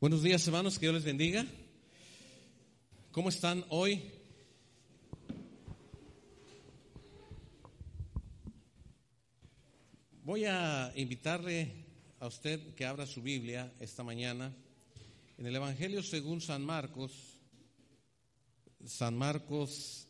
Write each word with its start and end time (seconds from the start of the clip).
Buenos 0.00 0.22
días, 0.22 0.46
hermanos, 0.46 0.78
que 0.78 0.86
Dios 0.86 0.94
les 0.94 1.04
bendiga. 1.04 1.44
¿Cómo 3.10 3.30
están 3.30 3.64
hoy? 3.68 4.00
Voy 10.22 10.44
a 10.44 10.92
invitarle 10.94 11.84
a 12.20 12.28
usted 12.28 12.76
que 12.76 12.86
abra 12.86 13.06
su 13.06 13.22
Biblia 13.22 13.74
esta 13.80 14.04
mañana 14.04 14.54
en 15.36 15.46
el 15.46 15.56
Evangelio 15.56 16.00
según 16.04 16.40
San 16.40 16.64
Marcos, 16.64 17.40
San 18.86 19.18
Marcos 19.18 20.06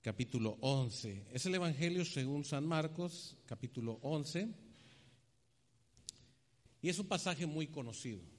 capítulo 0.00 0.56
11. 0.62 1.26
Es 1.34 1.44
el 1.44 1.54
Evangelio 1.54 2.06
según 2.06 2.42
San 2.42 2.66
Marcos 2.66 3.36
capítulo 3.44 3.98
11 4.00 4.48
y 6.80 6.88
es 6.88 6.98
un 6.98 7.06
pasaje 7.06 7.44
muy 7.44 7.66
conocido. 7.66 8.37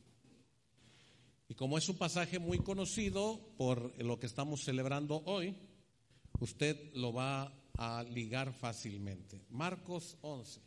Y 1.50 1.56
como 1.56 1.80
es 1.80 1.90
un 1.90 1.98
pasaje 1.98 2.38
muy 2.38 2.60
conocido 2.60 3.40
por 3.58 4.00
lo 4.04 4.20
que 4.20 4.28
estamos 4.28 4.64
celebrando 4.64 5.24
hoy, 5.26 5.56
usted 6.40 6.94
lo 6.94 7.12
va 7.12 7.52
a 7.76 8.04
ligar 8.04 8.54
fácilmente. 8.54 9.42
Marcos 9.50 10.16
11. 10.22 10.62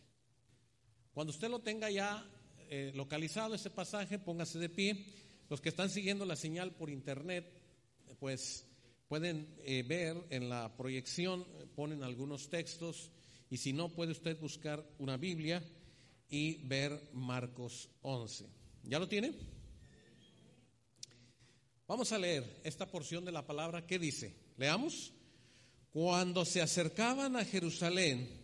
Cuando 1.15 1.31
usted 1.31 1.49
lo 1.49 1.61
tenga 1.61 1.89
ya 1.89 2.29
eh, 2.69 2.91
localizado 2.97 3.55
ese 3.55 3.71
pasaje, 3.71 4.19
póngase 4.19 4.59
de 4.59 4.69
pie. 4.69 5.07
Los 5.49 5.61
que 5.61 5.69
están 5.69 5.89
siguiendo 5.89 6.27
la 6.27 6.35
señal 6.35 6.73
por 6.73 6.91
internet, 6.91 7.47
pues 8.19 8.67
pueden 9.07 9.55
eh, 9.63 9.85
ver 9.87 10.17
en 10.31 10.49
la 10.49 10.77
proyección, 10.77 11.47
ponen 11.77 12.03
algunos 12.03 12.51
textos, 12.51 13.13
y 13.51 13.59
si 13.59 13.73
no, 13.73 13.89
puede 13.89 14.11
usted 14.11 14.37
buscar 14.41 14.85
una 14.99 15.17
Biblia 15.17 15.63
y 16.29 16.67
ver 16.67 17.11
Marcos 17.13 17.89
11. 18.01 18.49
¿Ya 18.83 18.99
lo 18.99 19.07
tiene? 19.07 19.62
Vamos 21.89 22.13
a 22.13 22.19
leer 22.19 22.61
esta 22.65 22.87
porción 22.87 23.25
de 23.25 23.33
la 23.33 23.47
palabra 23.47 23.87
que 23.87 23.99
dice, 23.99 24.35
leamos, 24.57 25.13
cuando 25.93 26.45
se 26.45 26.63
acercaban 26.63 27.37
a 27.37 27.45
Jerusalén, 27.45 28.41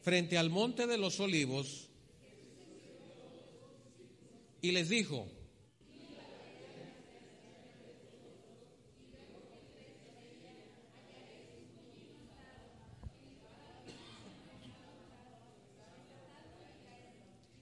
frente 0.00 0.38
al 0.38 0.50
monte 0.50 0.86
de 0.86 0.96
los 0.96 1.18
olivos 1.18 1.88
y 4.62 4.70
les 4.70 4.88
dijo, 4.88 5.28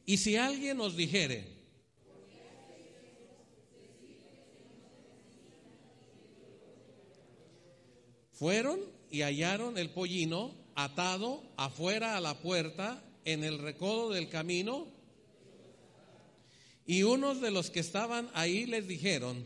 y 0.07 0.19
si 0.19 0.37
alguien 0.37 0.81
os 0.81 0.97
dijere, 0.97 1.54
fueron 8.35 8.81
y 9.11 9.23
hallaron 9.23 9.79
el 9.79 9.91
pollino 9.91 10.55
atado 10.75 11.43
afuera 11.57 12.17
a 12.17 12.21
la 12.21 12.35
puerta 12.41 13.03
en 13.25 13.45
el 13.45 13.59
recodo 13.59 14.11
del 14.11 14.29
camino. 14.29 14.87
Y 16.87 17.03
unos 17.03 17.41
de 17.41 17.51
los 17.51 17.71
que 17.71 17.81
estaban 17.81 18.31
ahí 18.35 18.67
les 18.67 18.87
dijeron, 18.87 19.45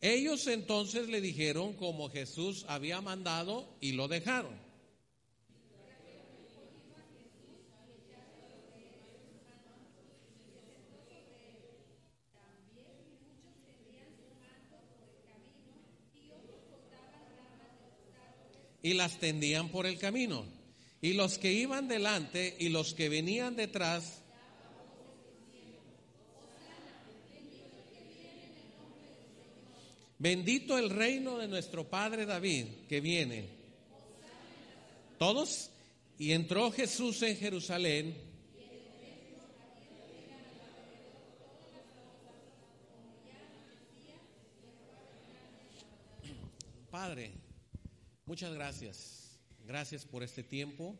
ellos 0.00 0.46
entonces 0.46 1.08
le 1.08 1.20
dijeron 1.20 1.74
como 1.74 2.08
Jesús 2.08 2.64
había 2.68 3.02
mandado 3.02 3.68
y 3.80 3.92
lo 3.92 4.08
dejaron. 4.08 4.69
Y 18.82 18.94
las 18.94 19.18
tendían 19.18 19.68
por 19.68 19.86
el 19.86 19.98
camino. 19.98 20.44
Y 21.02 21.14
los 21.14 21.38
que 21.38 21.52
iban 21.52 21.88
delante 21.88 22.56
y 22.58 22.68
los 22.68 22.94
que 22.94 23.08
venían 23.08 23.56
detrás 23.56 24.20
Bendito 30.20 30.76
el 30.76 30.90
reino 30.90 31.38
de 31.38 31.48
nuestro 31.48 31.88
Padre 31.88 32.26
David 32.26 32.66
que 32.90 33.00
viene. 33.00 33.48
Todos. 35.18 35.70
Y 36.18 36.32
entró 36.32 36.70
Jesús 36.70 37.22
en 37.22 37.38
Jerusalén. 37.38 38.14
Padre, 46.90 47.32
Muchas 48.30 48.54
gracias. 48.54 49.40
Gracias 49.66 50.04
por 50.04 50.22
este 50.22 50.44
tiempo, 50.44 50.96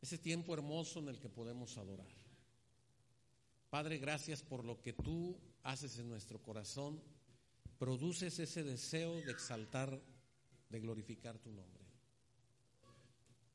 ese 0.00 0.16
tiempo 0.16 0.54
hermoso 0.54 1.00
en 1.00 1.08
el 1.08 1.20
que 1.20 1.28
podemos 1.28 1.76
adorar. 1.76 2.08
Padre, 3.68 3.98
gracias 3.98 4.42
por 4.42 4.64
lo 4.64 4.80
que 4.80 4.94
tú 4.94 5.38
haces 5.64 5.98
en 5.98 6.08
nuestro 6.08 6.40
corazón. 6.40 7.02
Produces 7.78 8.38
ese 8.38 8.64
deseo 8.64 9.20
de 9.20 9.32
exaltar, 9.32 10.00
de 10.70 10.80
glorificar 10.80 11.38
tu 11.38 11.50
nombre. 11.50 11.84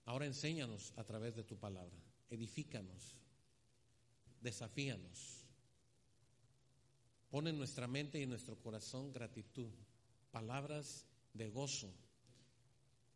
Ahora 0.06 0.28
enséñanos 0.28 0.94
a 0.95 1.03
través 1.03 1.35
de 1.35 1.44
tu 1.44 1.57
palabra. 1.57 1.97
Edifícanos. 2.29 3.17
Desafíanos. 4.41 5.47
Pon 7.31 7.47
en 7.47 7.57
nuestra 7.57 7.88
mente 7.88 8.19
y 8.19 8.23
en 8.23 8.29
nuestro 8.29 8.59
corazón 8.59 9.11
gratitud. 9.11 9.72
Palabras 10.29 11.07
de 11.34 11.50
gozo 11.50 11.91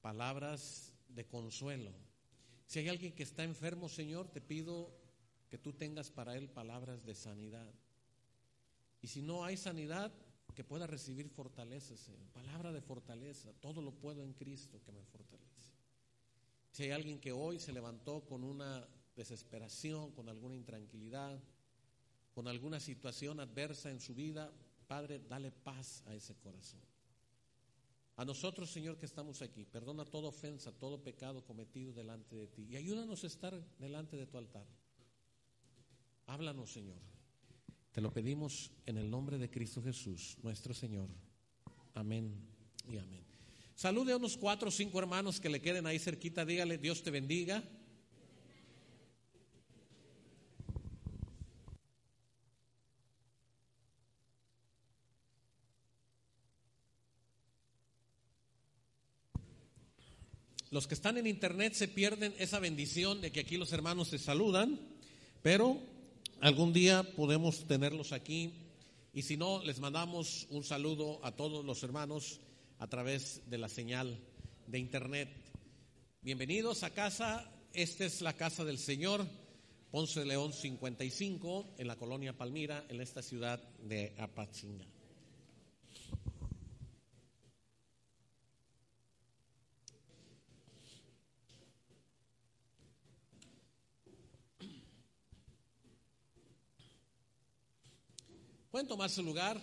palabras 0.05 0.93
de 1.09 1.25
consuelo. 1.25 1.91
Si 2.67 2.77
hay 2.77 2.89
alguien 2.89 3.11
que 3.15 3.23
está 3.23 3.43
enfermo, 3.43 3.89
Señor, 3.89 4.27
te 4.27 4.39
pido 4.39 4.95
que 5.49 5.57
tú 5.57 5.73
tengas 5.73 6.11
para 6.11 6.37
él 6.37 6.47
palabras 6.47 7.03
de 7.03 7.15
sanidad. 7.15 7.73
Y 9.01 9.07
si 9.07 9.23
no 9.23 9.43
hay 9.43 9.57
sanidad, 9.57 10.13
que 10.53 10.63
pueda 10.63 10.85
recibir 10.85 11.27
fortaleza, 11.27 11.97
Señor. 11.97 12.27
Palabra 12.27 12.71
de 12.71 12.81
fortaleza. 12.81 13.51
Todo 13.53 13.81
lo 13.81 13.93
puedo 13.95 14.23
en 14.23 14.33
Cristo 14.33 14.79
que 14.85 14.91
me 14.91 15.03
fortalece. 15.05 15.73
Si 16.69 16.83
hay 16.83 16.91
alguien 16.91 17.19
que 17.19 17.31
hoy 17.31 17.59
se 17.59 17.73
levantó 17.73 18.23
con 18.25 18.43
una 18.43 18.87
desesperación, 19.15 20.11
con 20.11 20.29
alguna 20.29 20.55
intranquilidad, 20.55 21.41
con 22.31 22.47
alguna 22.47 22.79
situación 22.79 23.39
adversa 23.39 23.89
en 23.89 23.99
su 23.99 24.13
vida, 24.13 24.53
Padre, 24.85 25.19
dale 25.27 25.51
paz 25.51 26.03
a 26.05 26.13
ese 26.13 26.35
corazón. 26.35 26.94
A 28.17 28.23
nosotros, 28.23 28.71
Señor, 28.71 28.97
que 28.97 29.05
estamos 29.05 29.41
aquí, 29.41 29.65
perdona 29.65 30.05
toda 30.05 30.29
ofensa, 30.29 30.71
todo 30.71 31.03
pecado 31.03 31.43
cometido 31.43 31.91
delante 31.91 32.35
de 32.35 32.47
ti 32.47 32.65
y 32.69 32.77
ayúdanos 32.77 33.23
a 33.23 33.27
estar 33.27 33.53
delante 33.77 34.15
de 34.15 34.25
tu 34.25 34.37
altar. 34.37 34.65
Háblanos, 36.27 36.71
Señor. 36.71 36.97
Te 37.91 38.01
lo 38.01 38.11
pedimos 38.11 38.71
en 38.85 38.97
el 38.97 39.09
nombre 39.09 39.37
de 39.37 39.49
Cristo 39.49 39.81
Jesús, 39.81 40.37
nuestro 40.43 40.73
Señor. 40.73 41.09
Amén 41.93 42.33
y 42.89 42.97
amén. 42.97 43.23
Salude 43.75 44.13
a 44.13 44.17
unos 44.17 44.37
cuatro 44.37 44.69
o 44.69 44.71
cinco 44.71 44.99
hermanos 44.99 45.41
que 45.41 45.49
le 45.49 45.61
queden 45.61 45.85
ahí 45.85 45.99
cerquita. 45.99 46.45
Dígale, 46.45 46.77
Dios 46.77 47.03
te 47.03 47.11
bendiga. 47.11 47.63
Los 60.75 60.87
que 60.87 60.93
están 60.95 61.17
en 61.17 61.25
internet 61.25 61.71
se 61.71 61.87
pierden 61.87 62.35
esa 62.37 62.59
bendición 62.59 63.21
de 63.21 63.31
que 63.31 63.39
aquí 63.39 63.55
los 63.55 63.71
hermanos 63.71 64.09
se 64.09 64.19
saludan, 64.19 64.77
pero 65.41 65.79
algún 66.41 66.73
día 66.73 67.15
podemos 67.15 67.65
tenerlos 67.65 68.11
aquí 68.11 68.51
y 69.13 69.21
si 69.21 69.37
no, 69.37 69.63
les 69.63 69.79
mandamos 69.79 70.47
un 70.49 70.65
saludo 70.65 71.23
a 71.23 71.31
todos 71.31 71.63
los 71.63 71.81
hermanos 71.83 72.41
a 72.77 72.87
través 72.87 73.41
de 73.49 73.57
la 73.57 73.69
señal 73.69 74.19
de 74.67 74.79
internet. 74.79 75.29
Bienvenidos 76.21 76.83
a 76.83 76.89
casa, 76.89 77.49
esta 77.71 78.03
es 78.03 78.19
la 78.19 78.33
casa 78.33 78.65
del 78.65 78.77
Señor, 78.77 79.25
Ponce 79.91 80.25
León 80.25 80.51
55, 80.51 81.75
en 81.77 81.87
la 81.87 81.95
colonia 81.95 82.37
Palmira, 82.37 82.85
en 82.89 82.99
esta 82.99 83.21
ciudad 83.21 83.63
de 83.79 84.13
Apachinga. 84.17 84.94
Pueden 98.75 98.89
tomar 98.89 99.09
su 99.09 99.23
lugar. 99.23 99.57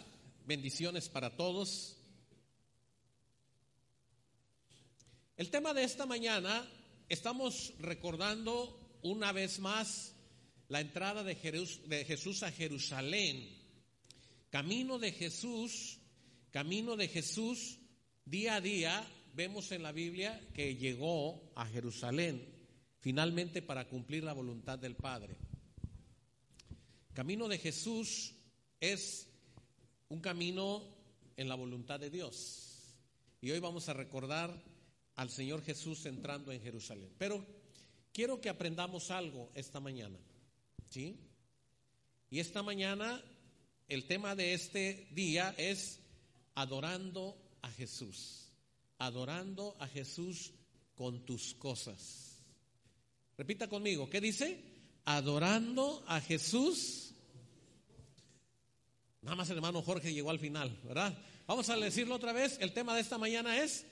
Bendiciones 0.46 1.10
para 1.10 1.36
todos. 1.36 1.98
El 5.36 5.50
tema 5.50 5.74
de 5.74 5.84
esta 5.84 6.06
mañana, 6.06 6.66
estamos 7.10 7.74
recordando 7.78 8.98
una 9.02 9.32
vez 9.32 9.58
más 9.58 10.14
la 10.68 10.80
entrada 10.80 11.22
de, 11.24 11.34
Jesús 11.34 12.42
a 12.42 12.50
Jerusalén. 12.50 13.54
Camino 14.48 14.98
de 14.98 15.12
Jesús, 15.12 15.98
camino 16.50 16.96
de 16.96 17.08
Jesús, 17.08 17.80
día 18.24 18.54
a 18.54 18.60
día 18.62 19.06
vemos 19.34 19.72
en 19.72 19.82
la 19.82 19.92
Biblia 19.92 20.40
que 20.54 20.76
llegó 20.76 21.52
a 21.54 21.66
Jerusalén 21.66 22.48
finalmente 23.00 23.60
para 23.60 23.86
cumplir 23.88 24.24
la 24.24 24.32
voluntad 24.32 24.78
del 24.78 24.96
Padre. 24.96 25.36
Camino 27.12 27.46
de 27.46 27.58
Jesús 27.58 28.36
es 28.82 29.28
un 30.08 30.20
camino 30.20 30.82
en 31.36 31.48
la 31.48 31.54
voluntad 31.54 32.00
de 32.00 32.10
Dios. 32.10 32.96
Y 33.40 33.52
hoy 33.52 33.60
vamos 33.60 33.88
a 33.88 33.94
recordar 33.94 34.60
al 35.14 35.30
Señor 35.30 35.62
Jesús 35.62 36.04
entrando 36.04 36.50
en 36.50 36.60
Jerusalén. 36.60 37.14
Pero 37.16 37.46
quiero 38.12 38.40
que 38.40 38.48
aprendamos 38.48 39.12
algo 39.12 39.50
esta 39.54 39.78
mañana. 39.78 40.18
¿Sí? 40.90 41.16
Y 42.28 42.40
esta 42.40 42.62
mañana 42.64 43.22
el 43.88 44.04
tema 44.06 44.34
de 44.34 44.52
este 44.52 45.06
día 45.12 45.54
es 45.56 46.00
adorando 46.56 47.38
a 47.62 47.70
Jesús. 47.70 48.48
Adorando 48.98 49.76
a 49.78 49.86
Jesús 49.86 50.52
con 50.96 51.24
tus 51.24 51.54
cosas. 51.54 52.42
Repita 53.38 53.68
conmigo, 53.68 54.10
¿qué 54.10 54.20
dice? 54.20 54.60
Adorando 55.04 56.02
a 56.08 56.20
Jesús. 56.20 57.11
Nada 59.22 59.36
más 59.36 59.48
el 59.50 59.56
hermano 59.56 59.82
Jorge 59.82 60.12
llegó 60.12 60.30
al 60.30 60.38
final, 60.38 60.76
¿verdad? 60.84 61.16
Vamos 61.46 61.68
a 61.70 61.76
decirlo 61.76 62.16
otra 62.16 62.32
vez. 62.32 62.58
El 62.60 62.72
tema 62.72 62.94
de 62.94 63.00
esta 63.00 63.18
mañana 63.18 63.58
es 63.62 63.86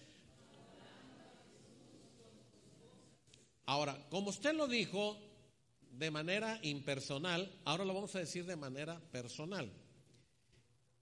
Ahora, 3.71 4.05
como 4.11 4.31
usted 4.31 4.53
lo 4.53 4.67
dijo 4.67 5.17
de 5.93 6.11
manera 6.11 6.59
impersonal, 6.63 7.57
ahora 7.65 7.85
lo 7.85 7.95
vamos 7.95 8.17
a 8.17 8.19
decir 8.19 8.45
de 8.45 8.57
manera 8.57 8.99
personal. 9.13 9.71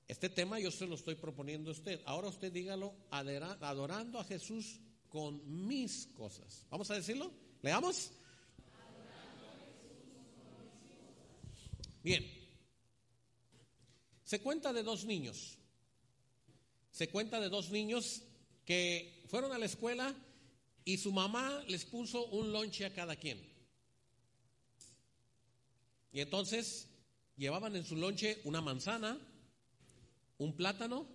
Este 0.07 0.29
tema 0.29 0.61
yo 0.61 0.71
se 0.71 0.87
lo 0.87 0.97
estoy 0.97 1.15
proponiendo 1.15 1.71
a 1.71 1.73
usted. 1.73 2.03
Ahora 2.05 2.29
usted 2.29 2.53
dígalo 2.53 2.95
adorando 3.11 4.21
a 4.21 4.25
Jesús 4.25 4.81
con 5.09 5.67
mis 5.67 6.09
cosas. 6.09 6.67
¿Vamos 6.69 6.91
a 6.91 6.97
decirlo? 6.97 7.33
¿Leamos? 7.63 8.11
Bien. 12.03 12.38
Se 14.29 14.43
cuenta 14.43 14.75
de 14.75 14.83
dos 14.83 15.07
niños. 15.07 15.57
Se 16.91 17.09
cuenta 17.09 17.41
de 17.41 17.49
dos 17.49 17.71
niños 17.71 18.25
que 18.67 19.25
fueron 19.27 19.53
a 19.53 19.59
la 19.59 19.65
escuela 19.65 20.15
y 20.85 20.99
su 20.99 21.13
mamá 21.13 21.65
les 21.67 21.87
puso 21.87 22.27
un 22.27 22.53
lonche 22.53 22.85
a 22.85 22.93
cada 22.93 23.17
quien. 23.17 23.43
Y 26.13 26.21
entonces 26.21 26.91
llevaban 27.39 27.75
en 27.75 27.87
su 27.87 27.97
lonche 27.97 28.43
una 28.45 28.61
manzana, 28.61 29.19
un 30.37 30.55
plátano 30.55 31.09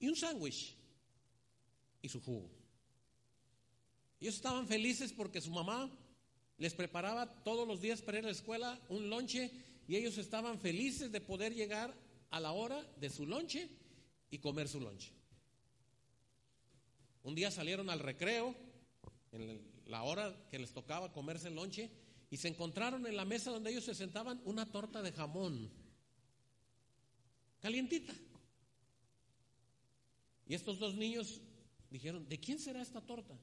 y 0.00 0.08
un 0.08 0.16
sándwich 0.16 0.74
y 2.02 2.08
su 2.08 2.20
jugo. 2.20 2.50
Ellos 4.18 4.34
estaban 4.34 4.66
felices 4.66 5.12
porque 5.12 5.40
su 5.40 5.52
mamá 5.52 5.88
les 6.58 6.74
preparaba 6.74 7.32
todos 7.44 7.68
los 7.68 7.80
días 7.80 8.02
para 8.02 8.18
ir 8.18 8.24
a 8.24 8.26
la 8.26 8.32
escuela 8.32 8.80
un 8.88 9.08
lonche 9.08 9.52
y 9.86 9.94
ellos 9.94 10.18
estaban 10.18 10.58
felices 10.58 11.12
de 11.12 11.20
poder 11.20 11.54
llegar 11.54 12.09
a 12.30 12.40
la 12.40 12.52
hora 12.52 12.82
de 12.98 13.10
su 13.10 13.26
lonche 13.26 13.68
y 14.30 14.38
comer 14.38 14.68
su 14.68 14.80
lonche. 14.80 15.12
Un 17.22 17.34
día 17.34 17.50
salieron 17.50 17.90
al 17.90 18.00
recreo 18.00 18.54
en 19.32 19.60
la 19.86 20.02
hora 20.02 20.34
que 20.50 20.58
les 20.58 20.72
tocaba 20.72 21.12
comerse 21.12 21.48
el 21.48 21.54
lonche, 21.54 21.90
y 22.30 22.36
se 22.36 22.48
encontraron 22.48 23.06
en 23.06 23.16
la 23.16 23.24
mesa 23.24 23.50
donde 23.50 23.70
ellos 23.70 23.84
se 23.84 23.94
sentaban 23.94 24.40
una 24.44 24.70
torta 24.70 25.02
de 25.02 25.12
jamón, 25.12 25.68
calientita. 27.60 28.14
Y 30.46 30.54
estos 30.54 30.78
dos 30.78 30.94
niños 30.94 31.40
dijeron, 31.90 32.28
¿de 32.28 32.38
quién 32.38 32.60
será 32.60 32.80
esta 32.80 33.00
torta? 33.00 33.36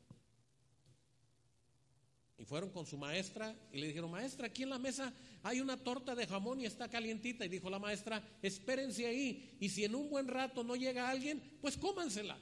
Fueron 2.48 2.70
con 2.70 2.86
su 2.86 2.98
maestra 2.98 3.54
y 3.74 3.78
le 3.78 3.88
dijeron, 3.88 4.10
maestra, 4.10 4.48
aquí 4.48 4.64
en 4.64 4.70
la 4.70 4.80
mesa 4.80 5.14
hay 5.44 5.60
una 5.60 5.76
torta 5.76 6.16
de 6.16 6.26
jamón 6.26 6.62
y 6.62 6.66
está 6.66 6.90
calientita. 6.90 7.46
Y 7.46 7.50
dijo 7.50 7.70
la 7.70 7.78
maestra, 7.78 8.24
espérense 8.42 9.06
ahí. 9.06 9.58
Y 9.60 9.68
si 9.68 9.84
en 9.84 9.94
un 9.94 10.10
buen 10.10 10.30
rato 10.30 10.64
no 10.64 10.78
llega 10.78 11.10
alguien, 11.10 11.42
pues 11.60 11.78
cómansela. 11.78 12.40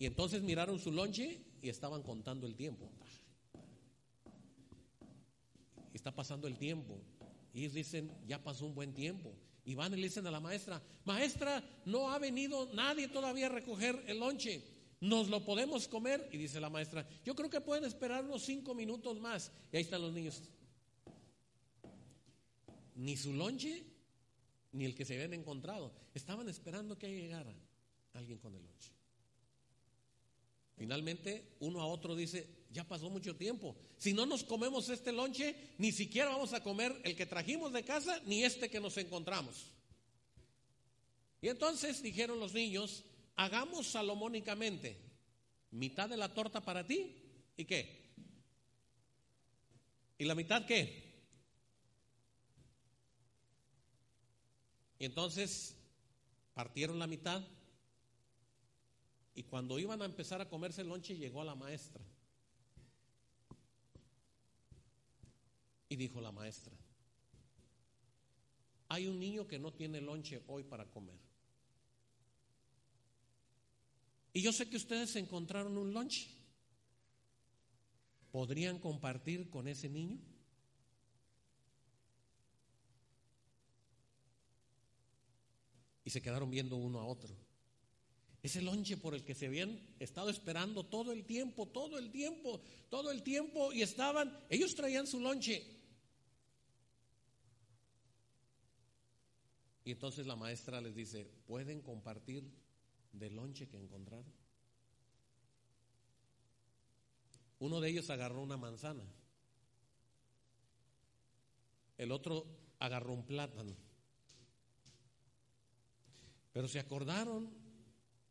Y 0.00 0.06
entonces 0.06 0.42
miraron 0.42 0.80
su 0.80 0.90
lonche 0.90 1.40
y 1.62 1.68
estaban 1.68 2.02
contando 2.02 2.44
el 2.48 2.56
tiempo. 2.56 2.90
Está 5.94 6.12
pasando 6.12 6.48
el 6.48 6.58
tiempo. 6.58 7.00
Y 7.54 7.68
dicen, 7.68 8.10
ya 8.26 8.42
pasó 8.42 8.66
un 8.66 8.74
buen 8.74 8.94
tiempo. 8.94 9.32
Y 9.64 9.76
van 9.76 9.92
y 9.92 9.96
le 9.96 10.08
dicen 10.08 10.26
a 10.26 10.32
la 10.32 10.40
maestra, 10.40 10.82
maestra, 11.04 11.62
no 11.84 12.10
ha 12.10 12.18
venido 12.18 12.68
nadie 12.74 13.06
todavía 13.06 13.46
a 13.46 13.50
recoger 13.50 14.02
el 14.08 14.18
lonche. 14.18 14.64
¿Nos 15.02 15.28
lo 15.28 15.44
podemos 15.44 15.88
comer? 15.88 16.28
Y 16.30 16.38
dice 16.38 16.60
la 16.60 16.70
maestra, 16.70 17.04
yo 17.24 17.34
creo 17.34 17.50
que 17.50 17.60
pueden 17.60 17.84
esperar 17.84 18.24
unos 18.24 18.44
cinco 18.44 18.72
minutos 18.72 19.18
más. 19.18 19.50
Y 19.72 19.76
ahí 19.76 19.82
están 19.82 20.00
los 20.00 20.12
niños. 20.12 20.40
Ni 22.94 23.16
su 23.16 23.32
lonche, 23.32 23.82
ni 24.70 24.84
el 24.84 24.94
que 24.94 25.04
se 25.04 25.14
habían 25.14 25.34
encontrado. 25.34 25.92
Estaban 26.14 26.48
esperando 26.48 26.96
que 26.96 27.12
llegara 27.12 27.52
alguien 28.14 28.38
con 28.38 28.54
el 28.54 28.62
lonche. 28.62 28.92
Finalmente, 30.76 31.56
uno 31.58 31.80
a 31.80 31.86
otro 31.86 32.14
dice, 32.14 32.48
ya 32.70 32.84
pasó 32.84 33.10
mucho 33.10 33.34
tiempo. 33.34 33.74
Si 33.98 34.12
no 34.12 34.24
nos 34.24 34.44
comemos 34.44 34.88
este 34.88 35.10
lonche, 35.10 35.56
ni 35.78 35.90
siquiera 35.90 36.30
vamos 36.30 36.52
a 36.52 36.62
comer 36.62 36.96
el 37.02 37.16
que 37.16 37.26
trajimos 37.26 37.72
de 37.72 37.84
casa, 37.84 38.20
ni 38.24 38.44
este 38.44 38.70
que 38.70 38.78
nos 38.78 38.96
encontramos. 38.98 39.66
Y 41.40 41.48
entonces 41.48 42.04
dijeron 42.04 42.38
los 42.38 42.54
niños, 42.54 43.04
hagamos 43.36 43.86
salomónicamente, 43.86 44.98
mitad 45.70 46.08
de 46.08 46.16
la 46.16 46.32
torta 46.32 46.60
para 46.60 46.86
ti, 46.86 47.16
¿y 47.56 47.64
qué? 47.64 48.12
¿Y 50.18 50.24
la 50.24 50.34
mitad 50.34 50.66
qué? 50.66 51.12
Y 54.98 55.04
entonces 55.04 55.76
partieron 56.54 56.98
la 56.98 57.06
mitad 57.06 57.42
y 59.34 59.44
cuando 59.44 59.78
iban 59.78 60.02
a 60.02 60.04
empezar 60.04 60.40
a 60.40 60.48
comerse 60.48 60.82
el 60.82 60.88
lonche, 60.88 61.16
llegó 61.16 61.42
la 61.42 61.54
maestra. 61.54 62.02
Y 65.88 65.96
dijo 65.96 66.20
la 66.20 66.32
maestra, 66.32 66.72
hay 68.88 69.06
un 69.08 69.18
niño 69.18 69.46
que 69.46 69.58
no 69.58 69.72
tiene 69.72 70.00
lonche 70.00 70.42
hoy 70.46 70.62
para 70.62 70.86
comer. 70.90 71.18
Y 74.32 74.40
yo 74.40 74.52
sé 74.52 74.68
que 74.68 74.76
ustedes 74.76 75.14
encontraron 75.16 75.76
un 75.76 75.92
lonche. 75.92 76.28
¿Podrían 78.30 78.78
compartir 78.78 79.50
con 79.50 79.68
ese 79.68 79.90
niño? 79.90 80.18
Y 86.04 86.10
se 86.10 86.22
quedaron 86.22 86.50
viendo 86.50 86.76
uno 86.76 86.98
a 86.98 87.04
otro. 87.04 87.36
Ese 88.42 88.62
lonche 88.62 88.96
por 88.96 89.14
el 89.14 89.22
que 89.22 89.34
se 89.34 89.46
habían 89.46 89.78
estado 90.00 90.30
esperando 90.30 90.84
todo 90.84 91.12
el 91.12 91.24
tiempo, 91.24 91.68
todo 91.68 91.98
el 91.98 92.10
tiempo, 92.10 92.60
todo 92.88 93.12
el 93.12 93.22
tiempo, 93.22 93.72
y 93.72 93.82
estaban, 93.82 94.36
ellos 94.48 94.74
traían 94.74 95.06
su 95.06 95.20
lonche. 95.20 95.62
Y 99.84 99.92
entonces 99.92 100.26
la 100.26 100.36
maestra 100.36 100.80
les 100.80 100.94
dice, 100.94 101.24
¿pueden 101.46 101.82
compartir 101.82 102.61
del 103.12 103.34
lonche 103.34 103.68
que 103.68 103.78
encontraron? 103.78 104.32
Uno 107.58 107.80
de 107.80 107.90
ellos 107.90 108.10
agarró 108.10 108.42
una 108.42 108.56
manzana, 108.56 109.04
el 111.98 112.10
otro 112.10 112.46
agarró 112.80 113.12
un 113.14 113.24
plátano. 113.24 113.76
Pero 116.52 116.68
se 116.68 116.80
acordaron 116.80 117.50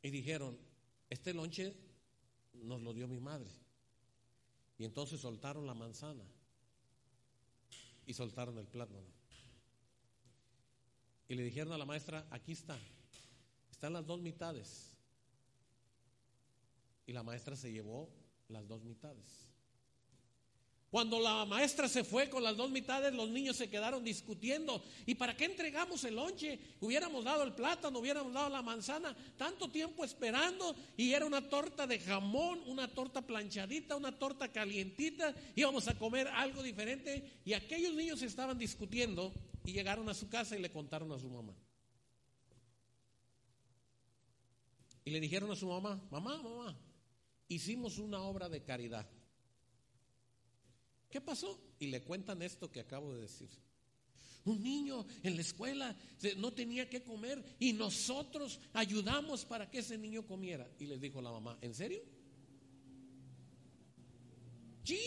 y 0.02 0.10
dijeron, 0.10 0.58
este 1.10 1.34
lonche 1.34 1.76
nos 2.54 2.82
lo 2.82 2.94
dio 2.94 3.08
mi 3.08 3.20
madre. 3.20 3.50
Y 4.78 4.84
entonces 4.84 5.22
soltaron 5.22 5.66
la 5.66 5.74
manzana 5.74 6.24
y 8.06 8.14
soltaron 8.14 8.58
el 8.58 8.68
plátano. 8.68 9.08
Y 11.28 11.36
le 11.36 11.44
dijeron 11.44 11.72
a 11.72 11.78
la 11.78 11.86
maestra, 11.86 12.28
aquí 12.30 12.52
está, 12.52 12.78
están 13.82 13.94
las 13.94 14.06
dos 14.06 14.22
mitades. 14.22 14.96
Y 17.08 17.14
la 17.14 17.24
maestra 17.24 17.56
se 17.56 17.72
llevó 17.72 18.08
las 18.48 18.68
dos 18.68 18.84
mitades. 18.84 19.50
Cuando 20.92 21.20
la 21.20 21.46
maestra 21.46 21.88
se 21.88 22.04
fue 22.04 22.30
con 22.30 22.44
las 22.44 22.56
dos 22.56 22.70
mitades, 22.70 23.12
los 23.12 23.32
niños 23.32 23.56
se 23.56 23.72
quedaron 23.72 24.04
discutiendo. 24.04 24.84
¿Y 25.08 25.16
para 25.16 25.36
qué 25.36 25.46
entregamos 25.46 26.04
el 26.04 26.14
lonche? 26.14 26.60
Hubiéramos 26.80 27.24
dado 27.24 27.42
el 27.42 27.54
plátano, 27.54 27.98
hubiéramos 27.98 28.34
dado 28.34 28.50
la 28.50 28.62
manzana, 28.62 29.18
tanto 29.36 29.72
tiempo 29.72 30.06
esperando. 30.06 30.76
Y 30.96 31.14
era 31.14 31.26
una 31.26 31.50
torta 31.50 31.88
de 31.88 31.98
jamón, 31.98 32.62
una 32.68 32.88
torta 32.88 33.24
planchadita, 33.26 33.96
una 33.96 34.12
torta 34.12 34.52
calientita. 34.52 35.34
Íbamos 35.56 35.88
a 35.88 35.98
comer 35.98 36.28
algo 36.28 36.62
diferente. 36.62 37.42
Y 37.46 37.54
aquellos 37.54 37.96
niños 37.96 38.22
estaban 38.22 38.60
discutiendo 38.60 39.34
y 39.66 39.72
llegaron 39.72 40.08
a 40.08 40.14
su 40.14 40.30
casa 40.30 40.56
y 40.56 40.62
le 40.62 40.72
contaron 40.72 41.12
a 41.14 41.18
su 41.18 41.32
mamá. 41.32 41.56
Y 45.04 45.12
le 45.12 45.20
dijeron 45.20 45.52
a 45.52 45.56
su 45.56 45.68
mamá, 45.68 46.02
mamá, 46.12 46.42
mamá, 46.42 46.78
hicimos 47.48 47.98
una 47.98 48.22
obra 48.22 48.50
de 48.50 48.62
caridad. 48.64 49.08
¿Qué 51.10 51.20
pasó? 51.20 51.60
Y 51.80 51.88
le 51.88 52.02
cuentan 52.02 52.42
esto 52.42 52.72
que 52.72 52.80
acabo 52.80 53.14
de 53.14 53.22
decir. 53.22 53.50
Un 54.46 54.64
niño 54.64 55.06
en 55.22 55.36
la 55.36 55.42
escuela 55.42 55.96
no 56.38 56.52
tenía 56.52 56.90
que 56.90 57.04
comer 57.04 57.44
y 57.60 57.74
nosotros 57.74 58.60
ayudamos 58.74 59.46
para 59.46 59.70
que 59.70 59.80
ese 59.80 59.98
niño 59.98 60.26
comiera. 60.26 60.68
Y 60.80 60.86
les 60.86 61.00
dijo 61.00 61.22
la 61.22 61.32
mamá, 61.32 61.58
¿en 61.62 61.76
serio? 61.76 62.02
Sí, 64.84 65.00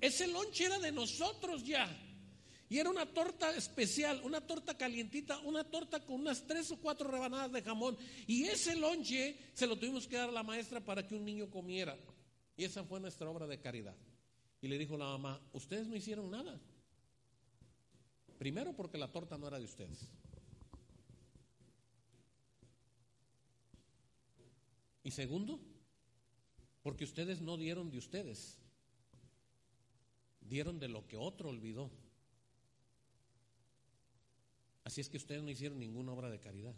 ese 0.00 0.26
lonche 0.26 0.64
era 0.64 0.78
de 0.78 0.92
nosotros 0.92 1.64
ya. 1.64 1.88
Y 2.68 2.78
era 2.78 2.90
una 2.90 3.06
torta 3.06 3.54
especial, 3.54 4.20
una 4.24 4.40
torta 4.40 4.76
calientita, 4.76 5.38
una 5.40 5.64
torta 5.64 6.04
con 6.04 6.20
unas 6.20 6.46
tres 6.46 6.70
o 6.70 6.78
cuatro 6.78 7.10
rebanadas 7.10 7.52
de 7.52 7.62
jamón. 7.62 7.96
Y 8.26 8.44
ese 8.44 8.74
lonche 8.76 9.36
se 9.52 9.66
lo 9.66 9.76
tuvimos 9.76 10.08
que 10.08 10.16
dar 10.16 10.30
a 10.30 10.32
la 10.32 10.42
maestra 10.42 10.80
para 10.80 11.06
que 11.06 11.14
un 11.14 11.24
niño 11.24 11.50
comiera. 11.50 11.96
Y 12.56 12.64
esa 12.64 12.84
fue 12.84 13.00
nuestra 13.00 13.28
obra 13.28 13.46
de 13.46 13.60
caridad. 13.60 13.96
Y 14.60 14.68
le 14.68 14.78
dijo 14.78 14.96
la 14.96 15.04
mamá, 15.06 15.40
ustedes 15.52 15.86
no 15.86 15.94
hicieron 15.96 16.30
nada. 16.30 16.58
Primero 18.38 18.74
porque 18.74 18.98
la 18.98 19.12
torta 19.12 19.36
no 19.36 19.46
era 19.46 19.58
de 19.58 19.64
ustedes. 19.64 20.08
Y 25.02 25.10
segundo, 25.10 25.60
porque 26.82 27.04
ustedes 27.04 27.42
no 27.42 27.58
dieron 27.58 27.90
de 27.90 27.98
ustedes, 27.98 28.58
dieron 30.40 30.78
de 30.78 30.88
lo 30.88 31.06
que 31.06 31.18
otro 31.18 31.50
olvidó. 31.50 31.90
Así 34.84 35.00
es 35.00 35.08
que 35.08 35.16
ustedes 35.16 35.42
no 35.42 35.50
hicieron 35.50 35.78
ninguna 35.78 36.12
obra 36.12 36.30
de 36.30 36.38
caridad. 36.38 36.74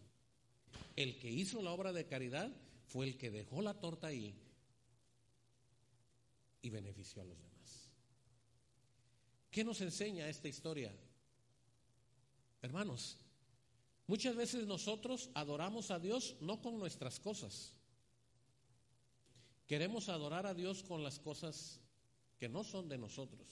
El 0.94 1.18
que 1.18 1.30
hizo 1.30 1.60
la 1.60 1.72
obra 1.72 1.92
de 1.92 2.06
caridad 2.06 2.50
fue 2.86 3.06
el 3.06 3.18
que 3.18 3.30
dejó 3.30 3.60
la 3.62 3.74
torta 3.74 4.06
ahí 4.06 4.34
y 6.62 6.70
benefició 6.70 7.22
a 7.22 7.24
los 7.24 7.38
demás. 7.38 7.90
¿Qué 9.50 9.64
nos 9.64 9.80
enseña 9.80 10.28
esta 10.28 10.48
historia? 10.48 10.94
Hermanos, 12.62 13.18
muchas 14.06 14.36
veces 14.36 14.66
nosotros 14.66 15.30
adoramos 15.34 15.90
a 15.90 15.98
Dios 15.98 16.36
no 16.40 16.60
con 16.62 16.78
nuestras 16.78 17.18
cosas. 17.18 17.72
Queremos 19.66 20.08
adorar 20.08 20.46
a 20.46 20.54
Dios 20.54 20.82
con 20.84 21.02
las 21.02 21.18
cosas 21.18 21.80
que 22.38 22.48
no 22.48 22.62
son 22.62 22.88
de 22.88 22.98
nosotros. 22.98 23.46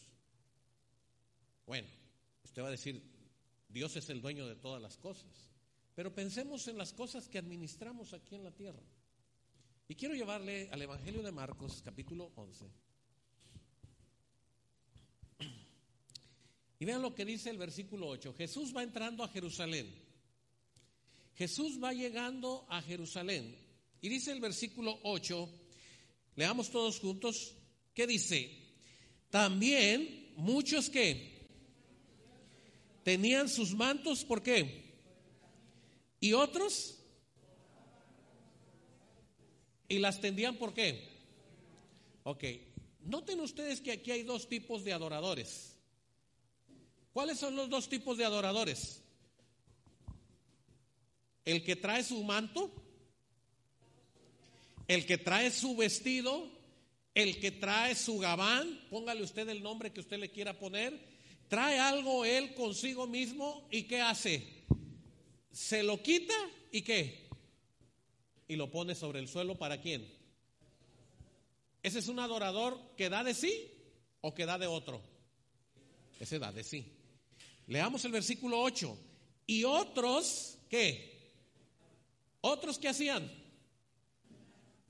Bueno, 1.66 1.88
usted 2.44 2.62
va 2.62 2.68
a 2.68 2.73
decir, 2.73 3.13
Dios 3.75 3.97
es 3.97 4.09
el 4.09 4.23
dueño 4.23 4.47
de 4.47 4.54
todas 4.54 4.81
las 4.81 4.97
cosas. 4.97 5.50
Pero 5.97 6.14
pensemos 6.14 6.69
en 6.69 6.78
las 6.78 6.93
cosas 6.93 7.28
que 7.28 7.38
administramos 7.38 8.12
aquí 8.12 8.37
en 8.37 8.45
la 8.45 8.52
tierra. 8.52 8.83
Y 9.88 9.97
quiero 9.97 10.14
llevarle 10.14 10.69
al 10.71 10.81
Evangelio 10.81 11.25
de 11.25 11.33
Marcos, 11.33 11.83
capítulo 11.85 12.31
11. 12.37 12.71
Y 16.78 16.85
vean 16.85 17.02
lo 17.02 17.16
que 17.16 17.25
dice 17.25 17.50
el 17.50 17.59
versículo 17.59 18.07
8. 18.09 18.35
Jesús 18.35 18.75
va 18.75 18.85
entrando 18.85 19.25
a 19.25 19.28
Jerusalén. 19.28 19.93
Jesús 21.35 21.83
va 21.83 21.93
llegando 21.93 22.66
a 22.69 22.81
Jerusalén. 22.81 23.59
Y 24.00 24.09
dice 24.09 24.31
el 24.31 24.40
versículo 24.40 25.00
8, 25.02 25.50
leamos 26.37 26.71
todos 26.71 27.00
juntos, 27.00 27.57
¿qué 27.93 28.07
dice? 28.07 28.57
También 29.31 30.33
muchos 30.37 30.90
que 30.90 31.34
tenían 33.04 33.49
sus 33.49 33.75
mantos, 33.75 34.25
¿por 34.25 34.42
qué? 34.42 34.82
Y 36.18 36.32
otros, 36.32 36.99
y 39.88 39.99
las 39.99 40.20
tendían, 40.20 40.56
¿por 40.56 40.73
qué? 40.73 41.06
Ok, 42.25 42.44
noten 43.02 43.40
ustedes 43.40 43.80
que 43.82 43.92
aquí 43.92 44.11
hay 44.11 44.23
dos 44.23 44.49
tipos 44.49 44.82
de 44.82 44.94
adoradores. 44.94 45.76
¿Cuáles 47.12 47.38
son 47.38 47.54
los 47.54 47.68
dos 47.68 47.88
tipos 47.88 48.16
de 48.16 48.25
adoradores? 48.25 49.02
El 51.44 51.62
que 51.62 51.76
trae 51.76 52.02
su 52.02 52.25
manto, 52.25 52.73
el 54.88 55.04
que 55.04 55.18
trae 55.18 55.50
su 55.50 55.76
vestido, 55.76 56.50
el 57.14 57.38
que 57.38 57.52
trae 57.52 57.94
su 57.94 58.18
gabán, 58.18 58.80
póngale 58.90 59.23
usted 59.23 59.49
el 59.50 59.62
nombre 59.62 59.92
que 59.92 60.00
usted 60.00 60.18
le 60.18 60.30
quiera 60.30 60.58
poner, 60.58 61.13
trae 61.54 61.78
algo 61.78 62.25
él 62.25 62.52
consigo 62.52 63.06
mismo 63.06 63.68
y 63.70 63.84
¿qué 63.84 64.00
hace? 64.00 64.44
Se 65.52 65.84
lo 65.84 66.02
quita 66.02 66.34
y 66.73 66.82
¿qué? 66.82 67.28
Y 68.49 68.56
lo 68.56 68.73
pone 68.73 68.96
sobre 68.96 69.20
el 69.20 69.28
suelo 69.28 69.54
para 69.54 69.80
quién? 69.80 70.04
¿Ese 71.80 72.00
es 72.00 72.08
un 72.08 72.18
adorador 72.18 72.76
que 72.96 73.08
da 73.08 73.23
de 73.23 73.34
sí 73.34 73.70
o 74.20 74.34
que 74.34 74.46
da 74.46 74.58
de 74.58 74.66
otro? 74.66 75.00
Ese 76.18 76.40
da 76.40 76.50
de 76.50 76.64
sí. 76.64 76.92
Leamos 77.68 78.04
el 78.04 78.11
versículo 78.11 78.61
8. 78.61 78.99
Y 79.46 79.62
otros, 79.62 80.58
¿qué? 80.68 81.37
Otros 82.40 82.80
que 82.80 82.88
hacían? 82.88 83.30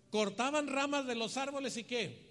Cortaban 0.09 0.68
ramas 0.68 1.06
de 1.06 1.14
los 1.14 1.37
árboles 1.37 1.76
y 1.76 1.85
qué? 1.85 2.25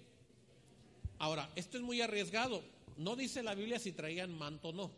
Ahora, 1.20 1.48
esto 1.54 1.76
es 1.76 1.84
muy 1.84 2.00
arriesgado. 2.00 2.73
No 2.96 3.16
dice 3.16 3.42
la 3.42 3.54
Biblia 3.54 3.78
si 3.78 3.92
traían 3.92 4.32
manto 4.36 4.68
o 4.68 4.72
no. 4.72 4.92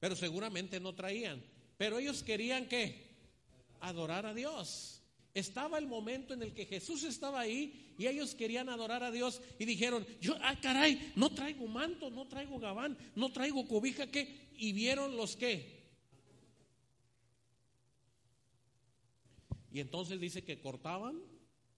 Pero 0.00 0.16
seguramente 0.16 0.80
no 0.80 0.94
traían. 0.94 1.42
Pero 1.76 1.98
ellos 1.98 2.22
querían 2.22 2.68
qué? 2.68 3.16
Adorar 3.80 4.26
a 4.26 4.34
Dios. 4.34 5.02
Estaba 5.34 5.78
el 5.78 5.86
momento 5.86 6.34
en 6.34 6.42
el 6.42 6.52
que 6.52 6.66
Jesús 6.66 7.04
estaba 7.04 7.40
ahí 7.40 7.94
y 7.96 8.06
ellos 8.06 8.34
querían 8.34 8.68
adorar 8.68 9.02
a 9.02 9.10
Dios 9.10 9.40
y 9.58 9.64
dijeron, 9.64 10.06
yo, 10.20 10.36
ah, 10.42 10.58
caray, 10.60 11.12
no 11.16 11.30
traigo 11.30 11.66
manto, 11.66 12.10
no 12.10 12.26
traigo 12.26 12.58
gabán, 12.58 12.98
no 13.14 13.32
traigo 13.32 13.66
cobija, 13.66 14.08
¿qué? 14.08 14.50
Y 14.56 14.72
vieron 14.72 15.16
los 15.16 15.36
qué. 15.36 15.82
Y 19.72 19.80
entonces 19.80 20.20
dice 20.20 20.44
que 20.44 20.60
cortaban 20.60 21.18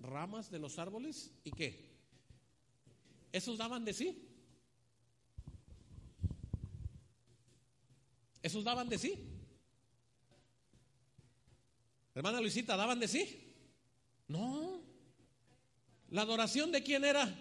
ramas 0.01 0.51
de 0.51 0.59
los 0.59 0.79
árboles 0.79 1.31
y 1.45 1.53
qué. 1.53 1.95
Esos 3.31 3.57
daban 3.57 3.85
de 3.85 3.93
sí. 3.93 4.34
Esos 8.45 8.63
daban 8.63 8.91
de 8.91 8.99
sí. 8.99 9.15
Hermana 12.15 12.43
Luisita, 12.43 12.77
daban 12.77 13.01
de 13.01 13.09
sí. 13.09 13.55
No. 14.29 14.83
¿La 16.11 16.23
adoración 16.23 16.71
de 16.71 16.83
quién 16.83 17.07
era? 17.07 17.35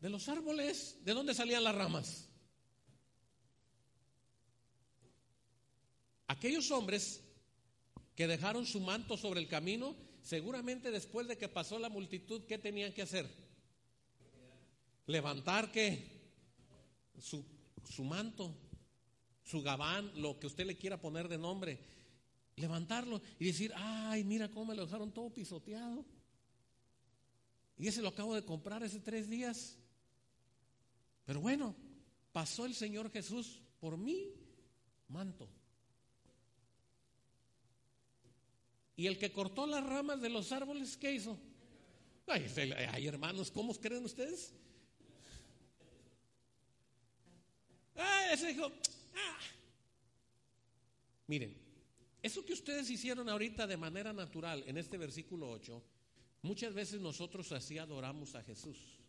De 0.00 0.08
los 0.08 0.26
árboles. 0.30 0.96
¿De 1.04 1.12
dónde 1.12 1.34
salían 1.34 1.62
las 1.62 1.74
ramas? 1.74 2.26
Aquellos 6.26 6.70
hombres 6.70 7.22
que 8.14 8.26
dejaron 8.26 8.64
su 8.64 8.80
manto 8.80 9.18
sobre 9.18 9.40
el 9.40 9.46
camino, 9.46 9.94
seguramente 10.22 10.90
después 10.90 11.28
de 11.28 11.36
que 11.36 11.50
pasó 11.50 11.78
la 11.78 11.90
multitud, 11.90 12.46
¿qué 12.46 12.56
tenían 12.56 12.94
que 12.94 13.02
hacer? 13.02 13.28
Levantar 15.04 15.70
qué? 15.70 16.32
Su, 17.20 17.44
su 17.90 18.04
manto, 18.04 18.56
su 19.44 19.62
gabán, 19.62 20.10
lo 20.20 20.38
que 20.38 20.46
usted 20.46 20.66
le 20.66 20.76
quiera 20.76 21.00
poner 21.00 21.28
de 21.28 21.38
nombre 21.38 21.78
levantarlo 22.56 23.20
y 23.38 23.46
decir, 23.46 23.72
ay, 23.76 24.24
mira 24.24 24.48
cómo 24.48 24.66
me 24.66 24.74
lo 24.74 24.84
dejaron 24.84 25.12
todo 25.12 25.32
pisoteado. 25.32 26.04
Y 27.76 27.88
ese 27.88 28.02
lo 28.02 28.08
acabo 28.08 28.34
de 28.34 28.44
comprar 28.44 28.82
hace 28.84 29.00
tres 29.00 29.28
días. 29.28 29.76
Pero 31.24 31.40
bueno, 31.40 31.74
pasó 32.32 32.66
el 32.66 32.74
Señor 32.74 33.10
Jesús 33.10 33.60
por 33.80 33.96
mi 33.96 34.32
manto. 35.08 35.48
Y 38.96 39.08
el 39.08 39.18
que 39.18 39.32
cortó 39.32 39.66
las 39.66 39.84
ramas 39.84 40.20
de 40.20 40.28
los 40.28 40.52
árboles, 40.52 40.96
¿qué 40.96 41.12
hizo? 41.12 41.36
Ay, 42.26 43.06
hermanos, 43.06 43.50
¿cómo 43.50 43.74
creen 43.74 44.04
ustedes? 44.04 44.52
Ah, 47.96 48.32
ese 48.32 48.48
dijo, 48.48 48.70
Miren, 51.26 51.56
eso 52.22 52.44
que 52.44 52.52
ustedes 52.52 52.90
hicieron 52.90 53.28
ahorita 53.28 53.66
de 53.66 53.76
manera 53.76 54.12
natural 54.12 54.62
en 54.66 54.78
este 54.78 54.98
versículo 54.98 55.50
8, 55.50 55.82
muchas 56.42 56.74
veces 56.74 57.00
nosotros 57.00 57.52
así 57.52 57.78
adoramos 57.78 58.34
a 58.34 58.42
Jesús. 58.42 59.00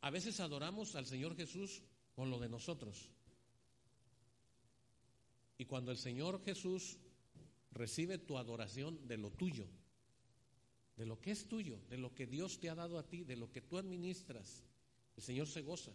a 0.00 0.10
veces 0.10 0.38
adoramos 0.38 0.94
al 0.94 1.06
Señor 1.06 1.36
Jesús 1.36 1.82
con 2.14 2.30
lo 2.30 2.38
de 2.38 2.48
nosotros. 2.48 3.10
Y 5.58 5.64
cuando 5.64 5.90
el 5.90 5.98
Señor 5.98 6.40
Jesús 6.44 6.98
recibe 7.72 8.18
tu 8.18 8.38
adoración 8.38 9.08
de 9.08 9.16
lo 9.16 9.30
tuyo, 9.32 9.66
de 10.96 11.04
lo 11.04 11.20
que 11.20 11.32
es 11.32 11.48
tuyo, 11.48 11.80
de 11.88 11.98
lo 11.98 12.14
que 12.14 12.26
Dios 12.26 12.60
te 12.60 12.70
ha 12.70 12.76
dado 12.76 12.98
a 12.98 13.08
ti, 13.08 13.24
de 13.24 13.36
lo 13.36 13.50
que 13.50 13.60
tú 13.60 13.76
administras, 13.76 14.62
el 15.16 15.22
Señor 15.22 15.48
se 15.48 15.62
goza. 15.62 15.92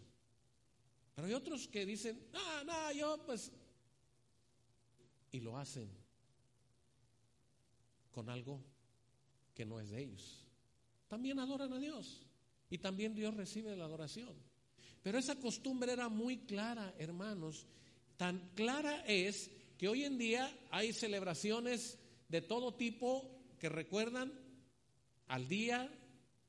Pero 1.16 1.28
hay 1.28 1.34
otros 1.34 1.68
que 1.68 1.86
dicen, 1.86 2.30
no, 2.32 2.64
no, 2.64 2.92
yo 2.94 3.24
pues... 3.26 3.52
Y 5.32 5.40
lo 5.40 5.58
hacen 5.58 5.90
con 8.12 8.30
algo 8.30 8.62
que 9.56 9.66
no 9.66 9.80
es 9.80 9.90
de 9.90 10.04
ellos. 10.04 10.46
También 11.08 11.40
adoran 11.40 11.74
a 11.74 11.80
Dios 11.80 12.22
y 12.70 12.78
también 12.78 13.14
Dios 13.14 13.36
recibe 13.36 13.76
la 13.76 13.86
adoración. 13.86 14.36
Pero 15.02 15.18
esa 15.18 15.36
costumbre 15.36 15.92
era 15.92 16.08
muy 16.10 16.40
clara, 16.40 16.94
hermanos. 16.98 17.66
Tan 18.18 18.52
clara 18.56 19.04
es 19.06 19.52
que 19.78 19.88
hoy 19.88 20.06
en 20.06 20.18
día 20.18 20.52
hay 20.72 20.94
celebraciones 20.94 22.00
de 22.30 22.42
todo 22.42 22.74
tipo 22.76 23.30
que 23.60 23.70
recuerdan 23.70 24.32
al 25.28 25.48
día 25.48 25.90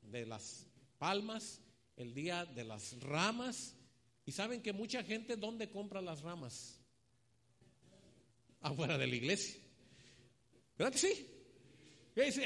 de 0.03 0.25
las 0.25 0.67
palmas, 0.99 1.61
el 1.97 2.15
día 2.15 2.45
de 2.45 2.65
las 2.65 3.01
ramas. 3.01 3.75
Y 4.27 4.33
saben 4.33 4.63
que 4.63 4.73
mucha 4.73 5.03
gente, 5.03 5.37
¿dónde 5.37 5.71
compra 5.71 6.01
las 6.01 6.23
ramas? 6.23 6.81
Afuera 8.61 8.97
de 8.97 9.07
la 9.07 9.15
iglesia. 9.15 9.61
¿Verdad 10.79 10.93
que 10.93 10.99
sí? 10.99 11.27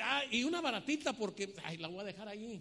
Ah, 0.03 0.23
y 0.31 0.45
una 0.45 0.61
baratita 0.61 1.13
porque, 1.13 1.55
ay, 1.65 1.77
la 1.77 1.89
voy 1.89 2.01
a 2.01 2.05
dejar 2.05 2.29
ahí. 2.29 2.61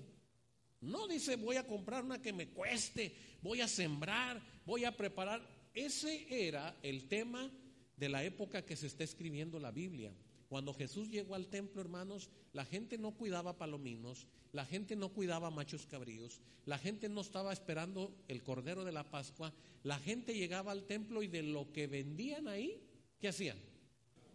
No 0.82 1.08
dice, 1.08 1.36
voy 1.38 1.56
a 1.56 1.66
comprar 1.66 2.04
una 2.04 2.22
que 2.22 2.34
me 2.34 2.50
cueste, 2.50 3.16
voy 3.42 3.62
a 3.62 3.68
sembrar, 3.68 4.42
voy 4.66 4.86
a 4.86 4.96
preparar. 4.96 5.42
Ese 5.74 6.28
era 6.48 6.78
el 6.84 7.08
tema 7.08 7.52
de 7.96 8.10
la 8.10 8.24
época 8.24 8.66
que 8.66 8.76
se 8.76 8.88
está 8.88 9.04
escribiendo 9.04 9.60
la 9.60 9.72
Biblia. 9.72 10.14
Cuando 10.50 10.74
Jesús 10.74 11.10
llegó 11.10 11.36
al 11.36 11.48
templo, 11.48 11.82
hermanos, 11.82 12.30
la 12.54 12.64
gente 12.64 12.98
no 12.98 13.12
cuidaba 13.12 13.58
palominos, 13.58 14.28
la 14.54 14.66
gente 14.66 14.96
no 14.96 15.10
cuidaba 15.10 15.52
machos 15.52 15.86
cabríos, 15.86 16.40
la 16.66 16.78
gente 16.78 17.10
no 17.10 17.22
estaba 17.22 17.52
esperando 17.52 18.16
el 18.28 18.44
cordero 18.44 18.86
de 18.86 18.94
la 18.94 19.04
Pascua, 19.04 19.54
la 19.84 20.00
gente 20.00 20.34
llegaba 20.34 20.72
al 20.72 20.86
templo 20.86 21.22
y 21.22 21.28
de 21.28 21.44
lo 21.44 21.72
que 21.74 21.88
vendían 21.88 22.48
ahí, 22.48 22.82
¿qué 23.20 23.28
hacían? 23.28 23.58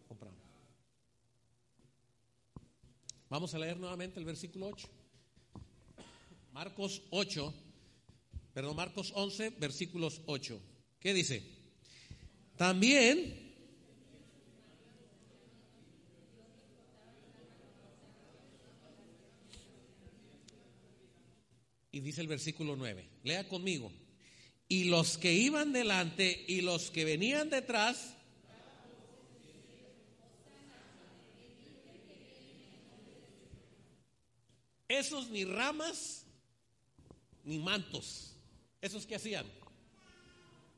Compraban. 0.07 0.38
Vamos 3.31 3.54
a 3.54 3.59
leer 3.59 3.78
nuevamente 3.78 4.21
el 4.21 4.26
versículo 4.26 4.66
8. 4.66 4.88
Marcos 6.52 7.02
8, 7.09 7.54
perdón, 8.52 8.76
Marcos 8.76 9.12
11, 9.14 9.50
versículos 9.59 10.21
8. 10.26 10.61
¿Qué 11.00 11.14
dice? 11.14 11.42
También 12.57 13.51
Y 21.93 22.01
dice 22.01 22.23
el 22.23 22.27
versículo 22.27 22.75
9, 22.75 23.07
lea 23.23 23.47
conmigo. 23.47 23.93
Y 24.67 24.85
los 24.85 25.19
que 25.19 25.35
iban 25.35 25.75
delante 25.75 26.45
y 26.49 26.63
los 26.63 26.91
que 26.91 27.05
venían 27.05 27.51
detrás, 27.51 28.17
esos 34.89 35.29
ni 35.29 35.45
ramas 35.45 36.25
ni 37.45 37.59
mantos, 37.59 38.37
esos 38.81 39.07
que 39.07 39.17
hacían, 39.17 39.47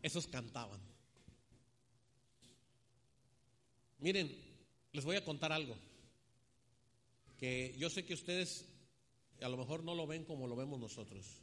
esos 0.02 0.26
cantaban. 0.26 0.80
Miren, 4.00 4.36
les 4.92 5.04
voy 5.04 5.14
a 5.14 5.24
contar 5.24 5.52
algo, 5.52 5.76
que 7.38 7.72
yo 7.78 7.88
sé 7.88 8.04
que 8.04 8.14
ustedes 8.14 8.73
a 9.44 9.48
lo 9.48 9.56
mejor 9.56 9.84
no 9.84 9.94
lo 9.94 10.06
ven 10.06 10.24
como 10.24 10.46
lo 10.46 10.56
vemos 10.56 10.80
nosotros. 10.80 11.42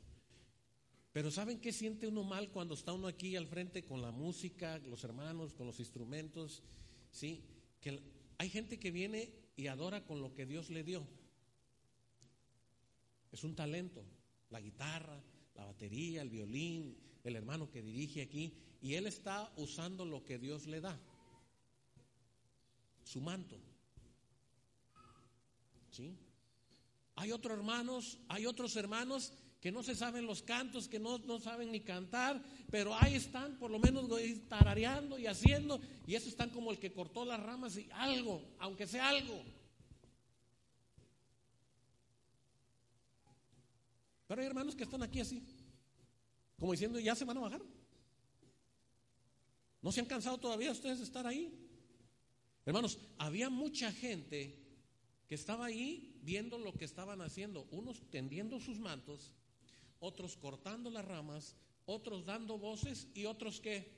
Pero 1.12 1.30
¿saben 1.30 1.60
qué 1.60 1.72
siente 1.72 2.08
uno 2.08 2.24
mal 2.24 2.50
cuando 2.50 2.74
está 2.74 2.94
uno 2.94 3.08
aquí 3.08 3.36
al 3.36 3.48
frente 3.48 3.84
con 3.84 4.02
la 4.02 4.12
música, 4.12 4.80
los 4.80 5.04
hermanos, 5.04 5.54
con 5.54 5.68
los 5.68 5.80
instrumentos? 5.80 6.64
¿Sí? 7.12 7.44
Que 7.80 8.02
hay 8.38 8.50
gente 8.50 8.80
que 8.80 8.92
viene 8.92 9.32
y 9.56 9.68
adora 9.68 10.06
con 10.06 10.22
lo 10.22 10.34
que 10.34 10.46
Dios 10.46 10.70
le 10.70 10.84
dio. 10.84 11.06
Es 13.32 13.44
un 13.44 13.56
talento, 13.56 14.04
la 14.50 14.62
guitarra, 14.62 15.22
la 15.56 15.66
batería, 15.66 16.22
el 16.22 16.30
violín, 16.30 16.98
el 17.24 17.36
hermano 17.36 17.70
que 17.70 17.82
dirige 17.82 18.22
aquí, 18.22 18.54
y 18.82 18.96
él 18.96 19.06
está 19.06 19.54
usando 19.58 20.06
lo 20.06 20.24
que 20.24 20.40
Dios 20.40 20.66
le 20.66 20.82
da, 20.82 21.00
su 23.04 23.22
manto. 23.22 23.60
¿Sí? 25.92 26.18
Hay 27.16 27.32
otros 27.32 27.58
hermanos, 27.58 28.18
hay 28.28 28.46
otros 28.46 28.76
hermanos 28.76 29.34
que 29.62 29.72
no 29.72 29.84
se 29.84 29.96
saben 29.96 30.26
los 30.26 30.42
cantos, 30.42 30.88
que 30.88 31.00
no, 31.00 31.20
no 31.20 31.40
saben 31.40 31.72
ni 31.72 31.82
cantar, 31.82 32.44
pero 32.72 32.96
ahí 32.96 33.14
están 33.14 33.58
por 33.60 33.70
lo 33.70 33.78
menos 33.78 34.10
tarareando 34.50 35.20
y 35.20 35.28
haciendo, 35.28 35.80
y 36.08 36.16
esos 36.16 36.30
están 36.30 36.50
como 36.50 36.72
el 36.72 36.80
que 36.80 36.92
cortó 36.92 37.26
las 37.26 37.40
ramas 37.40 37.78
y 37.78 37.88
algo, 37.92 38.42
aunque 38.58 38.88
sea 38.88 39.10
algo. 39.10 39.44
Pero 44.28 44.42
hay 44.42 44.48
hermanos 44.48 44.76
que 44.76 44.84
están 44.84 45.04
aquí 45.04 45.20
así, 45.20 45.44
como 46.58 46.72
diciendo, 46.72 47.00
ya 47.00 47.14
se 47.14 47.26
van 47.26 47.38
a 47.38 47.42
bajar. 47.42 47.62
¿No 49.82 49.92
se 49.92 50.00
han 50.00 50.06
cansado 50.06 50.40
todavía 50.40 50.72
ustedes 50.72 51.00
de 51.00 51.04
estar 51.04 51.28
ahí? 51.28 51.54
Hermanos, 52.66 52.98
había 53.18 53.50
mucha 53.50 53.92
gente 53.92 54.58
que 55.28 55.36
estaba 55.36 55.66
ahí 55.66 56.11
viendo 56.22 56.58
lo 56.58 56.74
que 56.74 56.86
estaban 56.86 57.22
haciendo, 57.22 57.68
unos 57.72 58.02
tendiendo 58.10 58.60
sus 58.60 58.80
mantos, 58.80 59.34
otros 60.00 60.38
cortando 60.38 60.90
las 60.90 61.06
ramas, 61.06 61.56
otros 61.86 62.26
dando 62.26 62.58
voces 62.58 63.08
y 63.14 63.26
otros 63.26 63.60
que, 63.60 63.92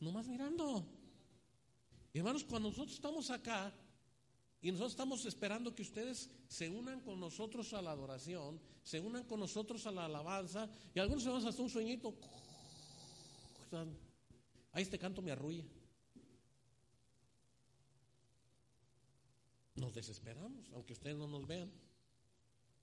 nomás 0.00 0.26
mirando. 0.28 0.86
hermanos, 2.12 2.44
cuando 2.44 2.68
nosotros 2.68 2.94
estamos 2.94 3.30
acá 3.30 3.72
y 4.60 4.70
nosotros 4.70 4.92
estamos 4.92 5.26
esperando 5.26 5.74
que 5.74 5.82
ustedes 5.82 6.30
se 6.48 6.68
unan 6.68 7.00
con 7.00 7.20
nosotros 7.20 7.72
a 7.74 7.82
la 7.82 7.92
adoración, 7.92 8.60
se 8.82 9.00
unan 9.00 9.24
con 9.24 9.40
nosotros 9.40 9.86
a 9.86 9.92
la 9.92 10.06
alabanza, 10.06 10.70
y 10.94 10.98
algunos 10.98 11.22
se 11.22 11.30
van 11.30 11.46
hasta 11.46 11.62
un 11.62 11.70
sueñito. 11.70 12.14
Ahí 14.72 14.82
este 14.82 14.98
canto 14.98 15.22
me 15.22 15.32
arrulla. 15.32 15.64
Nos 19.74 19.92
desesperamos, 19.92 20.70
aunque 20.72 20.92
ustedes 20.92 21.16
no 21.16 21.26
nos 21.26 21.46
vean. 21.46 21.70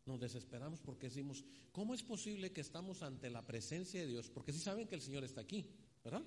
Nos 0.05 0.19
desesperamos 0.19 0.81
porque 0.81 1.07
decimos, 1.07 1.43
¿cómo 1.71 1.93
es 1.93 2.03
posible 2.03 2.51
que 2.51 2.61
estamos 2.61 3.03
ante 3.03 3.29
la 3.29 3.45
presencia 3.45 4.01
de 4.01 4.07
Dios? 4.07 4.29
Porque 4.29 4.51
si 4.51 4.59
saben 4.59 4.87
que 4.87 4.95
el 4.95 5.01
Señor 5.01 5.23
está 5.23 5.41
aquí, 5.41 5.65
¿verdad? 6.03 6.23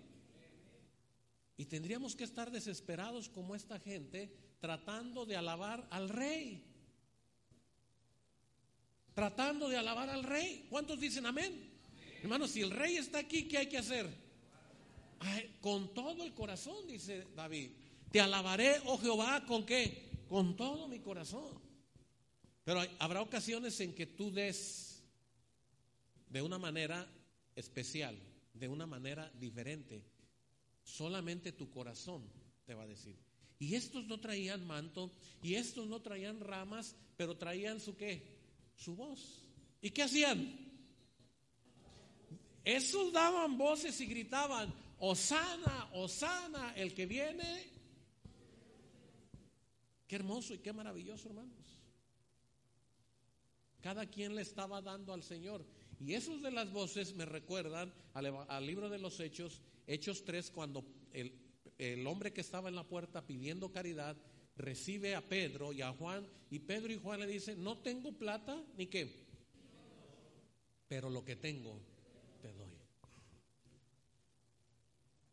Y 1.57 1.67
tendríamos 1.67 2.17
que 2.17 2.25
estar 2.25 2.51
desesperados 2.51 3.29
como 3.29 3.55
esta 3.55 3.79
gente 3.79 4.33
tratando 4.61 5.27
de 5.27 5.37
alabar 5.37 5.87
al 5.91 6.09
rey. 6.09 6.65
Tratando 9.15 9.69
de 9.69 9.77
alabar 9.77 10.09
al 10.09 10.25
rey. 10.25 10.67
¿Cuántos 10.71 10.99
dicen 10.99 11.27
amén? 11.27 11.71
Hermanos, 12.23 12.53
si 12.53 12.63
el 12.63 12.71
rey 12.71 12.97
está 12.97 13.19
aquí, 13.19 13.47
¿qué 13.47 13.59
hay 13.59 13.69
que 13.69 13.79
hacer? 13.79 14.25
con 15.61 15.95
todo 15.95 16.23
el 16.23 16.35
corazón, 16.35 16.87
dice 16.87 17.27
David. 17.35 17.71
Te 18.11 18.21
alabaré, 18.21 18.81
oh 18.85 18.99
Jehová, 18.99 19.45
¿con 19.47 19.65
qué? 19.65 20.04
Con 20.29 20.57
todo 20.57 20.89
mi 20.89 21.01
corazón. 21.01 21.61
Pero 22.65 22.83
habrá 22.99 23.21
ocasiones 23.21 23.79
en 23.81 23.95
que 23.95 24.07
tú 24.07 24.31
des 24.31 25.03
de 26.29 26.43
una 26.43 26.59
manera 26.59 27.07
especial, 27.55 28.17
de 28.55 28.69
una 28.69 28.87
manera 28.87 29.31
diferente. 29.39 30.03
Solamente 30.83 31.53
tu 31.53 31.71
corazón 31.71 32.23
te 32.65 32.75
va 32.75 32.85
a 32.85 32.87
decir. 32.87 33.17
Y 33.59 33.75
estos 33.75 34.07
no 34.07 34.19
traían 34.19 34.67
manto, 34.67 35.13
y 35.43 35.55
estos 35.55 35.87
no 35.87 36.01
traían 36.01 36.41
ramas, 36.41 36.97
pero 37.17 37.37
traían 37.37 37.81
su 37.81 37.97
qué? 37.97 38.37
Su 38.77 38.97
voz. 38.97 39.45
¿Y 39.81 39.91
qué 39.91 40.03
hacían? 40.03 40.65
Esos 42.65 43.13
daban 43.13 43.57
voces 43.59 44.01
y 44.01 44.07
gritaban, 44.07 44.75
Osana, 44.99 45.91
Osana, 45.93 46.73
el 46.75 46.95
que 46.95 47.07
viene 47.07 47.74
Hermoso 50.15 50.55
y 50.55 50.59
qué 50.59 50.73
maravilloso, 50.73 51.29
hermanos. 51.29 51.81
Cada 53.81 54.07
quien 54.07 54.37
le 54.37 54.43
estaba 54.43 54.81
dando 54.81 55.13
al 55.13 55.25
Señor. 55.25 55.67
Y 55.99 56.15
esos 56.15 56.41
de 56.41 56.53
las 56.53 56.73
voces 56.73 57.15
me 57.15 57.25
recuerdan 57.25 57.93
al, 58.13 58.65
libro 58.65 58.89
de 58.89 59.01
los 59.01 59.19
Hechos, 59.19 59.61
Hechos 59.89 60.25
3, 60.25 60.53
cuando 60.53 60.85
el, 61.13 61.33
el 61.79 62.07
hombre 62.07 62.33
que 62.33 62.43
estaba 62.43 62.69
en 62.69 62.77
la 62.77 62.87
puerta 62.87 63.27
pidiendo 63.27 63.73
caridad 63.73 64.17
recibe 64.57 65.17
a 65.17 65.21
Pedro 65.21 65.73
y 65.73 65.83
a 65.83 65.93
Juan, 65.93 66.29
y 66.49 66.61
Pedro 66.61 66.93
y 66.93 67.01
Juan 67.01 67.19
le 67.19 67.27
dicen, 67.27 67.63
no 67.65 67.79
tengo 67.79 68.13
plata 68.13 68.65
ni 68.77 68.87
qué. 68.87 69.27
pero 70.87 71.11
lo 71.11 71.25
que 71.25 71.35
tengo 71.35 71.81
te 72.41 72.53
doy. 72.53 72.79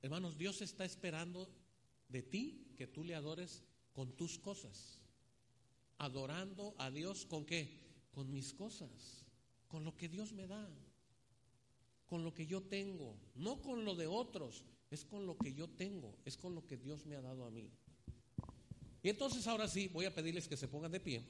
Hermanos, 0.01 0.39
Dios 0.39 0.63
está 0.63 0.85
esperando 0.85 1.47
de 2.09 2.23
ti 2.23 2.73
que 2.75 2.87
tú 2.87 3.03
le 3.03 3.13
adores 3.13 3.63
con 3.93 4.15
tus 4.15 4.37
cosas. 4.37 4.99
Adorando 5.97 6.73
a 6.77 6.89
Dios 6.89 7.25
con 7.25 7.45
qué? 7.45 7.79
Con 8.11 8.31
mis 8.31 8.53
cosas, 8.53 9.25
con 9.67 9.83
lo 9.83 9.95
que 9.95 10.09
Dios 10.09 10.33
me 10.33 10.47
da, 10.47 10.67
con 12.07 12.23
lo 12.23 12.33
que 12.33 12.45
yo 12.45 12.61
tengo, 12.61 13.15
no 13.35 13.61
con 13.61 13.85
lo 13.85 13.95
de 13.95 14.07
otros, 14.07 14.65
es 14.89 15.05
con 15.05 15.25
lo 15.25 15.37
que 15.37 15.53
yo 15.53 15.69
tengo, 15.69 16.17
es 16.25 16.35
con 16.35 16.55
lo 16.55 16.65
que 16.65 16.77
Dios 16.77 17.05
me 17.05 17.15
ha 17.15 17.21
dado 17.21 17.45
a 17.45 17.51
mí. 17.51 17.69
Y 19.03 19.09
entonces 19.09 19.47
ahora 19.47 19.67
sí, 19.67 19.87
voy 19.87 20.05
a 20.05 20.13
pedirles 20.13 20.47
que 20.47 20.57
se 20.57 20.67
pongan 20.67 20.91
de 20.91 20.99
pie. 20.99 21.23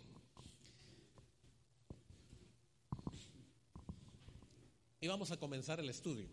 Y 5.00 5.08
vamos 5.08 5.32
a 5.32 5.38
comenzar 5.38 5.80
el 5.80 5.89
estudio. 5.89 6.28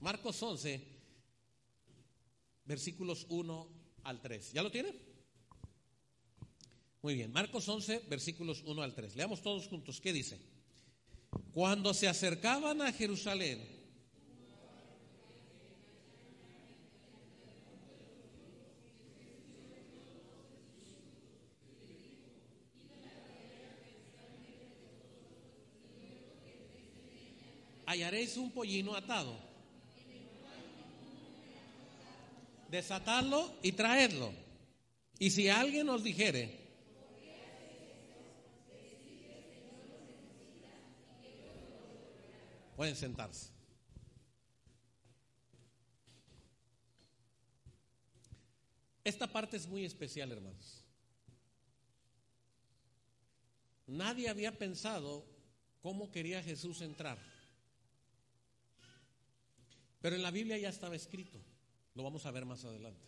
Marcos 0.00 0.42
11, 0.42 0.84
versículos 2.64 3.26
1 3.28 3.68
al 4.04 4.20
3. 4.20 4.52
¿Ya 4.52 4.62
lo 4.62 4.70
tienen? 4.70 5.07
Muy 7.00 7.14
bien, 7.14 7.32
Marcos 7.32 7.68
11, 7.68 8.06
versículos 8.08 8.62
1 8.66 8.82
al 8.82 8.94
3. 8.94 9.14
Leamos 9.14 9.40
todos 9.40 9.68
juntos. 9.68 10.00
¿Qué 10.00 10.12
dice? 10.12 10.40
Cuando 11.52 11.94
se 11.94 12.08
acercaban 12.08 12.82
a 12.82 12.92
Jerusalén, 12.92 13.78
hallaréis 27.86 28.36
un 28.36 28.50
pollino 28.50 28.96
atado. 28.96 29.38
Desatarlo 32.68 33.54
y 33.62 33.72
traedlo. 33.72 34.32
Y 35.18 35.30
si 35.30 35.48
alguien 35.48 35.88
os 35.88 36.02
dijere, 36.02 36.57
pueden 42.78 42.94
sentarse. 42.94 43.50
Esta 49.02 49.26
parte 49.26 49.56
es 49.56 49.66
muy 49.66 49.84
especial, 49.84 50.30
hermanos. 50.30 50.84
Nadie 53.88 54.28
había 54.28 54.56
pensado 54.56 55.26
cómo 55.82 56.12
quería 56.12 56.40
Jesús 56.40 56.80
entrar. 56.80 57.18
Pero 60.00 60.14
en 60.14 60.22
la 60.22 60.30
Biblia 60.30 60.56
ya 60.56 60.68
estaba 60.68 60.94
escrito. 60.94 61.42
Lo 61.96 62.04
vamos 62.04 62.26
a 62.26 62.30
ver 62.30 62.44
más 62.44 62.64
adelante. 62.64 63.04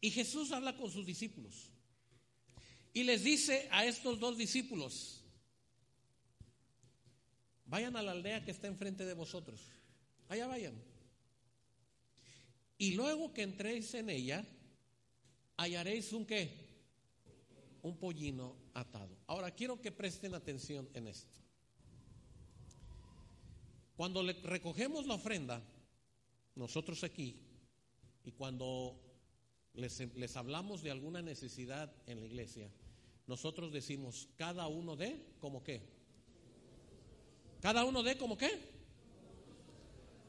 Y 0.00 0.10
Jesús 0.10 0.50
habla 0.50 0.78
con 0.78 0.90
sus 0.90 1.04
discípulos. 1.04 1.68
Y 2.94 3.02
les 3.02 3.22
dice 3.22 3.68
a 3.70 3.84
estos 3.84 4.18
dos 4.18 4.38
discípulos, 4.38 5.23
vayan 7.74 7.96
a 7.96 8.02
la 8.02 8.12
aldea 8.12 8.44
que 8.44 8.52
está 8.52 8.68
enfrente 8.68 9.04
de 9.04 9.14
vosotros. 9.14 9.60
Allá 10.28 10.46
vayan. 10.46 10.80
Y 12.78 12.94
luego 12.94 13.32
que 13.32 13.42
entréis 13.42 13.92
en 13.94 14.10
ella, 14.10 14.46
hallaréis 15.56 16.12
un 16.12 16.24
qué? 16.24 16.68
Un 17.82 17.98
pollino 17.98 18.54
atado. 18.74 19.18
Ahora 19.26 19.50
quiero 19.50 19.80
que 19.80 19.90
presten 19.90 20.36
atención 20.36 20.88
en 20.94 21.08
esto. 21.08 21.34
Cuando 23.96 24.22
le 24.22 24.34
recogemos 24.34 25.08
la 25.08 25.14
ofrenda, 25.14 25.60
nosotros 26.54 27.02
aquí, 27.02 27.40
y 28.24 28.30
cuando 28.30 29.00
les, 29.72 29.98
les, 30.14 30.36
hablamos 30.36 30.80
de 30.80 30.92
alguna 30.92 31.22
necesidad 31.22 31.92
en 32.06 32.20
la 32.20 32.26
iglesia, 32.26 32.70
nosotros 33.26 33.72
decimos, 33.72 34.28
cada 34.36 34.68
uno 34.68 34.94
de, 34.94 35.34
¿como 35.40 35.64
qué? 35.64 35.93
Cada 37.64 37.86
uno 37.86 38.02
de, 38.02 38.18
¿como 38.18 38.36
qué? 38.36 38.50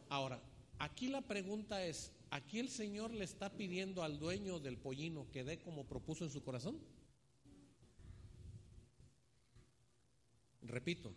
Ahora, 0.07 0.41
aquí 0.79 1.09
la 1.09 1.19
pregunta 1.19 1.85
es, 1.85 2.13
¿aquí 2.29 2.59
el 2.59 2.69
Señor 2.69 3.11
le 3.11 3.25
está 3.25 3.49
pidiendo 3.49 4.03
al 4.03 4.19
dueño 4.19 4.61
del 4.61 4.77
pollino 4.77 5.29
que 5.33 5.43
dé 5.43 5.59
como 5.59 5.83
propuso 5.85 6.23
en 6.23 6.31
su 6.31 6.41
corazón? 6.45 6.79
Repito, 10.61 11.13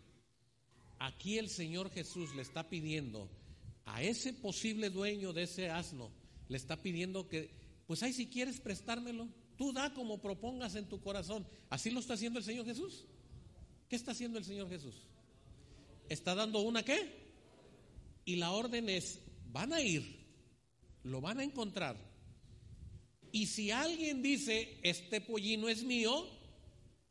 Aquí 0.99 1.37
el 1.37 1.47
Señor 1.47 1.89
Jesús 1.89 2.35
le 2.35 2.41
está 2.41 2.67
pidiendo 2.67 3.29
a 3.85 4.03
ese 4.03 4.33
posible 4.33 4.89
dueño 4.89 5.31
de 5.31 5.43
ese 5.43 5.69
asno, 5.69 6.11
le 6.49 6.57
está 6.57 6.81
pidiendo 6.81 7.29
que, 7.29 7.51
pues 7.87 8.03
ahí 8.03 8.11
si 8.11 8.27
quieres 8.27 8.59
prestármelo, 8.59 9.29
tú 9.55 9.71
da 9.71 9.93
como 9.93 10.19
propongas 10.19 10.75
en 10.75 10.89
tu 10.89 10.99
corazón. 10.99 11.47
¿Así 11.69 11.89
lo 11.89 12.01
está 12.01 12.15
haciendo 12.15 12.39
el 12.39 12.43
Señor 12.43 12.65
Jesús? 12.65 13.05
¿Qué 13.87 13.95
está 13.95 14.11
haciendo 14.11 14.37
el 14.37 14.43
Señor 14.43 14.67
Jesús? 14.67 15.08
Está 16.09 16.35
dando 16.35 16.59
una 16.59 16.83
qué? 16.83 17.19
Y 18.25 18.35
la 18.35 18.51
orden 18.51 18.89
es, 18.89 19.21
van 19.51 19.73
a 19.73 19.81
ir, 19.81 20.27
lo 21.03 21.21
van 21.21 21.39
a 21.39 21.43
encontrar. 21.43 21.95
Y 23.31 23.45
si 23.45 23.71
alguien 23.71 24.21
dice, 24.21 24.79
este 24.83 25.21
pollino 25.21 25.69
es 25.69 25.83
mío, 25.83 26.27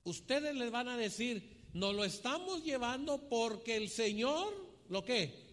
ustedes 0.04 0.54
les 0.54 0.70
van 0.70 0.88
a 0.88 0.96
decir, 0.96 1.68
nos 1.72 1.94
lo 1.94 2.04
estamos 2.04 2.64
llevando 2.64 3.28
porque 3.28 3.76
el 3.76 3.88
Señor, 3.88 4.52
¿lo 4.88 5.04
que 5.04 5.46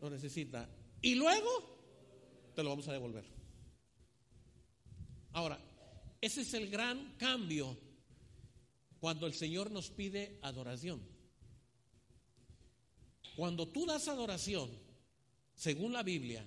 Lo 0.00 0.10
necesita. 0.10 0.68
Y 1.00 1.14
luego 1.14 2.52
te 2.54 2.62
lo 2.62 2.70
vamos 2.70 2.88
a 2.88 2.92
devolver. 2.92 3.24
Ahora, 5.32 5.58
ese 6.20 6.42
es 6.42 6.54
el 6.54 6.68
gran 6.68 7.14
cambio 7.16 7.78
cuando 8.98 9.26
el 9.26 9.34
Señor 9.34 9.70
nos 9.70 9.90
pide 9.90 10.38
adoración. 10.42 11.11
Cuando 13.36 13.68
tú 13.68 13.86
das 13.86 14.08
adoración, 14.08 14.70
según 15.54 15.92
la 15.92 16.02
Biblia, 16.02 16.46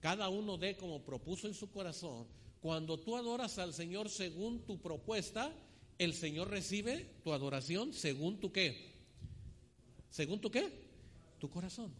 cada 0.00 0.28
uno 0.28 0.56
dé 0.56 0.76
como 0.76 1.04
propuso 1.04 1.46
en 1.46 1.54
su 1.54 1.70
corazón, 1.70 2.26
cuando 2.60 2.98
tú 2.98 3.16
adoras 3.16 3.58
al 3.58 3.72
Señor 3.72 4.08
según 4.08 4.64
tu 4.66 4.80
propuesta, 4.80 5.52
el 5.98 6.14
Señor 6.14 6.50
recibe 6.50 7.16
tu 7.22 7.32
adoración 7.32 7.92
según 7.92 8.40
tu 8.40 8.52
qué. 8.52 8.94
¿Según 10.10 10.40
tu 10.40 10.50
qué? 10.50 10.72
Tu 11.38 11.48
corazón. 11.48 11.92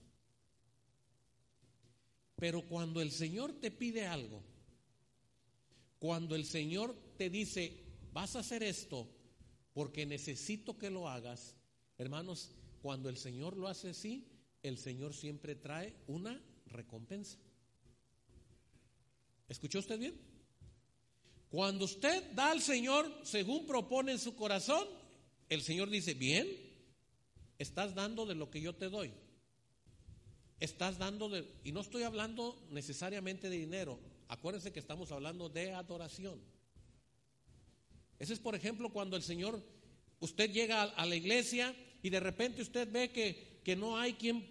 Pero 2.36 2.62
cuando 2.62 3.00
el 3.00 3.10
Señor 3.10 3.52
te 3.52 3.70
pide 3.70 4.06
algo, 4.06 4.42
cuando 5.98 6.34
el 6.34 6.44
Señor 6.44 6.94
te 7.16 7.30
dice, 7.30 7.84
vas 8.12 8.36
a 8.36 8.40
hacer 8.40 8.62
esto 8.62 9.08
porque 9.72 10.04
necesito 10.06 10.78
que 10.78 10.90
lo 10.90 11.08
hagas, 11.08 11.54
hermanos, 11.98 12.50
cuando 12.82 13.08
el 13.08 13.16
Señor 13.16 13.56
lo 13.56 13.68
hace 13.68 13.90
así, 13.90 14.26
el 14.62 14.78
Señor 14.78 15.14
siempre 15.14 15.54
trae 15.54 15.94
una 16.06 16.40
recompensa. 16.66 17.38
¿Escuchó 19.48 19.78
usted 19.78 19.98
bien? 19.98 20.18
Cuando 21.48 21.84
usted 21.84 22.32
da 22.32 22.50
al 22.50 22.60
Señor 22.60 23.10
según 23.22 23.66
propone 23.66 24.12
en 24.12 24.18
su 24.18 24.34
corazón, 24.34 24.86
el 25.48 25.62
Señor 25.62 25.88
dice, 25.90 26.14
bien, 26.14 26.48
estás 27.58 27.94
dando 27.94 28.26
de 28.26 28.34
lo 28.34 28.50
que 28.50 28.60
yo 28.60 28.74
te 28.74 28.88
doy. 28.88 29.12
Estás 30.58 30.98
dando 30.98 31.28
de, 31.28 31.46
y 31.64 31.72
no 31.72 31.80
estoy 31.80 32.02
hablando 32.02 32.66
necesariamente 32.70 33.48
de 33.50 33.58
dinero, 33.58 34.00
acuérdense 34.28 34.72
que 34.72 34.80
estamos 34.80 35.12
hablando 35.12 35.48
de 35.48 35.72
adoración. 35.72 36.40
Ese 38.18 38.32
es, 38.32 38.40
por 38.40 38.54
ejemplo, 38.54 38.90
cuando 38.90 39.16
el 39.16 39.22
Señor, 39.22 39.62
usted 40.20 40.50
llega 40.50 40.82
a, 40.82 41.06
la 41.06 41.14
iglesia 41.14 41.74
y 42.06 42.08
de 42.08 42.20
repente 42.20 42.62
usted 42.62 42.88
ve 42.88 43.10
que, 43.10 43.58
que 43.64 43.74
no 43.74 43.98
hay 43.98 44.12
quien 44.12 44.46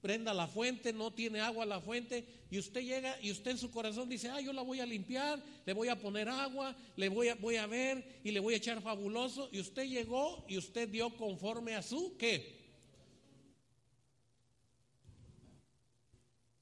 prenda 0.00 0.32
la 0.32 0.46
fuente, 0.46 0.90
no 0.90 1.12
tiene 1.12 1.38
agua 1.38 1.66
la 1.66 1.82
fuente, 1.82 2.24
y 2.50 2.58
usted 2.58 2.80
llega 2.80 3.20
y 3.20 3.30
usted 3.30 3.50
en 3.50 3.58
su 3.58 3.70
corazón 3.70 4.08
dice, 4.08 4.30
ah, 4.30 4.40
yo 4.40 4.54
la 4.54 4.62
voy 4.62 4.80
a 4.80 4.86
limpiar, 4.86 5.44
le 5.66 5.74
voy 5.74 5.88
a 5.88 6.00
poner 6.00 6.30
agua, 6.30 6.74
le 6.96 7.10
voy 7.10 7.28
a, 7.28 7.34
voy 7.34 7.56
a 7.56 7.66
ver 7.66 8.20
y 8.24 8.30
le 8.30 8.40
voy 8.40 8.54
a 8.54 8.56
echar 8.56 8.80
fabuloso, 8.80 9.50
y 9.52 9.60
usted 9.60 9.84
llegó 9.84 10.46
y 10.48 10.56
usted 10.56 10.88
dio 10.88 11.14
conforme 11.14 11.74
a 11.74 11.82
su 11.82 12.16
qué. 12.16 12.56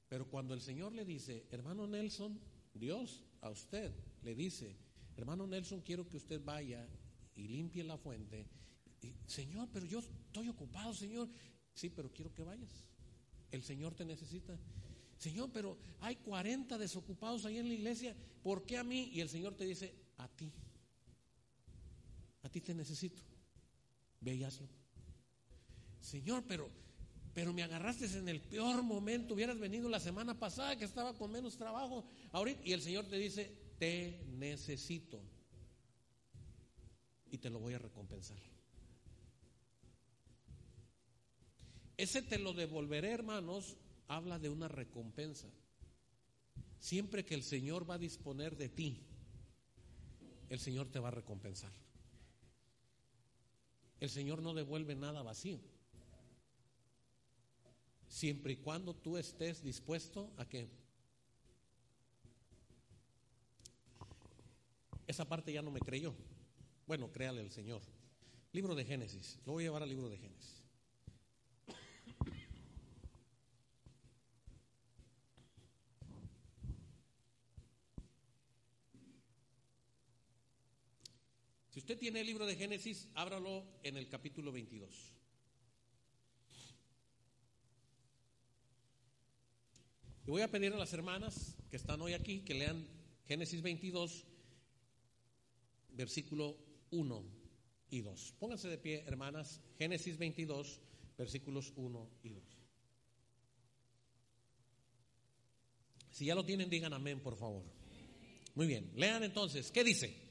Pero 0.09 0.29
cuando 0.29 0.55
el 0.55 0.61
Señor 0.61 0.93
le 0.93 1.05
dice, 1.05 1.47
hermano 1.53 1.87
Nelson, 1.87 2.37
Dios 2.75 3.23
a 3.43 3.51
usted 3.51 3.93
le 4.25 4.35
dice, 4.35 4.75
hermano 5.17 5.47
Nelson, 5.47 5.83
quiero 5.83 6.09
que 6.09 6.17
usted 6.17 6.41
vaya 6.45 6.85
y 7.37 7.47
limpie 7.47 7.85
la 7.85 7.97
fuente. 7.97 8.49
Señor, 9.27 9.69
pero 9.73 9.87
yo 9.87 10.01
estoy 10.01 10.49
ocupado, 10.49 10.95
Señor. 10.95 11.29
Sí, 11.75 11.91
pero 11.91 12.13
quiero 12.13 12.33
que 12.33 12.43
vayas. 12.43 12.71
El 13.51 13.63
Señor 13.63 13.95
te 13.95 14.05
necesita. 14.05 14.59
Señor, 15.19 15.51
pero 15.53 15.79
hay 16.01 16.17
40 16.17 16.79
desocupados 16.79 17.45
ahí 17.45 17.59
en 17.59 17.69
la 17.69 17.75
iglesia, 17.75 18.15
¿por 18.43 18.65
qué 18.67 18.77
a 18.77 18.85
mí? 18.85 19.11
Y 19.13 19.21
el 19.21 19.29
Señor 19.29 19.55
te 19.55 19.65
dice, 19.65 19.95
a 20.19 20.29
ti. 20.29 20.53
A 22.43 22.49
ti 22.49 22.61
te 22.61 22.75
necesito. 22.75 23.23
Ve 24.21 24.47
Señor, 26.01 26.45
pero, 26.47 26.71
pero 27.35 27.53
me 27.53 27.63
agarraste 27.63 28.07
en 28.19 28.29
el 28.29 28.41
peor 28.41 28.83
momento, 28.83 29.35
hubieras 29.35 29.59
venido 29.59 29.89
la 29.89 30.01
semana 30.01 30.39
pasada 30.39 30.77
que 30.77 30.85
estaba 30.85 31.15
con 31.15 31.33
menos 31.33 31.57
trabajo. 31.57 32.05
Ahorita, 32.33 32.61
y 32.65 32.73
el 32.73 32.83
Señor 32.83 33.07
te 33.07 33.19
dice, 33.19 33.53
te 33.79 34.25
necesito 34.29 35.21
y 37.31 37.39
te 37.39 37.51
lo 37.51 37.59
voy 37.59 37.75
a 37.75 37.79
recompensar. 37.79 38.56
Ese 41.97 42.23
te 42.23 42.39
lo 42.39 42.53
devolveré, 42.53 43.11
hermanos, 43.13 43.77
habla 44.09 44.39
de 44.39 44.49
una 44.49 44.69
recompensa. 44.69 45.49
Siempre 46.79 47.25
que 47.25 47.35
el 47.35 47.43
Señor 47.43 47.89
va 47.89 47.95
a 47.95 47.99
disponer 47.99 48.57
de 48.57 48.69
ti, 48.69 49.03
el 50.49 50.59
Señor 50.59 50.89
te 50.89 50.99
va 50.99 51.09
a 51.09 51.13
recompensar. 51.13 51.73
El 53.99 54.11
Señor 54.11 54.43
no 54.43 54.53
devuelve 54.53 54.95
nada 54.95 55.23
vacío. 55.23 55.59
Siempre 58.09 58.53
y 58.53 58.57
cuando 58.57 58.95
tú 58.95 59.17
estés 59.17 59.63
dispuesto 59.63 60.33
a 60.37 60.47
que 60.47 60.69
esa 65.07 65.27
parte 65.27 65.53
ya 65.53 65.63
no 65.63 65.71
me 65.71 65.81
creyó. 65.81 66.15
Bueno, 66.87 67.11
créale 67.11 67.41
el 67.41 67.51
Señor. 67.51 67.83
Libro 68.53 68.75
de 68.75 68.85
Génesis. 68.85 69.39
Lo 69.45 69.53
voy 69.53 69.65
a 69.65 69.67
llevar 69.67 69.83
al 69.83 69.89
libro 69.89 70.09
de 70.09 70.19
Génesis. 70.19 70.66
Usted 81.87 82.01
tiene 82.01 82.21
el 82.21 82.27
libro 82.27 82.47
de 82.47 82.57
Génesis, 82.57 83.07
ábralo 83.15 83.65
en 83.85 83.97
el 83.97 84.09
capítulo 84.09 84.51
22. 84.51 85.13
Y 90.27 90.31
voy 90.33 90.43
a 90.43 90.51
pedir 90.51 90.73
a 90.73 90.79
las 90.79 90.93
hermanas 90.93 91.55
que 91.71 91.77
están 91.77 92.01
hoy 92.01 92.15
aquí 92.15 92.41
que 92.41 92.55
lean 92.55 92.85
Génesis 93.29 93.63
22, 93.63 94.25
versículo 95.91 96.57
1 96.91 97.25
y 97.91 98.01
2. 98.01 98.35
Pónganse 98.41 98.69
de 98.69 98.79
pie, 98.79 99.05
hermanas. 99.07 99.61
Génesis 99.79 100.19
22, 100.19 100.81
versículos 101.17 101.73
1 101.77 102.11
y 102.25 102.31
2. 102.31 102.45
Si 106.11 106.25
ya 106.25 106.35
lo 106.35 106.45
tienen, 106.45 106.69
digan 106.69 106.93
amén, 106.93 107.21
por 107.21 107.37
favor. 107.37 107.63
Muy 108.57 108.67
bien, 108.67 108.91
lean 108.97 109.23
entonces, 109.23 109.71
¿qué 109.71 109.85
dice? 109.85 110.26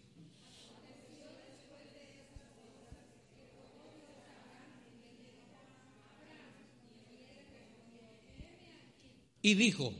Y 9.45 9.53
dijo, 9.53 9.93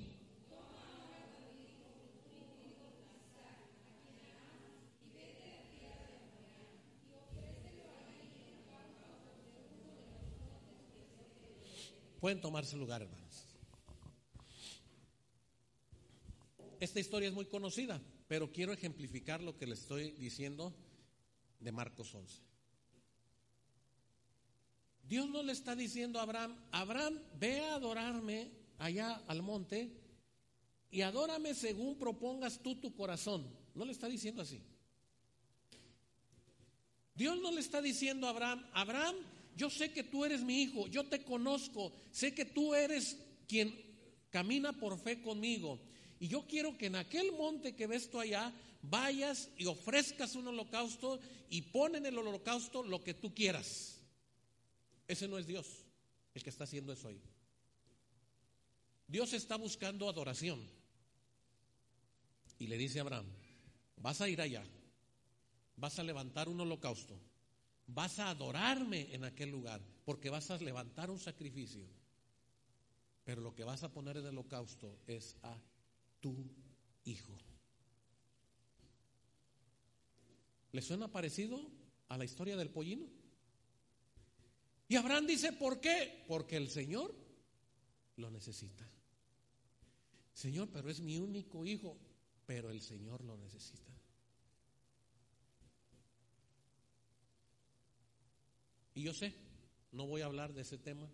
Pueden 12.19 12.41
tomarse 12.41 12.75
lugar, 12.75 13.03
hermanos. 13.03 13.45
Esta 16.79 16.99
historia 16.99 17.29
es 17.29 17.36
muy 17.36 17.45
conocida, 17.45 18.01
pero 18.27 18.51
quiero 18.51 18.73
ejemplificar 18.73 19.43
lo 19.43 19.55
que 19.55 19.67
le 19.67 19.75
estoy 19.75 20.10
diciendo 20.13 20.73
de 21.60 21.71
Marcos 21.71 22.15
11. 22.15 22.41
Dios 25.03 25.29
no 25.29 25.43
le 25.43 25.51
está 25.51 25.75
diciendo 25.75 26.17
a 26.17 26.23
Abraham, 26.23 26.58
Abraham, 26.71 27.19
ve 27.36 27.60
a 27.60 27.75
adorarme 27.75 28.64
allá 28.78 29.24
al 29.28 29.42
monte 29.42 29.92
y 30.92 31.02
adórame 31.02 31.54
según 31.54 31.98
propongas 31.98 32.60
tú 32.60 32.76
tu 32.76 32.96
corazón. 32.96 33.46
No 33.74 33.86
le 33.86 33.92
está 33.92 34.08
diciendo 34.08 34.42
así. 34.42 34.62
Dios 37.16 37.40
no 37.42 37.52
le 37.52 37.62
está 37.62 37.82
diciendo 37.82 38.28
a 38.28 38.32
Abraham, 38.32 38.66
Abraham, 38.74 39.16
yo 39.56 39.70
sé 39.70 39.92
que 39.92 40.04
tú 40.04 40.26
eres 40.26 40.44
mi 40.44 40.64
hijo, 40.64 40.88
yo 40.88 41.06
te 41.06 41.24
conozco, 41.24 41.94
sé 42.12 42.34
que 42.34 42.46
tú 42.46 42.76
eres 42.76 43.18
quien 43.48 43.74
camina 44.30 44.74
por 44.74 45.00
fe 45.00 45.22
conmigo. 45.22 45.80
Y 46.20 46.28
yo 46.28 46.46
quiero 46.48 46.78
que 46.78 46.88
en 46.88 46.96
aquel 46.96 47.32
monte 47.32 47.76
que 47.76 47.88
ves 47.88 48.10
tú 48.10 48.20
allá, 48.20 48.54
vayas 48.82 49.50
y 49.58 49.66
ofrezcas 49.66 50.36
un 50.36 50.48
holocausto 50.48 51.20
y 51.50 51.62
pon 51.62 51.96
en 51.96 52.06
el 52.06 52.18
holocausto 52.18 52.84
lo 52.84 53.04
que 53.04 53.14
tú 53.14 53.34
quieras. 53.34 54.02
Ese 55.08 55.28
no 55.28 55.38
es 55.38 55.48
Dios 55.48 55.86
el 56.34 56.44
que 56.44 56.50
está 56.50 56.66
haciendo 56.66 56.92
eso 56.92 57.08
hoy. 57.08 57.22
Dios 59.08 59.34
está 59.34 59.56
buscando 59.56 60.10
adoración. 60.10 60.60
Y 62.58 62.68
le 62.68 62.78
dice 62.78 63.00
a 63.00 63.02
Abraham, 63.02 63.28
vas 63.98 64.22
a 64.22 64.30
ir 64.30 64.41
allá, 64.41 64.63
vas 65.76 66.00
a 66.00 66.04
levantar 66.04 66.48
un 66.48 66.62
holocausto 66.62 67.20
vas 67.88 68.20
a 68.20 68.30
adorarme 68.30 69.13
en 69.13 69.24
aquel 69.24 69.52
lugar, 69.52 69.82
porque 70.06 70.30
vas 70.30 70.50
a 70.52 70.58
levantar 70.58 71.10
un 71.10 71.20
sacrificio. 71.20 71.86
Pero 73.24 73.41
lo 73.41 73.54
que 73.56 73.63
vas 73.63 73.84
a 73.84 73.91
poner 73.91 74.18
en 74.18 74.26
el 74.26 74.30
holocausto 74.30 75.00
es 75.08 75.36
a 75.44 75.58
tu 76.20 76.36
hijo. 77.06 77.38
¿Le 80.72 80.82
suena 80.82 81.12
parecido 81.12 81.60
a 82.10 82.18
la 82.18 82.26
historia 82.26 82.58
del 82.58 82.70
pollino? 82.70 83.08
Y 84.88 84.96
Abraham 84.96 85.26
dice, 85.26 85.54
¿por 85.54 85.80
qué? 85.80 86.24
Porque 86.28 86.58
el 86.58 86.70
Señor 86.70 87.15
lo 88.18 88.30
necesita. 88.30 88.88
Señor, 90.36 90.67
pero 90.69 90.89
es 90.89 91.00
mi 91.00 91.17
único 91.17 91.65
hijo, 91.65 91.98
pero 92.45 92.69
el 92.69 92.82
Señor 92.82 93.24
lo 93.24 93.38
necesita. 93.38 93.89
Y 98.93 99.04
yo 99.04 99.13
sé, 99.13 99.34
no 99.93 100.06
voy 100.06 100.21
a 100.21 100.26
hablar 100.26 100.54
de 100.54 100.63
ese 100.63 100.78
tema, 100.78 101.10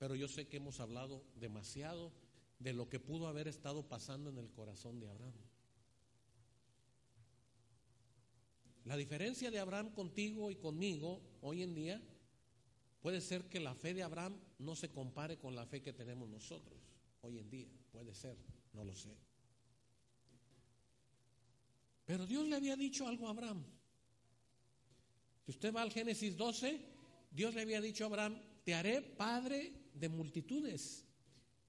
pero 0.00 0.16
yo 0.16 0.26
sé 0.26 0.48
que 0.48 0.56
hemos 0.56 0.80
hablado 0.80 1.22
demasiado 1.36 2.12
de 2.58 2.72
lo 2.72 2.88
que 2.88 2.98
pudo 2.98 3.28
haber 3.28 3.46
estado 3.46 3.88
pasando 3.88 4.30
en 4.30 4.38
el 4.38 4.50
corazón 4.50 4.98
de 4.98 5.08
Abraham. 5.08 5.34
La 8.84 8.96
diferencia 8.96 9.52
de 9.52 9.60
Abraham 9.60 9.92
contigo 9.92 10.50
y 10.50 10.56
conmigo 10.56 11.22
hoy 11.40 11.62
en 11.62 11.76
día 11.76 12.02
puede 13.00 13.20
ser 13.20 13.48
que 13.48 13.60
la 13.60 13.76
fe 13.76 13.94
de 13.94 14.02
Abraham 14.02 14.40
no 14.58 14.74
se 14.74 14.90
compare 14.90 15.38
con 15.38 15.54
la 15.54 15.66
fe 15.66 15.80
que 15.82 15.92
tenemos 15.92 16.28
nosotros 16.28 16.89
hoy 17.22 17.38
en 17.38 17.50
día. 17.50 17.68
Puede 17.92 18.14
ser, 18.14 18.36
no 18.72 18.84
lo 18.84 18.94
sé. 18.94 19.16
Pero 22.06 22.26
Dios 22.26 22.46
le 22.48 22.56
había 22.56 22.76
dicho 22.76 23.06
algo 23.06 23.26
a 23.26 23.30
Abraham. 23.30 23.64
Si 25.44 25.52
usted 25.52 25.74
va 25.74 25.82
al 25.82 25.92
Génesis 25.92 26.36
12, 26.36 26.80
Dios 27.30 27.54
le 27.54 27.62
había 27.62 27.80
dicho 27.80 28.04
a 28.04 28.08
Abraham, 28.08 28.40
te 28.64 28.74
haré 28.74 29.02
padre 29.02 29.72
de 29.94 30.08
multitudes, 30.08 31.04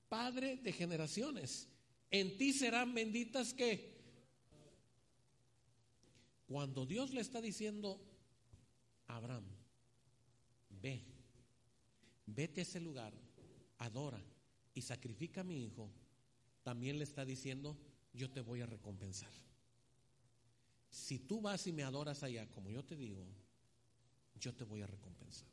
padre 0.09 0.57
de 0.57 0.71
generaciones. 0.73 1.67
En 2.09 2.37
ti 2.37 2.53
serán 2.53 2.93
benditas 2.93 3.53
que 3.53 3.91
cuando 6.47 6.85
Dios 6.85 7.13
le 7.13 7.21
está 7.21 7.39
diciendo 7.39 8.01
a 9.07 9.15
Abraham, 9.15 9.45
ve, 10.69 11.05
vete 12.25 12.61
a 12.61 12.63
ese 12.63 12.79
lugar, 12.79 13.13
adora 13.77 14.21
y 14.73 14.81
sacrifica 14.81 15.41
a 15.41 15.43
mi 15.43 15.65
hijo, 15.65 15.89
también 16.63 16.97
le 16.97 17.03
está 17.03 17.25
diciendo, 17.25 17.77
yo 18.13 18.29
te 18.29 18.41
voy 18.41 18.61
a 18.61 18.65
recompensar. 18.65 19.31
Si 20.89 21.19
tú 21.19 21.41
vas 21.41 21.67
y 21.67 21.71
me 21.71 21.83
adoras 21.83 22.23
allá, 22.23 22.49
como 22.49 22.69
yo 22.69 22.83
te 22.83 22.95
digo, 22.95 23.25
yo 24.39 24.53
te 24.53 24.63
voy 24.63 24.81
a 24.81 24.87
recompensar. 24.87 25.47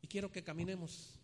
Y 0.00 0.06
quiero 0.06 0.30
que 0.30 0.44
caminemos. 0.44 1.18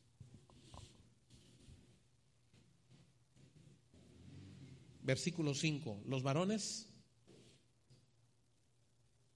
Versículo 5.02 5.54
5. 5.54 6.02
Los 6.06 6.22
varones. 6.22 6.88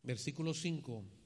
Versículo 0.02 0.54
5. 0.54 1.17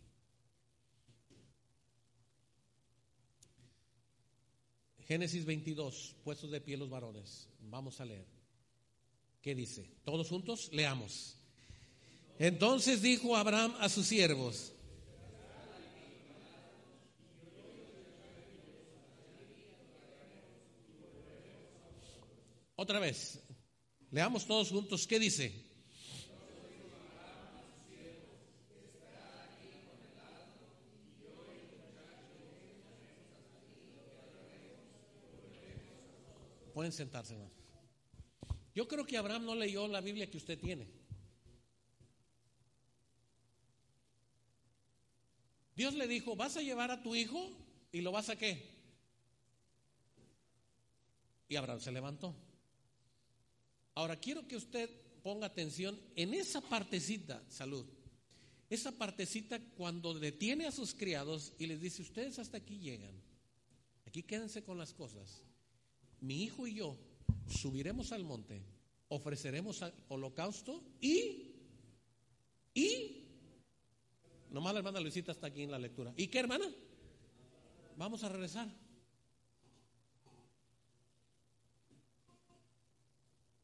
Génesis 5.06 5.44
22, 5.44 6.16
puestos 6.24 6.50
de 6.50 6.60
pie 6.60 6.76
los 6.76 6.88
varones. 6.88 7.48
Vamos 7.60 8.00
a 8.00 8.04
leer. 8.04 8.26
¿Qué 9.40 9.54
dice? 9.54 9.90
Todos 10.04 10.28
juntos, 10.28 10.70
leamos. 10.72 11.36
Entonces 12.38 13.02
dijo 13.02 13.36
Abraham 13.36 13.74
a 13.80 13.88
sus 13.88 14.06
siervos, 14.06 14.72
Otra 22.74 22.98
vez, 22.98 23.38
leamos 24.10 24.44
todos 24.44 24.70
juntos, 24.70 25.06
¿qué 25.06 25.20
dice? 25.20 25.71
Pueden 36.82 36.92
sentarse, 36.92 37.34
hermano. 37.34 37.52
Yo 38.74 38.88
creo 38.88 39.06
que 39.06 39.16
Abraham 39.16 39.44
no 39.44 39.54
leyó 39.54 39.86
la 39.86 40.00
Biblia 40.00 40.28
que 40.28 40.36
usted 40.36 40.58
tiene. 40.58 40.88
Dios 45.76 45.94
le 45.94 46.08
dijo, 46.08 46.34
vas 46.34 46.56
a 46.56 46.60
llevar 46.60 46.90
a 46.90 47.00
tu 47.00 47.14
hijo 47.14 47.52
y 47.92 48.00
lo 48.00 48.10
vas 48.10 48.30
a 48.30 48.36
qué? 48.36 48.68
Y 51.48 51.54
Abraham 51.54 51.78
se 51.78 51.92
levantó. 51.92 52.34
Ahora 53.94 54.18
quiero 54.18 54.48
que 54.48 54.56
usted 54.56 54.90
ponga 55.22 55.46
atención 55.46 55.96
en 56.16 56.34
esa 56.34 56.60
partecita, 56.62 57.44
salud, 57.48 57.86
esa 58.68 58.90
partecita 58.90 59.60
cuando 59.76 60.14
detiene 60.14 60.66
a 60.66 60.72
sus 60.72 60.94
criados 60.94 61.52
y 61.60 61.68
les 61.68 61.80
dice, 61.80 62.02
ustedes 62.02 62.40
hasta 62.40 62.56
aquí 62.56 62.80
llegan, 62.80 63.22
aquí 64.04 64.24
quédense 64.24 64.64
con 64.64 64.78
las 64.78 64.92
cosas. 64.92 65.44
Mi 66.22 66.42
hijo 66.42 66.66
y 66.66 66.74
yo 66.74 66.96
subiremos 67.46 68.12
al 68.12 68.24
monte, 68.24 68.64
ofreceremos 69.08 69.84
holocausto 70.08 70.82
y, 71.00 71.52
y 72.74 73.22
Nomás 74.52 74.74
la 74.74 74.80
hermana 74.80 75.00
Luisita 75.00 75.32
está 75.32 75.46
aquí 75.46 75.62
en 75.62 75.70
la 75.70 75.78
lectura. 75.78 76.12
¿Y 76.14 76.28
qué, 76.28 76.40
hermana? 76.40 76.70
Vamos 77.96 78.22
a 78.22 78.28
regresar. 78.28 78.68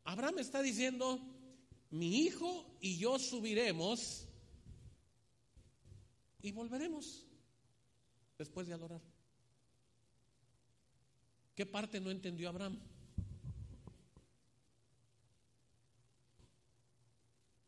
Abraham 0.04 0.38
está 0.38 0.62
diciendo, 0.62 1.20
mi 1.90 2.20
hijo 2.20 2.78
y 2.80 2.96
yo 2.96 3.18
subiremos 3.18 4.26
y 6.40 6.52
volveremos 6.52 7.26
después 8.38 8.66
de 8.66 8.72
adorar. 8.72 9.02
¿Qué 11.58 11.66
parte 11.66 12.00
no 12.00 12.12
entendió 12.12 12.48
Abraham? 12.48 12.78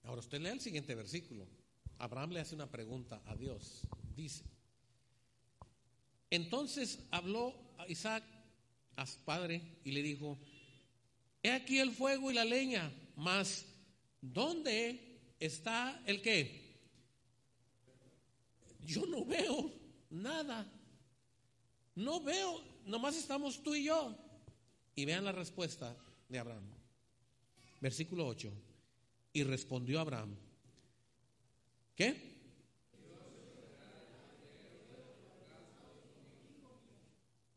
Ahora 0.05 0.20
usted 0.20 0.40
lee 0.40 0.50
el 0.50 0.61
siguiente 0.61 0.94
versículo. 0.94 1.44
Abraham 1.98 2.31
le 2.31 2.38
hace 2.38 2.55
una 2.55 2.70
pregunta 2.70 3.20
a 3.26 3.35
Dios. 3.35 3.83
Dice, 4.14 4.44
entonces 6.31 7.00
habló 7.11 7.53
a 7.79 7.88
Isaac, 7.88 8.22
a 8.94 9.05
su 9.07 9.18
padre, 9.24 9.61
y 9.83 9.90
le 9.90 10.05
dijo, 10.05 10.38
he 11.42 11.50
aquí 11.50 11.81
el 11.81 11.90
fuego 11.90 12.31
y 12.31 12.35
la 12.35 12.44
leña, 12.44 12.92
mas 13.16 13.66
¿dónde 14.20 15.35
está 15.40 16.00
el 16.07 16.22
qué? 16.22 16.79
Yo 18.87 19.05
no 19.07 19.24
veo 19.24 19.72
nada. 20.11 20.64
No 21.96 22.20
veo, 22.22 22.62
nomás 22.87 23.16
estamos 23.16 23.62
tú 23.62 23.75
y 23.75 23.85
yo. 23.85 24.16
Y 24.95 25.05
vean 25.05 25.25
la 25.25 25.33
respuesta 25.33 25.97
de 26.29 26.38
Abraham. 26.38 26.64
Versículo 27.81 28.27
8. 28.27 28.53
Y 29.33 29.45
respondió 29.45 30.01
Abraham, 30.01 30.37
¿Qué? 32.01 32.16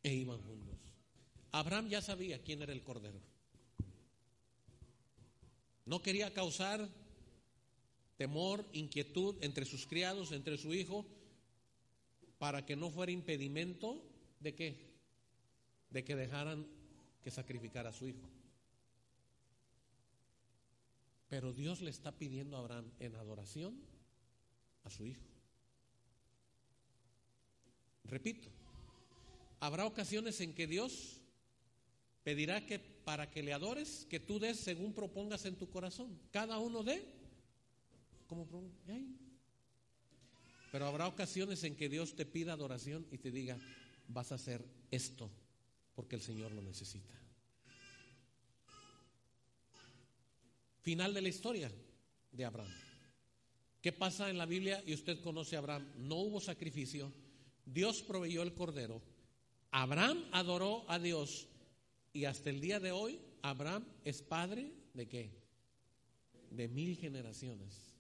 E 0.04 0.14
iban 0.14 0.42
juntos. 0.42 0.78
Abraham 1.54 1.88
ya 1.88 2.02
sabía 2.02 2.44
quién 2.44 2.62
era 2.62 2.74
el 2.74 2.84
cordero. 2.84 3.22
No 5.86 6.02
quería 6.02 6.34
causar 6.34 6.90
temor, 8.18 8.66
inquietud 8.74 9.36
entre 9.42 9.64
sus 9.64 9.88
criados, 9.88 10.34
entre 10.34 10.58
su 10.58 10.74
hijo, 10.74 11.06
para 12.38 12.66
que 12.66 12.76
no 12.76 12.90
fuera 12.90 13.14
impedimento 13.14 14.04
de 14.42 14.56
qué? 14.56 14.93
De 15.94 16.04
que 16.04 16.16
dejaran 16.16 16.68
que 17.24 17.32
sacrificara 17.32 17.90
a 17.90 17.94
su 17.94 18.08
hijo. 18.08 18.28
Pero 21.30 21.54
Dios 21.54 21.82
le 21.82 21.90
está 21.90 22.12
pidiendo 22.12 22.58
a 22.58 22.60
Abraham 22.60 22.92
en 23.00 23.16
adoración 23.16 23.76
a 24.84 24.90
su 24.90 25.06
hijo. 25.06 25.24
Repito, 28.04 28.50
habrá 29.60 29.86
ocasiones 29.86 30.42
en 30.42 30.54
que 30.54 30.68
Dios 30.68 31.22
pedirá 32.24 32.66
que 32.66 32.80
para 32.80 33.30
que 33.32 33.42
le 33.42 33.54
adores, 33.54 34.06
que 34.10 34.20
tú 34.20 34.40
des 34.40 34.60
según 34.60 34.94
propongas 34.94 35.46
en 35.46 35.56
tu 35.56 35.70
corazón. 35.70 36.20
Cada 36.32 36.60
uno 36.60 36.84
dé 36.84 37.04
como 38.28 38.48
Pero 40.72 40.86
habrá 40.86 41.08
ocasiones 41.08 41.64
en 41.64 41.76
que 41.76 41.90
Dios 41.90 42.16
te 42.16 42.26
pida 42.26 42.54
adoración 42.54 43.06
y 43.12 43.18
te 43.18 43.32
diga, 43.32 43.58
vas 44.08 44.32
a 44.32 44.36
hacer 44.36 44.64
esto 44.92 45.32
porque 45.96 46.16
el 46.16 46.22
Señor 46.22 46.52
lo 46.52 46.62
necesita. 46.62 47.14
Final 50.82 51.14
de 51.14 51.22
la 51.22 51.30
historia 51.30 51.72
de 52.32 52.46
Abraham. 52.46 52.74
¿Qué 53.82 53.92
pasa 53.92 54.30
en 54.30 54.38
la 54.38 54.46
Biblia? 54.46 54.84
Y 54.86 54.94
usted 54.94 55.22
conoce 55.22 55.56
a 55.56 55.60
Abraham. 55.60 55.88
No 55.98 56.16
hubo 56.16 56.40
sacrificio. 56.40 57.12
Dios 57.66 58.02
proveyó 58.02 58.42
el 58.42 58.54
cordero. 58.54 59.02
Abraham 59.72 60.24
adoró 60.32 60.86
a 60.90 61.00
Dios. 61.00 61.48
Y 62.12 62.26
hasta 62.26 62.50
el 62.50 62.62
día 62.62 62.80
de 62.80 62.92
hoy, 62.92 63.20
Abraham 63.42 63.86
es 64.04 64.22
padre 64.22 64.72
de 64.94 65.08
qué? 65.08 65.32
De 66.52 66.68
mil 66.68 66.96
generaciones. 66.98 67.94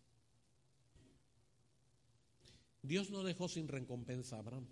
Dios 2.82 3.10
no 3.10 3.23
dejó 3.23 3.47
sin 3.47 3.67
recompensa 3.67 4.36
a 4.36 4.39
Abraham. 4.39 4.67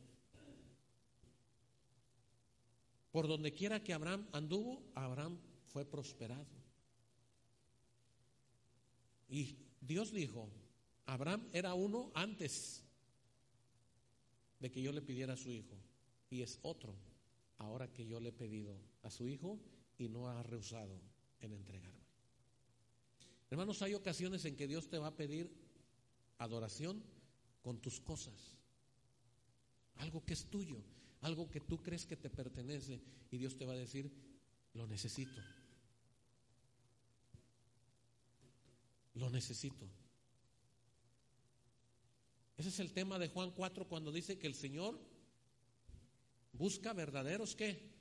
Por 3.11 3.27
donde 3.27 3.53
quiera 3.53 3.83
que 3.83 3.93
Abraham 3.93 4.27
anduvo, 4.31 4.81
Abraham 4.95 5.37
fue 5.65 5.85
prosperado. 5.85 6.47
Y 9.29 9.57
Dios 9.81 10.11
dijo, 10.11 10.49
Abraham 11.05 11.47
era 11.51 11.73
uno 11.73 12.11
antes 12.13 12.83
de 14.59 14.71
que 14.71 14.81
yo 14.81 14.91
le 14.91 15.01
pidiera 15.01 15.33
a 15.33 15.37
su 15.37 15.51
hijo 15.51 15.75
y 16.29 16.41
es 16.41 16.59
otro 16.61 16.95
ahora 17.57 17.91
que 17.91 18.05
yo 18.05 18.19
le 18.19 18.29
he 18.29 18.33
pedido 18.33 18.75
a 19.03 19.09
su 19.09 19.27
hijo 19.27 19.59
y 19.97 20.09
no 20.09 20.27
ha 20.27 20.41
rehusado 20.43 20.99
en 21.41 21.53
entregarme. 21.53 22.01
Hermanos, 23.49 23.81
hay 23.81 23.93
ocasiones 23.93 24.45
en 24.45 24.55
que 24.55 24.67
Dios 24.67 24.87
te 24.87 24.97
va 24.97 25.07
a 25.07 25.15
pedir 25.15 25.51
adoración 26.37 27.03
con 27.61 27.79
tus 27.79 27.99
cosas. 27.99 28.57
Algo 29.97 30.23
que 30.25 30.33
es 30.33 30.45
tuyo, 30.45 30.81
algo 31.21 31.49
que 31.49 31.59
tú 31.61 31.81
crees 31.81 32.05
que 32.05 32.17
te 32.17 32.29
pertenece 32.29 33.01
y 33.29 33.37
Dios 33.37 33.55
te 33.55 33.65
va 33.65 33.73
a 33.73 33.77
decir, 33.77 34.11
lo 34.73 34.87
necesito. 34.87 35.41
Lo 39.15 39.29
necesito. 39.29 39.87
Ese 42.57 42.69
es 42.69 42.79
el 42.79 42.93
tema 42.93 43.17
de 43.19 43.29
Juan 43.29 43.51
4 43.51 43.87
cuando 43.87 44.11
dice 44.11 44.37
que 44.37 44.47
el 44.47 44.55
Señor 44.55 44.99
busca 46.53 46.93
verdaderos 46.93 47.55
qué. 47.55 47.91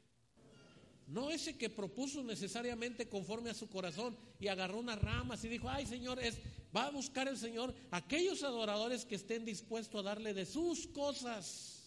No 1.07 1.31
ese 1.31 1.59
que 1.59 1.69
propuso 1.69 2.23
necesariamente 2.23 3.09
conforme 3.09 3.51
a 3.51 3.55
su 3.55 3.69
corazón 3.69 4.17
y 4.39 4.47
agarró 4.47 4.79
unas 4.79 5.01
ramas 5.01 5.43
y 5.45 5.49
dijo, 5.49 5.69
ay 5.69 5.87
Señor, 5.87 6.21
es, 6.21 6.39
va 6.75 6.87
a 6.87 6.91
buscar 6.91 7.27
el 7.27 7.37
Señor 7.37 7.75
aquellos 7.91 8.45
adoradores 8.45 9.05
que 9.05 9.17
estén 9.17 9.45
dispuestos 9.45 10.01
a 10.01 10.05
darle 10.05 10.35
de 10.35 10.47
sus 10.47 10.87
cosas, 10.87 11.80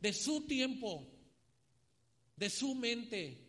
de 0.00 0.12
su 0.12 0.46
tiempo, 0.46 1.06
de 2.36 2.50
su 2.50 2.74
mente, 2.74 3.46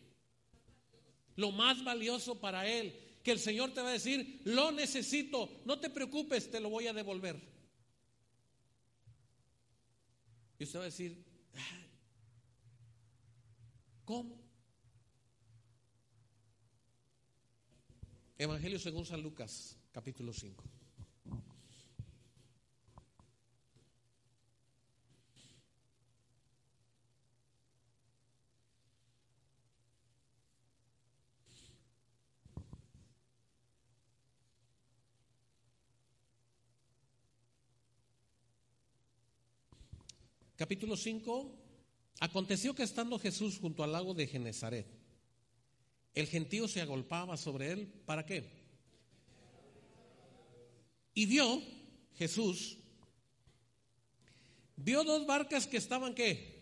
lo 1.36 1.50
más 1.50 1.82
valioso 1.82 2.38
para 2.40 2.68
Él 2.68 2.94
que 3.22 3.30
el 3.30 3.38
Señor 3.38 3.72
te 3.72 3.80
va 3.80 3.90
a 3.90 3.92
decir, 3.92 4.40
lo 4.44 4.72
necesito, 4.72 5.62
no 5.64 5.78
te 5.78 5.90
preocupes, 5.90 6.50
te 6.50 6.60
lo 6.60 6.70
voy 6.70 6.88
a 6.88 6.92
devolver. 6.92 7.40
Y 10.58 10.64
usted 10.64 10.78
va 10.78 10.82
a 10.82 10.86
decir, 10.86 11.24
¿cómo? 14.04 14.40
Evangelio 18.38 18.78
según 18.78 19.06
San 19.06 19.22
Lucas, 19.22 19.76
capítulo 19.92 20.32
5. 20.32 20.71
Capítulo 40.56 40.96
5, 40.96 41.58
aconteció 42.20 42.74
que 42.74 42.82
estando 42.82 43.18
Jesús 43.18 43.58
junto 43.58 43.82
al 43.82 43.92
lago 43.92 44.14
de 44.14 44.26
Genezaret, 44.26 44.86
el 46.14 46.26
gentío 46.26 46.68
se 46.68 46.80
agolpaba 46.80 47.36
sobre 47.36 47.72
él, 47.72 47.86
¿para 48.04 48.26
qué? 48.26 48.44
Y 51.14 51.26
vio 51.26 51.62
Jesús, 52.16 52.78
vio 54.76 55.04
dos 55.04 55.26
barcas 55.26 55.66
que 55.66 55.78
estaban 55.78 56.14
qué? 56.14 56.52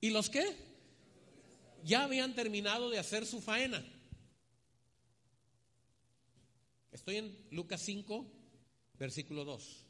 ¿Y 0.00 0.10
los 0.10 0.30
qué? 0.30 0.44
Ya 1.84 2.04
habían 2.04 2.34
terminado 2.34 2.90
de 2.90 2.98
hacer 2.98 3.26
su 3.26 3.40
faena. 3.40 3.84
Estoy 6.92 7.16
en 7.16 7.46
Lucas 7.50 7.80
5, 7.82 8.24
versículo 8.98 9.44
2. 9.44 9.83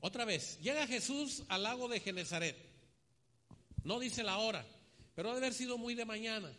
Otra 0.00 0.24
vez, 0.24 0.58
llega 0.60 0.86
Jesús 0.86 1.42
al 1.48 1.62
lago 1.62 1.88
de 1.88 2.00
Genezaret. 2.00 2.56
No 3.82 3.98
dice 3.98 4.22
la 4.22 4.38
hora, 4.38 4.66
pero 5.14 5.30
ha 5.30 5.32
de 5.32 5.38
haber 5.38 5.54
sido 5.54 5.78
muy 5.78 5.94
de 5.94 6.04
mañana. 6.04 6.52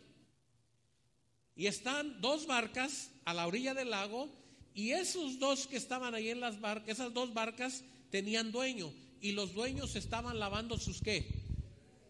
Y 1.54 1.66
están 1.66 2.20
dos 2.20 2.46
barcas 2.46 3.10
a 3.24 3.34
la 3.34 3.46
orilla 3.46 3.74
del 3.74 3.90
lago 3.90 4.28
y 4.74 4.92
esos 4.92 5.38
dos 5.38 5.66
que 5.66 5.76
estaban 5.76 6.14
ahí 6.14 6.30
en 6.30 6.40
las 6.40 6.60
barcas, 6.60 6.88
esas 6.88 7.12
dos 7.12 7.34
barcas 7.34 7.82
tenían 8.10 8.52
dueño 8.52 8.92
y 9.20 9.32
los 9.32 9.52
dueños 9.52 9.96
estaban 9.96 10.38
lavando 10.38 10.78
sus 10.78 11.00
qué. 11.02 11.26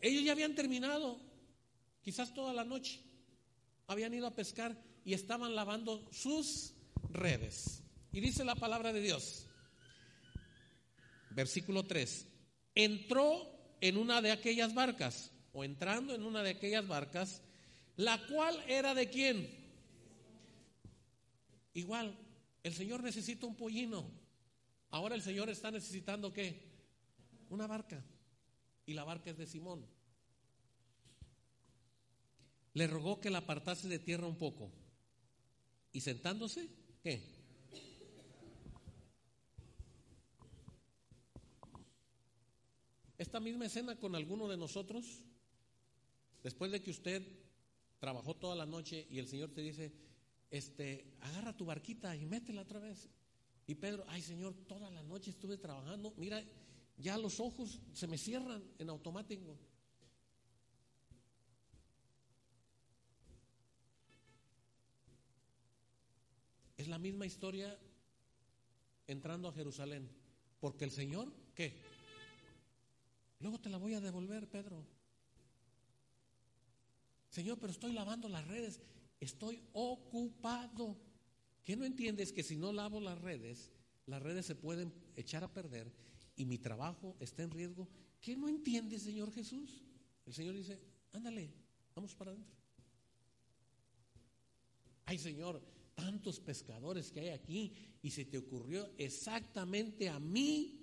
Ellos 0.01 0.23
ya 0.23 0.33
habían 0.33 0.55
terminado, 0.55 1.19
quizás 2.03 2.35
toda 2.35 2.53
la 2.53 2.65
noche. 2.65 3.01
Habían 3.87 4.13
ido 4.15 4.27
a 4.27 4.35
pescar 4.35 4.77
y 5.05 5.15
estaban 5.15 5.55
lavando 5.55 6.07
sus 6.13 6.75
redes. 7.11 7.83
Y 8.13 8.21
dice 8.21 8.45
la 8.45 8.55
palabra 8.55 8.93
de 8.93 9.01
Dios, 9.01 9.48
versículo 11.39 11.85
3, 11.85 12.27
entró 12.75 13.49
en 13.81 13.97
una 13.97 14.21
de 14.21 14.33
aquellas 14.33 14.75
barcas, 14.75 15.31
o 15.53 15.63
entrando 15.63 16.13
en 16.13 16.25
una 16.25 16.43
de 16.43 16.51
aquellas 16.51 16.89
barcas, 16.89 17.43
la 17.95 18.27
cual 18.27 18.61
era 18.67 18.93
de 18.93 19.09
quién. 19.09 19.49
Igual, 21.75 22.13
el 22.65 22.75
Señor 22.75 23.05
necesita 23.05 23.47
un 23.47 23.55
pollino. 23.55 24.11
Ahora 24.91 25.15
el 25.15 25.23
Señor 25.23 25.49
está 25.49 25.71
necesitando 25.71 26.33
qué? 26.33 26.61
Una 27.51 27.69
barca. 27.69 28.05
Y 28.85 28.95
la 28.95 29.05
barca 29.05 29.31
es 29.31 29.39
de 29.39 29.47
Simón. 29.47 29.87
Le 32.75 32.89
rogó 32.89 33.21
que 33.21 33.31
la 33.31 33.39
apartase 33.39 33.87
de 33.87 34.01
tierra 34.01 34.27
un 34.27 34.39
poco. 34.39 34.73
Y 35.93 36.01
sentándose, 36.01 36.69
¿qué? 37.01 37.38
Esta 43.19 43.41
misma 43.41 43.67
escena 43.67 43.97
con 43.97 44.15
alguno 44.15 44.47
de 44.47 44.57
nosotros, 44.57 45.25
después 46.45 46.71
de 46.71 46.81
que 46.81 46.93
usted 46.93 47.21
trabajó 47.99 48.37
toda 48.37 48.55
la 48.55 48.65
noche 48.65 49.09
y 49.11 49.19
el 49.19 49.27
Señor 49.27 49.51
te 49.51 49.61
dice, 49.61 49.93
este, 50.53 51.17
agarra 51.21 51.57
tu 51.57 51.65
barquita 51.65 52.15
y 52.15 52.25
métela 52.27 52.63
otra 52.63 52.79
vez. 52.79 53.09
Y 53.67 53.75
Pedro, 53.75 54.05
ay 54.07 54.23
Señor, 54.23 54.55
toda 54.69 54.89
la 54.91 55.03
noche 55.03 55.31
estuve 55.31 55.59
trabajando, 55.59 56.15
mira, 56.17 56.43
ya 56.97 57.19
los 57.19 57.41
ojos 57.41 57.81
se 57.93 58.07
me 58.07 58.17
cierran 58.17 58.63
en 58.79 58.89
automático. 58.89 59.59
Es 66.77 66.87
la 66.87 66.99
misma 66.99 67.27
historia 67.27 67.77
entrando 69.09 69.49
a 69.49 69.53
Jerusalén, 69.53 70.09
porque 70.61 70.85
el 70.85 70.93
Señor, 70.93 71.33
¿qué? 71.57 71.98
Luego 73.41 73.61
te 73.61 73.71
la 73.71 73.79
voy 73.79 73.95
a 73.95 74.01
devolver, 74.01 74.49
Pedro. 74.49 74.85
Señor, 77.29 77.59
pero 77.59 77.73
estoy 77.73 77.93
lavando 77.93 78.29
las 78.29 78.47
redes. 78.47 78.81
Estoy 79.21 79.63
ocupado. 79.73 80.97
¿Qué 81.65 81.77
no 81.77 81.85
entiendes 81.85 82.33
que 82.33 82.43
si 82.43 82.57
no 82.57 82.73
lavo 82.73 83.01
las 83.01 83.21
redes, 83.21 83.71
las 84.07 84.23
redes 84.23 84.47
se 84.47 84.55
pueden 84.55 84.93
echar 85.17 85.45
a 85.45 85.53
perder 85.53 85.93
y 86.35 86.47
mi 86.47 86.59
trabajo 86.59 87.17
está 87.21 87.43
en 87.43 87.51
riesgo? 87.51 87.89
¿Qué 88.21 88.37
no 88.37 88.49
entiendes, 88.49 89.03
Señor 89.03 89.33
Jesús? 89.33 89.85
El 90.27 90.33
Señor 90.33 90.55
dice, 90.55 90.81
ándale, 91.13 91.53
vamos 91.95 92.15
para 92.15 92.31
adentro. 92.31 92.57
Ay, 95.05 95.19
Señor, 95.19 95.63
tantos 95.95 96.41
pescadores 96.41 97.11
que 97.11 97.21
hay 97.21 97.29
aquí 97.31 97.73
y 98.03 98.11
se 98.11 98.25
te 98.25 98.39
ocurrió 98.39 98.91
exactamente 98.99 100.09
a 100.09 100.19
mí 100.19 100.78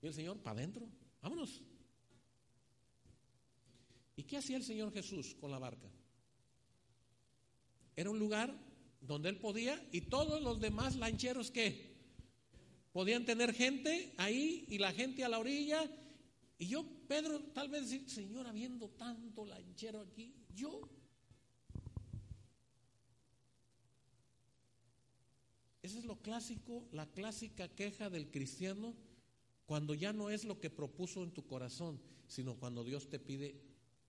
y 0.00 0.06
el 0.06 0.14
Señor, 0.14 0.38
para 0.38 0.58
adentro, 0.58 0.88
vámonos. 1.20 1.62
¿Y 4.16 4.24
qué 4.24 4.36
hacía 4.36 4.56
el 4.56 4.64
Señor 4.64 4.92
Jesús 4.92 5.34
con 5.40 5.50
la 5.50 5.58
barca? 5.58 5.88
Era 7.96 8.10
un 8.10 8.18
lugar 8.18 8.54
donde 9.00 9.28
él 9.28 9.38
podía 9.38 9.84
y 9.92 10.02
todos 10.02 10.42
los 10.42 10.60
demás 10.60 10.96
lancheros 10.96 11.50
que 11.50 11.96
podían 12.92 13.24
tener 13.24 13.54
gente 13.54 14.14
ahí 14.16 14.64
y 14.68 14.78
la 14.78 14.92
gente 14.92 15.24
a 15.24 15.28
la 15.28 15.38
orilla. 15.38 15.88
Y 16.58 16.66
yo, 16.66 16.84
Pedro, 17.06 17.40
tal 17.52 17.68
vez 17.68 17.82
decir, 17.82 18.08
Señor, 18.08 18.46
habiendo 18.46 18.88
tanto 18.90 19.44
lanchero 19.44 20.00
aquí, 20.00 20.34
yo. 20.54 20.80
Ese 25.82 25.98
es 25.98 26.04
lo 26.04 26.20
clásico, 26.20 26.86
la 26.92 27.06
clásica 27.06 27.68
queja 27.68 28.10
del 28.10 28.30
cristiano 28.30 28.94
cuando 29.68 29.92
ya 29.92 30.14
no 30.14 30.30
es 30.30 30.44
lo 30.44 30.58
que 30.58 30.70
propuso 30.70 31.22
en 31.22 31.30
tu 31.30 31.46
corazón, 31.46 32.00
sino 32.26 32.54
cuando 32.54 32.82
Dios 32.84 33.10
te 33.10 33.18
pide 33.18 33.54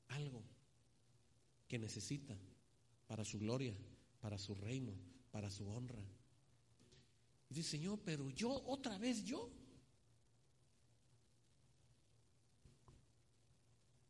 algo 0.07 0.41
que 1.67 1.77
necesita 1.77 2.33
para 3.07 3.25
su 3.25 3.39
gloria, 3.39 3.75
para 4.21 4.37
su 4.37 4.55
reino, 4.55 4.93
para 5.33 5.51
su 5.51 5.67
honra. 5.67 6.01
Y 7.49 7.55
dice, 7.55 7.71
Señor, 7.71 7.99
pero 8.05 8.29
yo 8.29 8.49
otra 8.67 8.97
vez 8.97 9.25
yo. 9.25 9.51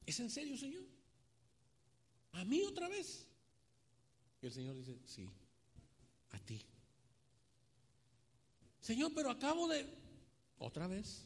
¿Es 0.06 0.20
en 0.20 0.30
serio, 0.30 0.56
Señor? 0.56 0.84
¿A 2.34 2.46
mí 2.46 2.62
otra 2.62 2.88
vez? 2.88 3.26
Y 4.44 4.46
el 4.46 4.54
Señor 4.54 4.76
dice, 4.76 5.00
sí, 5.04 5.28
a 6.30 6.38
ti. 6.38 6.62
Señor, 8.82 9.14
pero 9.16 9.32
acabo 9.32 9.68
de... 9.68 9.98
¿Otra 10.60 10.86
vez? 10.86 11.26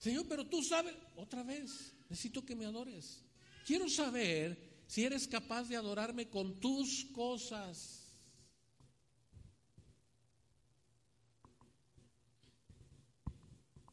Señor, 0.00 0.26
pero 0.26 0.46
tú 0.46 0.62
sabes, 0.62 0.94
otra 1.14 1.42
vez, 1.42 1.94
necesito 2.08 2.42
que 2.42 2.56
me 2.56 2.64
adores. 2.64 3.22
Quiero 3.66 3.86
saber 3.90 4.82
si 4.86 5.04
eres 5.04 5.28
capaz 5.28 5.68
de 5.68 5.76
adorarme 5.76 6.30
con 6.30 6.58
tus 6.58 7.04
cosas. 7.12 8.16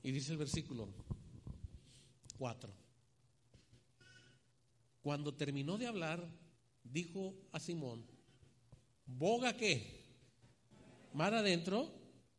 Y 0.01 0.11
dice 0.13 0.31
el 0.31 0.37
versículo 0.37 0.87
4. 2.37 2.73
Cuando 5.01 5.35
terminó 5.35 5.77
de 5.77 5.87
hablar, 5.87 6.25
dijo 6.85 7.35
a 7.51 7.59
Simón, 7.59 8.07
boga 9.05 9.57
qué, 9.57 10.05
mar 11.13 11.33
adentro 11.33 11.91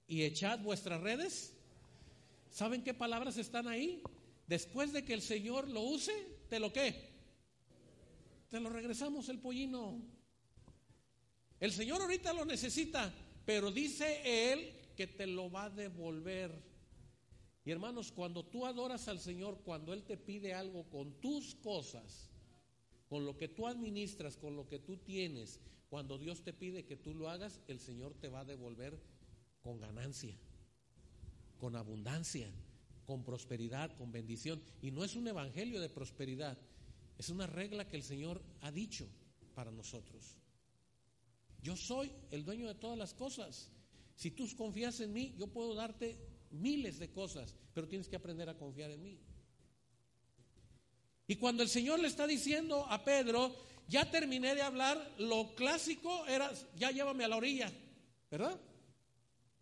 y 0.07 0.23
echad 0.23 0.59
vuestras 0.61 1.03
redes 1.03 1.58
¿Saben 2.51 2.83
qué 2.83 2.95
palabras 2.95 3.37
están 3.37 3.69
ahí? 3.69 4.03
Después 4.47 4.93
de 4.93 5.05
que 5.05 5.15
el 5.15 5.23
Señor 5.23 5.69
lo 5.69 5.83
use, 5.83 6.13
¿te 6.49 6.59
lo 6.59 6.73
qué? 6.73 6.95
Te 8.49 8.61
lo 8.61 8.71
regresamos 8.71 9.29
el 9.29 9.39
pollino. 9.39 10.01
El 11.61 11.73
Señor 11.73 12.01
ahorita 12.01 12.33
lo 12.33 12.45
necesita, 12.45 13.13
pero 13.45 13.71
dice 13.71 14.53
Él 14.53 14.73
que 14.97 15.07
te 15.07 15.27
lo 15.27 15.51
va 15.51 15.65
a 15.65 15.71
devolver. 15.71 16.51
Y 17.65 17.71
hermanos, 17.71 18.11
cuando 18.11 18.47
tú 18.47 18.65
adoras 18.65 19.09
al 19.09 19.21
Señor, 19.21 19.61
cuando 19.63 19.93
Él 19.93 20.05
te 20.05 20.17
pide 20.17 20.55
algo 20.55 20.89
con 20.89 21.21
tus 21.21 21.55
cosas, 21.57 22.31
con 23.09 23.27
lo 23.27 23.37
que 23.37 23.49
tú 23.49 23.67
administras, 23.67 24.37
con 24.39 24.57
lo 24.57 24.67
que 24.67 24.79
tú 24.79 24.97
tienes, 24.97 25.61
cuando 25.91 26.17
Dios 26.17 26.43
te 26.43 26.55
pide 26.55 26.87
que 26.87 26.97
tú 26.97 27.15
lo 27.15 27.29
hagas, 27.29 27.61
el 27.69 27.81
Señor 27.81 28.15
te 28.15 28.29
va 28.29 28.41
a 28.41 28.45
devolver 28.45 28.99
con 29.63 29.79
ganancia 29.79 30.39
con 31.59 31.77
abundancia, 31.77 32.51
con 33.07 33.25
prosperidad, 33.25 33.97
con 33.97 34.13
bendición. 34.13 34.63
Y 34.83 34.91
no 34.91 35.05
es 35.05 35.17
un 35.17 35.29
evangelio 35.29 35.81
de 35.81 35.89
prosperidad, 35.89 36.57
es 37.19 37.29
una 37.31 37.47
regla 37.47 37.89
que 37.89 37.97
el 37.97 38.03
Señor 38.03 38.43
ha 38.61 38.71
dicho 38.71 39.09
para 39.55 39.71
nosotros. 39.71 40.37
Yo 41.63 41.77
soy 41.77 42.13
el 42.31 42.45
dueño 42.45 42.69
de 42.69 42.75
todas 42.75 42.97
las 42.97 43.15
cosas. 43.15 43.71
Si 44.15 44.31
tú 44.31 44.49
confías 44.57 45.01
en 45.01 45.13
mí, 45.13 45.35
yo 45.37 45.49
puedo 45.49 45.75
darte 45.75 46.19
miles 46.51 46.99
de 46.99 47.11
cosas, 47.11 47.55
pero 47.75 47.89
tienes 47.89 48.09
que 48.09 48.17
aprender 48.17 48.49
a 48.49 48.57
confiar 48.57 48.91
en 48.91 49.03
mí. 49.03 49.19
Y 51.27 51.37
cuando 51.37 51.63
el 51.63 51.69
Señor 51.69 52.01
le 52.01 52.09
está 52.09 52.27
diciendo 52.27 52.87
a 52.87 53.05
Pedro, 53.05 53.55
ya 53.87 54.11
terminé 54.11 54.55
de 54.55 54.63
hablar, 54.63 55.15
lo 55.19 55.55
clásico 55.55 56.27
era, 56.27 56.51
ya 56.77 56.91
llévame 56.91 57.25
a 57.25 57.29
la 57.29 57.37
orilla, 57.37 57.71
¿verdad? 58.31 58.59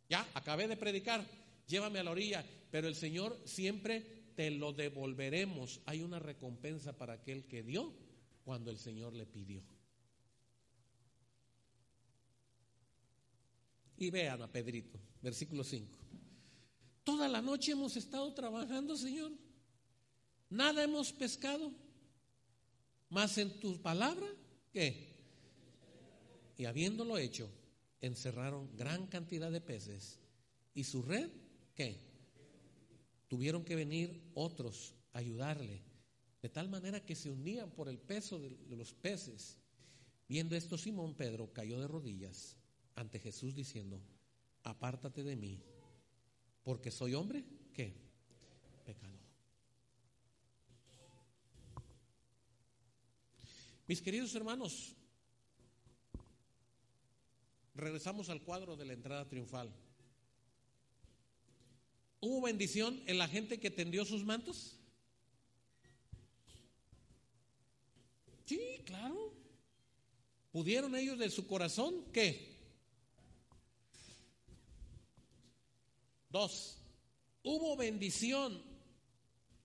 Ya, 0.08 0.26
acabé 0.34 0.68
de 0.68 0.76
predicar 0.76 1.24
llévame 1.66 1.98
a 1.98 2.04
la 2.04 2.10
orilla, 2.10 2.44
pero 2.70 2.88
el 2.88 2.94
Señor 2.94 3.40
siempre 3.44 4.32
te 4.34 4.50
lo 4.50 4.72
devolveremos. 4.72 5.80
Hay 5.86 6.02
una 6.02 6.18
recompensa 6.18 6.96
para 6.96 7.14
aquel 7.14 7.46
que 7.46 7.62
dio 7.62 7.94
cuando 8.44 8.70
el 8.70 8.78
Señor 8.78 9.14
le 9.14 9.26
pidió. 9.26 9.62
Y 13.98 14.10
vean 14.10 14.42
a 14.42 14.52
Pedrito, 14.52 14.98
versículo 15.22 15.64
5. 15.64 15.98
Toda 17.02 17.28
la 17.28 17.40
noche 17.40 17.72
hemos 17.72 17.96
estado 17.96 18.32
trabajando, 18.34 18.96
Señor, 18.96 19.32
nada 20.50 20.84
hemos 20.84 21.12
pescado, 21.12 21.72
mas 23.08 23.38
en 23.38 23.58
tu 23.58 23.80
palabra, 23.80 24.26
¿qué? 24.72 25.14
Y 26.58 26.64
habiéndolo 26.64 27.16
hecho, 27.16 27.50
encerraron 28.00 28.76
gran 28.76 29.06
cantidad 29.06 29.50
de 29.50 29.60
peces 29.60 30.20
y 30.74 30.84
su 30.84 31.02
red, 31.02 31.30
¿qué? 31.76 32.00
Tuvieron 33.28 33.64
que 33.64 33.76
venir 33.76 34.32
otros 34.34 34.94
a 35.12 35.18
ayudarle, 35.18 35.82
de 36.42 36.48
tal 36.48 36.68
manera 36.68 37.04
que 37.04 37.14
se 37.14 37.30
unían 37.30 37.70
por 37.70 37.88
el 37.88 37.98
peso 37.98 38.40
de, 38.40 38.76
los 38.76 38.94
peces. 38.94 39.58
Viendo 40.28 40.56
esto, 40.56 40.76
Simón 40.76 41.14
Pedro 41.14 41.52
cayó 41.52 41.78
de 41.80 41.86
rodillas 41.86 42.56
ante 42.96 43.20
Jesús 43.20 43.54
diciendo, 43.54 44.02
apártate 44.64 45.22
de 45.22 45.36
mí, 45.36 45.62
porque 46.64 46.90
soy 46.90 47.14
hombre, 47.14 47.44
¿qué? 47.72 47.94
Pecador. 48.84 49.20
Mis 53.86 54.02
queridos 54.02 54.34
hermanos, 54.34 54.96
regresamos 57.74 58.30
al 58.30 58.42
cuadro 58.42 58.76
de 58.76 58.84
la 58.84 58.94
entrada 58.94 59.28
triunfal. 59.28 59.72
¿Hubo 62.20 62.42
bendición 62.42 63.02
en 63.06 63.18
la 63.18 63.28
gente 63.28 63.60
que 63.60 63.70
tendió 63.70 64.04
sus 64.04 64.24
mantos? 64.24 64.76
Sí, 68.46 68.80
claro. 68.84 69.32
¿Pudieron 70.52 70.96
ellos 70.96 71.18
de 71.18 71.30
su 71.30 71.46
corazón 71.46 72.04
qué? 72.12 72.56
Dos, 76.30 76.78
hubo 77.42 77.76
bendición 77.76 78.62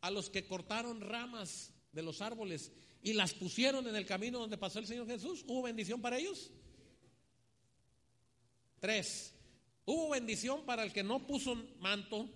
a 0.01 0.11
los 0.11 0.29
que 0.29 0.45
cortaron 0.45 1.01
ramas 1.01 1.71
de 1.91 2.01
los 2.01 2.21
árboles 2.21 2.71
y 3.03 3.13
las 3.13 3.33
pusieron 3.33 3.87
en 3.87 3.95
el 3.95 4.05
camino 4.05 4.39
donde 4.39 4.57
pasó 4.57 4.79
el 4.79 4.87
Señor 4.87 5.07
Jesús. 5.07 5.43
¿Hubo 5.47 5.63
bendición 5.63 6.01
para 6.01 6.17
ellos? 6.17 6.51
Tres, 8.79 9.33
hubo 9.85 10.09
bendición 10.09 10.65
para 10.65 10.83
el 10.83 10.93
que 10.93 11.03
no 11.03 11.25
puso 11.25 11.55
manto, 11.79 12.29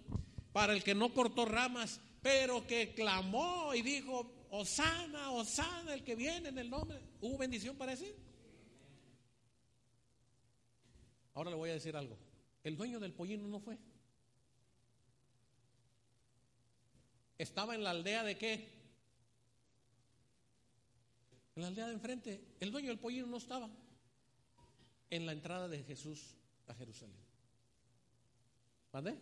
para 0.51 0.73
el 0.73 0.83
que 0.83 0.95
no 0.95 1.13
cortó 1.13 1.45
ramas, 1.45 1.99
pero 2.21 2.65
que 2.65 2.93
clamó 2.93 3.73
y 3.73 3.81
dijo, 3.81 4.31
Osana, 4.49 5.31
Osana, 5.31 5.93
el 5.93 6.03
que 6.03 6.15
viene 6.15 6.49
en 6.49 6.57
el 6.57 6.69
nombre. 6.69 6.99
¿Hubo 7.21 7.37
bendición 7.37 7.75
para 7.75 7.93
ese? 7.93 8.15
Ahora 11.33 11.49
le 11.49 11.57
voy 11.57 11.69
a 11.69 11.73
decir 11.73 11.95
algo. 11.95 12.17
El 12.63 12.77
dueño 12.77 12.99
del 12.99 13.13
pollino 13.13 13.47
no 13.47 13.59
fue. 13.59 13.77
Estaba 17.37 17.75
en 17.75 17.83
la 17.83 17.91
aldea 17.91 18.23
de 18.23 18.37
qué? 18.37 18.75
En 21.55 21.61
la 21.61 21.67
aldea 21.67 21.87
de 21.87 21.93
enfrente, 21.93 22.55
el 22.59 22.71
dueño 22.71 22.89
del 22.89 22.99
pollino 22.99 23.27
no 23.27 23.37
estaba 23.37 23.69
en 25.09 25.25
la 25.25 25.31
entrada 25.33 25.67
de 25.67 25.83
Jesús 25.83 26.35
a 26.67 26.73
Jerusalén. 26.73 27.15
¿Vale? 28.95 29.13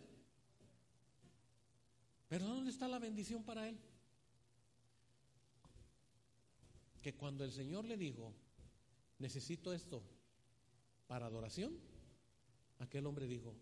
Pero 2.28 2.46
¿dónde 2.46 2.70
está 2.70 2.86
la 2.86 3.00
bendición 3.00 3.42
para 3.42 3.68
él? 3.68 3.76
Que 7.02 7.14
cuando 7.16 7.42
el 7.42 7.50
Señor 7.50 7.84
le 7.84 7.96
dijo, 7.96 8.32
necesito 9.18 9.72
esto 9.72 10.00
para 11.08 11.26
adoración, 11.26 11.76
aquel 12.78 13.04
hombre 13.04 13.26
dijo, 13.26 13.56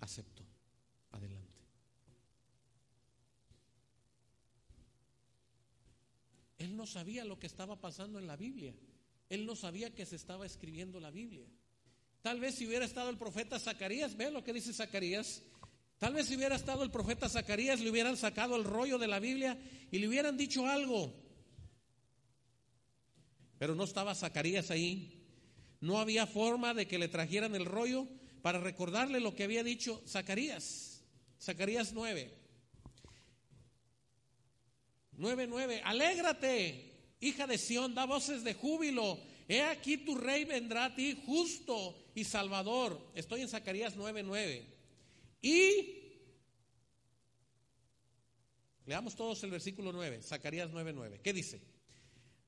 acepto, 0.00 0.44
adelante. 1.10 1.60
Él 6.56 6.74
no 6.74 6.86
sabía 6.86 7.26
lo 7.26 7.38
que 7.38 7.48
estaba 7.48 7.78
pasando 7.78 8.18
en 8.18 8.26
la 8.26 8.36
Biblia. 8.36 8.74
Él 9.28 9.44
no 9.44 9.54
sabía 9.54 9.94
que 9.94 10.06
se 10.06 10.16
estaba 10.16 10.46
escribiendo 10.46 11.00
la 11.00 11.10
Biblia. 11.10 11.46
Tal 12.22 12.40
vez 12.40 12.54
si 12.54 12.66
hubiera 12.66 12.86
estado 12.86 13.10
el 13.10 13.18
profeta 13.18 13.58
Zacarías, 13.58 14.16
ve 14.16 14.30
lo 14.30 14.42
que 14.42 14.54
dice 14.54 14.72
Zacarías. 14.72 15.42
Tal 16.00 16.14
vez 16.14 16.28
si 16.28 16.36
hubiera 16.36 16.56
estado 16.56 16.82
el 16.82 16.90
profeta 16.90 17.28
Zacarías, 17.28 17.78
le 17.78 17.90
hubieran 17.90 18.16
sacado 18.16 18.56
el 18.56 18.64
rollo 18.64 18.96
de 18.96 19.06
la 19.06 19.20
Biblia 19.20 19.58
y 19.90 19.98
le 19.98 20.08
hubieran 20.08 20.38
dicho 20.38 20.66
algo. 20.66 21.12
Pero 23.58 23.74
no 23.74 23.84
estaba 23.84 24.14
Zacarías 24.14 24.70
ahí. 24.70 25.22
No 25.78 25.98
había 25.98 26.26
forma 26.26 26.72
de 26.72 26.88
que 26.88 26.98
le 26.98 27.08
trajeran 27.08 27.54
el 27.54 27.66
rollo 27.66 28.08
para 28.40 28.58
recordarle 28.58 29.20
lo 29.20 29.34
que 29.34 29.44
había 29.44 29.62
dicho 29.62 30.02
Zacarías. 30.08 31.04
Zacarías 31.38 31.92
9. 31.92 32.34
9:9, 35.18 35.82
alégrate, 35.84 36.94
hija 37.20 37.46
de 37.46 37.58
Sión, 37.58 37.94
da 37.94 38.06
voces 38.06 38.42
de 38.42 38.54
júbilo. 38.54 39.18
He 39.48 39.60
aquí 39.60 39.98
tu 39.98 40.16
rey 40.16 40.46
vendrá 40.46 40.86
a 40.86 40.94
ti 40.94 41.20
justo 41.26 41.94
y 42.14 42.24
salvador. 42.24 43.12
Estoy 43.14 43.42
en 43.42 43.48
Zacarías 43.48 43.98
9:9. 43.98 44.79
Y 45.42 45.96
leamos 48.86 49.14
todos 49.14 49.42
el 49.44 49.50
versículo 49.50 49.92
9, 49.92 50.22
Zacarías 50.22 50.70
9:9. 50.70 51.20
¿Qué 51.22 51.32
dice? 51.32 51.60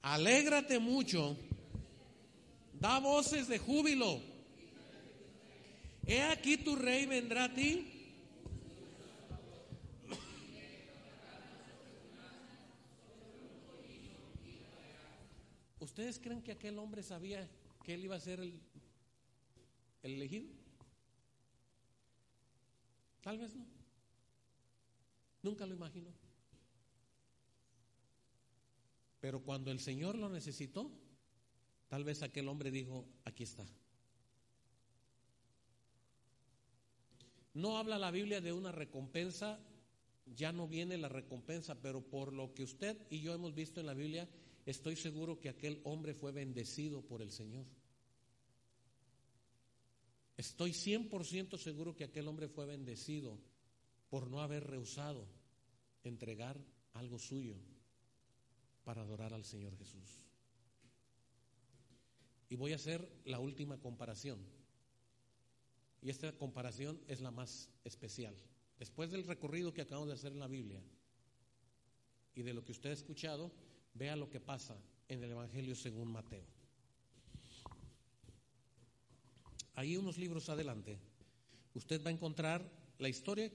Alégrate 0.02 0.78
mucho, 0.78 1.36
da 2.80 2.98
voces 2.98 3.48
de 3.48 3.58
júbilo. 3.58 4.20
He 6.06 6.22
aquí 6.22 6.56
tu 6.56 6.74
rey 6.74 7.06
vendrá 7.06 7.44
a 7.44 7.54
ti 7.54 7.92
¿Ustedes 15.82 16.20
creen 16.20 16.40
que 16.42 16.52
aquel 16.52 16.78
hombre 16.78 17.02
sabía 17.02 17.50
que 17.84 17.94
él 17.94 18.04
iba 18.04 18.14
a 18.16 18.20
ser 18.20 18.38
el 18.40 18.60
elegido? 20.02 20.48
Tal 23.22 23.38
vez 23.38 23.54
no. 23.54 23.64
Nunca 25.42 25.66
lo 25.66 25.74
imaginó. 25.74 26.12
Pero 29.20 29.40
cuando 29.40 29.70
el 29.70 29.80
Señor 29.80 30.16
lo 30.16 30.28
necesitó, 30.28 30.90
tal 31.88 32.04
vez 32.04 32.22
aquel 32.22 32.48
hombre 32.48 32.70
dijo, 32.70 33.06
aquí 33.24 33.44
está. 33.44 33.64
No 37.54 37.78
habla 37.78 37.98
la 37.98 38.10
Biblia 38.10 38.40
de 38.40 38.52
una 38.52 38.72
recompensa, 38.72 39.60
ya 40.26 40.52
no 40.52 40.66
viene 40.66 40.96
la 40.96 41.08
recompensa, 41.08 41.80
pero 41.80 42.00
por 42.00 42.32
lo 42.32 42.54
que 42.54 42.64
usted 42.64 42.96
y 43.10 43.20
yo 43.20 43.34
hemos 43.34 43.54
visto 43.54 43.80
en 43.80 43.86
la 43.86 43.94
Biblia, 43.94 44.28
estoy 44.66 44.96
seguro 44.96 45.38
que 45.38 45.50
aquel 45.50 45.80
hombre 45.84 46.14
fue 46.14 46.32
bendecido 46.32 47.02
por 47.02 47.22
el 47.22 47.30
Señor. 47.30 47.66
Estoy 50.36 50.72
100% 50.72 51.58
seguro 51.58 51.94
que 51.94 52.04
aquel 52.04 52.28
hombre 52.28 52.48
fue 52.48 52.66
bendecido 52.66 53.38
por 54.08 54.28
no 54.30 54.40
haber 54.40 54.64
rehusado 54.64 55.26
entregar 56.04 56.58
algo 56.94 57.18
suyo 57.18 57.56
para 58.84 59.02
adorar 59.02 59.34
al 59.34 59.44
Señor 59.44 59.76
Jesús. 59.76 60.20
Y 62.48 62.56
voy 62.56 62.72
a 62.72 62.76
hacer 62.76 63.08
la 63.24 63.38
última 63.38 63.78
comparación. 63.78 64.40
Y 66.02 66.10
esta 66.10 66.36
comparación 66.36 67.00
es 67.06 67.20
la 67.20 67.30
más 67.30 67.70
especial. 67.84 68.36
Después 68.78 69.10
del 69.10 69.24
recorrido 69.24 69.72
que 69.72 69.82
acabamos 69.82 70.08
de 70.08 70.14
hacer 70.14 70.32
en 70.32 70.40
la 70.40 70.48
Biblia 70.48 70.82
y 72.34 72.42
de 72.42 72.52
lo 72.52 72.64
que 72.64 72.72
usted 72.72 72.90
ha 72.90 72.94
escuchado, 72.94 73.52
Vea 73.94 74.16
lo 74.16 74.30
que 74.30 74.40
pasa 74.40 74.76
en 75.08 75.22
el 75.22 75.30
Evangelio 75.30 75.74
según 75.74 76.10
Mateo. 76.10 76.46
Ahí 79.74 79.96
unos 79.96 80.18
libros 80.18 80.48
adelante, 80.48 80.98
usted 81.74 82.02
va 82.04 82.10
a 82.10 82.12
encontrar 82.12 82.62
la 82.98 83.08
historia 83.08 83.50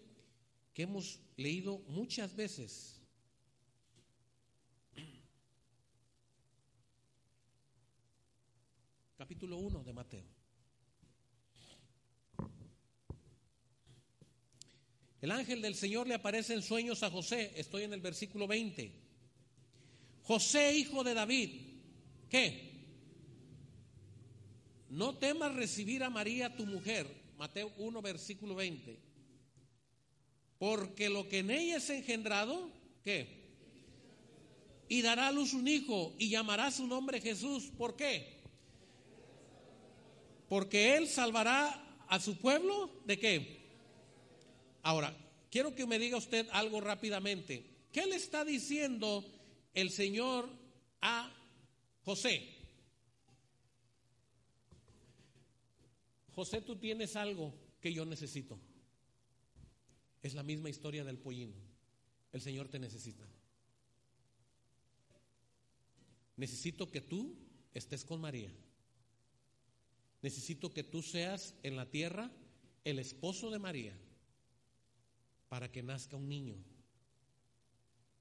que 0.74 0.84
hemos 0.84 1.20
leído 1.38 1.80
muchas 1.88 2.36
veces. 2.36 3.02
Capítulo 9.18 9.58
1 9.58 9.84
de 9.84 9.94
Mateo. 9.94 10.38
El 15.20 15.32
ángel 15.32 15.62
del 15.62 15.76
Señor 15.76 16.08
le 16.08 16.14
aparece 16.14 16.54
en 16.54 16.62
sueños 16.62 17.02
a 17.02 17.10
José, 17.10 17.52
estoy 17.56 17.84
en 17.84 17.94
el 17.94 18.02
versículo 18.02 18.48
20. 18.48 18.92
José, 20.24 20.78
hijo 20.78 21.04
de 21.04 21.14
David, 21.14 21.50
¿qué? 22.30 22.67
No 24.90 25.18
temas 25.18 25.54
recibir 25.56 26.04
a 26.04 26.10
María 26.10 26.56
tu 26.56 26.66
mujer, 26.66 27.08
Mateo 27.38 27.72
1, 27.78 28.02
versículo 28.02 28.56
20, 28.56 29.00
porque 30.58 31.10
lo 31.10 31.28
que 31.28 31.40
en 31.40 31.52
ella 31.52 31.78
es 31.78 31.90
engendrado, 31.90 32.70
¿qué? 33.04 33.38
Y 34.90 35.02
dará 35.02 35.28
a 35.28 35.32
luz 35.32 35.54
un 35.54 35.68
hijo 35.68 36.16
y 36.18 36.30
llamará 36.30 36.72
su 36.72 36.88
nombre 36.88 37.20
Jesús. 37.20 37.72
¿Por 37.78 37.96
qué? 37.96 38.38
Porque 40.48 40.96
él 40.96 41.08
salvará 41.08 41.84
a 42.08 42.20
su 42.20 42.38
pueblo 42.38 42.90
de 43.06 43.20
qué? 43.20 43.58
Ahora, 44.84 45.14
quiero 45.52 45.76
que 45.76 45.86
me 45.86 46.00
diga 46.00 46.18
usted 46.18 46.48
algo 46.52 46.80
rápidamente. 46.80 47.78
¿qué 47.98 48.06
le 48.06 48.16
está 48.16 48.46
diciendo 48.46 49.26
el 49.74 49.90
Señor 49.90 50.48
a 51.02 51.34
José? 52.04 52.48
José, 56.38 56.62
tú 56.62 56.76
tienes 56.76 57.16
algo 57.16 57.52
que 57.82 57.92
yo 57.92 58.06
necesito. 58.06 58.60
Es 60.22 60.36
la 60.36 60.44
misma 60.44 60.70
historia 60.70 61.04
del 61.04 61.18
pollino. 61.18 61.56
El 62.32 62.42
Señor 62.42 62.68
te 62.70 62.78
necesita. 62.78 63.28
Necesito 66.36 66.92
que 66.92 67.02
tú 67.02 67.36
estés 67.74 68.06
con 68.06 68.22
María. 68.22 68.54
Necesito 70.22 70.72
que 70.72 70.84
tú 70.84 71.02
seas 71.02 71.56
en 71.64 71.76
la 71.76 71.90
tierra 71.90 72.30
el 72.84 73.00
esposo 73.00 73.50
de 73.50 73.58
María 73.58 73.98
para 75.50 75.72
que 75.72 75.82
nazca 75.82 76.18
un 76.18 76.30
niño 76.30 76.56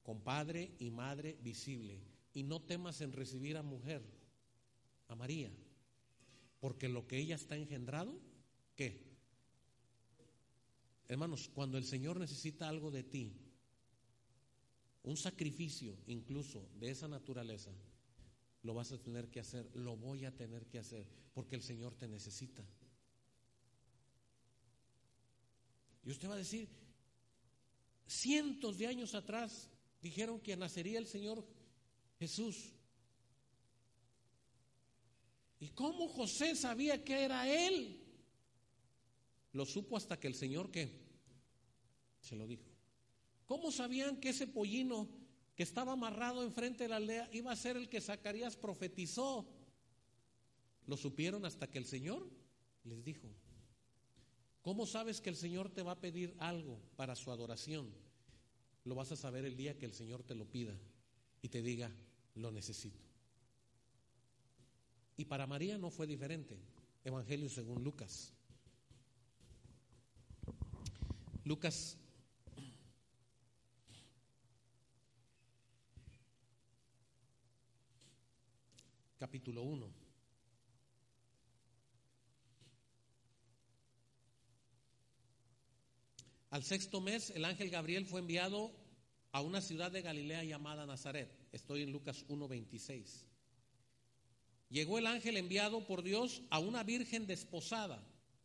con 0.03 0.23
padre 0.23 0.73
y 0.79 0.91
madre 0.91 1.37
visible. 1.43 2.01
Y 2.33 2.45
no 2.45 2.63
temas 2.63 3.03
en 3.03 3.13
recibir 3.13 3.59
a 3.59 3.63
mujer, 3.63 4.03
a 5.09 5.15
María, 5.15 5.53
porque 6.67 6.89
lo 6.89 7.07
que 7.07 7.17
ella 7.17 7.37
está 7.37 7.55
engendrado, 7.55 8.13
¿qué? 8.75 9.01
Hermanos, 11.07 11.49
cuando 11.55 11.79
el 11.79 11.85
Señor 11.85 12.19
necesita 12.19 12.69
algo 12.69 12.91
de 12.91 13.05
ti, 13.05 13.37
un 15.05 15.17
sacrificio 15.17 15.97
incluso 16.09 16.69
de 16.81 16.91
esa 16.91 17.07
naturaleza, 17.07 17.71
lo 18.65 18.75
vas 18.75 18.91
a 18.91 18.99
tener 18.99 19.31
que 19.31 19.39
hacer, 19.39 19.71
lo 19.77 19.97
voy 19.97 20.25
a 20.25 20.35
tener 20.37 20.67
que 20.67 20.81
hacer, 20.81 21.07
porque 21.35 21.55
el 21.55 21.63
Señor 21.63 21.95
te 21.95 22.09
necesita. 22.09 22.65
Y 26.05 26.11
usted 26.11 26.29
va 26.29 26.35
a 26.35 26.39
decir, 26.39 26.69
cientos 28.09 28.77
de 28.77 28.89
años 28.89 29.15
atrás 29.15 29.71
dijeron 30.03 30.41
que 30.41 30.57
nacería 30.57 30.99
el 30.99 31.07
Señor 31.07 31.47
Jesús. 32.19 32.73
¿Y 35.59 35.69
cómo 35.69 36.09
José 36.09 36.55
sabía 36.55 37.03
que 37.03 37.25
era 37.25 37.49
Él? 37.49 38.01
Lo 39.53 39.65
supo 39.65 39.97
hasta 39.97 40.21
que 40.21 40.27
el 40.27 40.35
Señor 40.35 40.71
que 40.71 40.91
se 42.21 42.37
lo 42.37 42.47
dijo. 42.47 42.65
¿Cómo 43.47 43.71
sabían 43.71 44.21
que 44.21 44.31
ese 44.31 44.47
pollino 44.47 45.09
que 45.55 45.63
estaba 45.63 45.93
amarrado 45.93 46.43
enfrente 46.43 46.85
de 46.85 46.89
la 46.89 46.97
aldea 46.97 47.29
iba 47.33 47.53
a 47.53 47.57
ser 47.57 47.77
el 47.77 47.89
que 47.89 48.01
Zacarías 48.01 48.57
profetizó? 48.57 49.49
Lo 50.87 50.97
supieron 50.97 51.45
hasta 51.47 51.71
que 51.71 51.79
el 51.79 51.87
Señor 51.87 52.29
les 52.85 53.03
dijo. 53.03 53.29
¿Cómo 54.61 54.85
sabes 54.85 55.21
que 55.21 55.31
el 55.31 55.37
Señor 55.37 55.71
te 55.71 55.83
va 55.83 55.93
a 55.93 56.01
pedir 56.01 56.35
algo 56.39 56.81
para 56.97 57.15
su 57.15 57.31
adoración? 57.31 57.89
Lo 58.85 58.95
vas 58.95 59.13
a 59.13 59.17
saber 59.17 59.45
el 59.45 59.57
día 59.57 59.79
que 59.79 59.87
el 59.87 59.95
Señor 59.95 60.23
te 60.23 60.35
lo 60.35 60.45
pida 60.45 60.77
y 61.41 61.49
te 61.49 61.63
diga, 61.63 61.91
lo 62.35 62.51
necesito. 62.51 63.06
Y 65.17 65.25
para 65.25 65.47
María 65.47 65.79
no 65.79 65.91
fue 65.91 66.07
diferente. 66.07 66.59
Evangelio 67.05 67.49
según 67.49 67.83
Lucas. 67.83 68.33
Lucas 71.45 71.97
capítulo 79.19 79.63
1. 79.63 80.07
Al 86.51 86.63
sexto 86.63 87.01
mes, 87.01 87.31
el 87.31 87.45
ángel 87.45 87.71
Gabriel 87.71 88.07
fue 88.07 88.21
enviado 88.21 88.73
a 89.33 89.41
una 89.41 89.61
ciudad 89.61 89.91
de 89.91 90.03
Galilea 90.03 90.45
llamada 90.45 90.87
Nazaret. 90.87 91.31
Estoy 91.53 91.83
en 91.83 91.93
Lucas 91.93 92.27
1.26. 92.29 93.27
Llegó 94.69 94.99
el 94.99 95.07
ángel 95.07 95.37
enviado 95.37 95.87
por 95.87 96.03
Dios 96.03 96.43
a 96.51 96.59
una 96.59 96.83
virgen 96.83 97.27
desposada. 97.27 98.03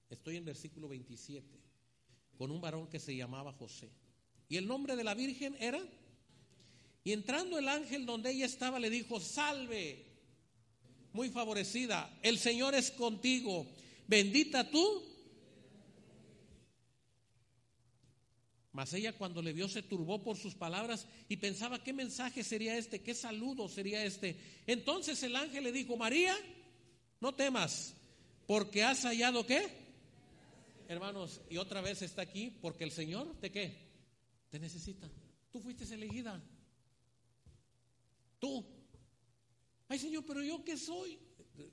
Estoy 0.10 0.38
en 0.38 0.46
versículo 0.46 0.88
27. 0.88 1.48
Con 2.38 2.52
un 2.52 2.62
varón 2.62 2.88
que 2.88 3.00
se 3.00 3.16
llamaba 3.16 3.54
José. 3.54 3.90
Y 4.48 4.58
el 4.58 4.68
nombre 4.68 4.96
de 4.96 5.04
la 5.04 5.14
virgen 5.14 5.56
era. 5.60 5.82
Y 7.04 7.14
entrando 7.14 7.58
el 7.58 7.68
ángel 7.68 8.06
donde 8.06 8.32
ella 8.32 8.46
estaba, 8.46 8.80
le 8.80 8.90
dijo, 8.90 9.20
salve, 9.20 10.06
muy 11.14 11.30
favorecida, 11.30 12.18
el 12.22 12.38
Señor 12.38 12.76
es 12.76 12.92
contigo. 12.92 13.68
Bendita 14.08 14.70
tú 14.70 15.11
Mas 18.74 18.94
ella 18.94 19.12
cuando 19.14 19.42
le 19.42 19.52
vio 19.52 19.68
se 19.68 19.84
turbó 19.84 20.24
por 20.24 20.38
sus 20.38 20.56
palabras 20.56 21.06
y 21.28 21.38
pensaba 21.38 21.84
qué 21.84 21.92
mensaje 21.92 22.44
sería 22.44 22.78
este, 22.78 23.02
qué 23.02 23.14
saludo 23.14 23.68
sería 23.68 24.04
este. 24.06 24.38
Entonces 24.66 25.22
el 25.24 25.36
ángel 25.36 25.66
le 25.66 25.72
dijo, 25.74 25.98
María, 25.98 26.36
no 27.20 27.36
temas, 27.36 27.94
porque 28.48 28.84
has 28.84 29.04
hallado 29.04 29.46
qué. 29.46 29.68
Hermanos, 30.88 31.42
y 31.50 31.58
otra 31.58 31.82
vez 31.82 32.02
está 32.02 32.22
aquí, 32.22 32.50
porque 32.62 32.86
el 32.86 32.92
Señor 32.92 33.36
te 33.42 33.52
qué, 33.52 33.78
te 34.50 34.60
necesita. 34.60 35.10
Tú 35.52 35.60
fuiste 35.60 35.84
elegida. 35.94 36.42
Tú. 38.40 38.66
Ay 39.90 40.00
Señor, 40.00 40.26
pero 40.26 40.42
yo 40.44 40.64
qué 40.64 40.78
soy. 40.78 41.20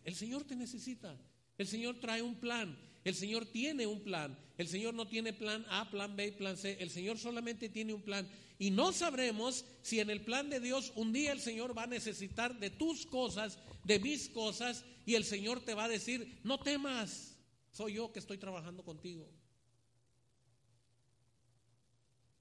El 0.04 0.14
Señor 0.16 0.44
te 0.44 0.56
necesita. 0.56 1.16
El 1.56 1.66
Señor 1.66 1.98
trae 2.00 2.22
un 2.22 2.34
plan. 2.36 2.76
El 3.08 3.14
Señor 3.14 3.46
tiene 3.46 3.86
un 3.86 4.02
plan. 4.02 4.38
El 4.58 4.68
Señor 4.68 4.92
no 4.92 5.08
tiene 5.08 5.32
plan 5.32 5.64
A, 5.70 5.88
plan 5.88 6.14
B, 6.14 6.30
plan 6.32 6.58
C. 6.58 6.76
El 6.78 6.90
Señor 6.90 7.16
solamente 7.16 7.70
tiene 7.70 7.94
un 7.94 8.02
plan. 8.02 8.28
Y 8.58 8.70
no 8.70 8.92
sabremos 8.92 9.64
si 9.80 9.98
en 9.98 10.10
el 10.10 10.20
plan 10.20 10.50
de 10.50 10.60
Dios 10.60 10.92
un 10.94 11.10
día 11.10 11.32
el 11.32 11.40
Señor 11.40 11.76
va 11.76 11.84
a 11.84 11.86
necesitar 11.86 12.60
de 12.60 12.68
tus 12.68 13.06
cosas, 13.06 13.58
de 13.84 13.98
mis 13.98 14.28
cosas, 14.28 14.84
y 15.06 15.14
el 15.14 15.24
Señor 15.24 15.64
te 15.64 15.72
va 15.72 15.84
a 15.84 15.88
decir, 15.88 16.38
no 16.44 16.60
temas, 16.60 17.34
soy 17.70 17.94
yo 17.94 18.12
que 18.12 18.18
estoy 18.18 18.36
trabajando 18.36 18.84
contigo. 18.84 19.26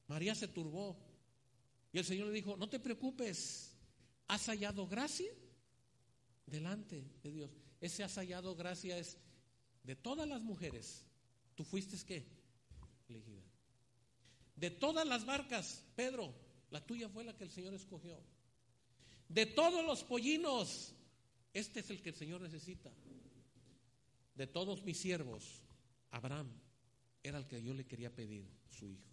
María 0.07 0.35
se 0.35 0.49
turbó. 0.49 0.97
Y 1.93 1.97
el 1.99 2.03
Señor 2.03 2.27
le 2.27 2.33
dijo, 2.33 2.57
no 2.57 2.67
te 2.67 2.81
preocupes, 2.81 3.71
has 4.27 4.45
hallado 4.47 4.85
gracia 4.85 5.31
delante 6.45 7.05
de 7.23 7.31
Dios. 7.31 7.51
Ese 7.79 8.03
has 8.03 8.15
hallado 8.15 8.53
gracia 8.53 8.97
es 8.97 9.17
de 9.87 9.95
todas 9.95 10.27
las 10.27 10.41
mujeres, 10.41 11.05
¿tú 11.55 11.63
fuiste 11.63 11.97
qué? 12.05 12.27
Elegida. 13.07 13.41
De 14.53 14.69
todas 14.69 15.07
las 15.07 15.25
barcas, 15.25 15.85
Pedro, 15.95 16.35
la 16.71 16.85
tuya 16.85 17.07
fue 17.07 17.23
la 17.23 17.37
que 17.37 17.45
el 17.45 17.49
Señor 17.49 17.73
escogió. 17.73 18.21
De 19.29 19.45
todos 19.45 19.85
los 19.85 20.03
pollinos, 20.03 20.93
este 21.53 21.79
es 21.79 21.89
el 21.89 22.01
que 22.01 22.09
el 22.09 22.15
Señor 22.15 22.41
necesita. 22.41 22.91
De 24.35 24.45
todos 24.45 24.83
mis 24.83 24.97
siervos, 24.97 25.63
Abraham 26.11 26.51
era 27.23 27.37
el 27.37 27.47
que 27.47 27.63
yo 27.63 27.73
le 27.73 27.87
quería 27.87 28.13
pedir, 28.13 28.45
su 28.69 28.89
hijo. 28.89 29.07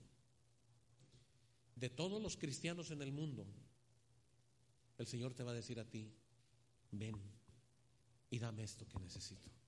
De 1.77 1.89
todos 1.89 2.21
los 2.21 2.37
cristianos 2.37 2.91
en 2.91 3.01
el 3.01 3.13
mundo, 3.13 3.47
el 4.99 5.07
Señor 5.07 5.35
te 5.35 5.45
va 5.45 5.53
a 5.53 5.55
decir 5.55 5.79
a 5.79 5.89
ti, 5.89 6.13
ven 6.91 7.15
y 8.29 8.41
dame 8.41 8.65
esto 8.65 8.89
que 8.89 8.99
necesito. 8.99 9.64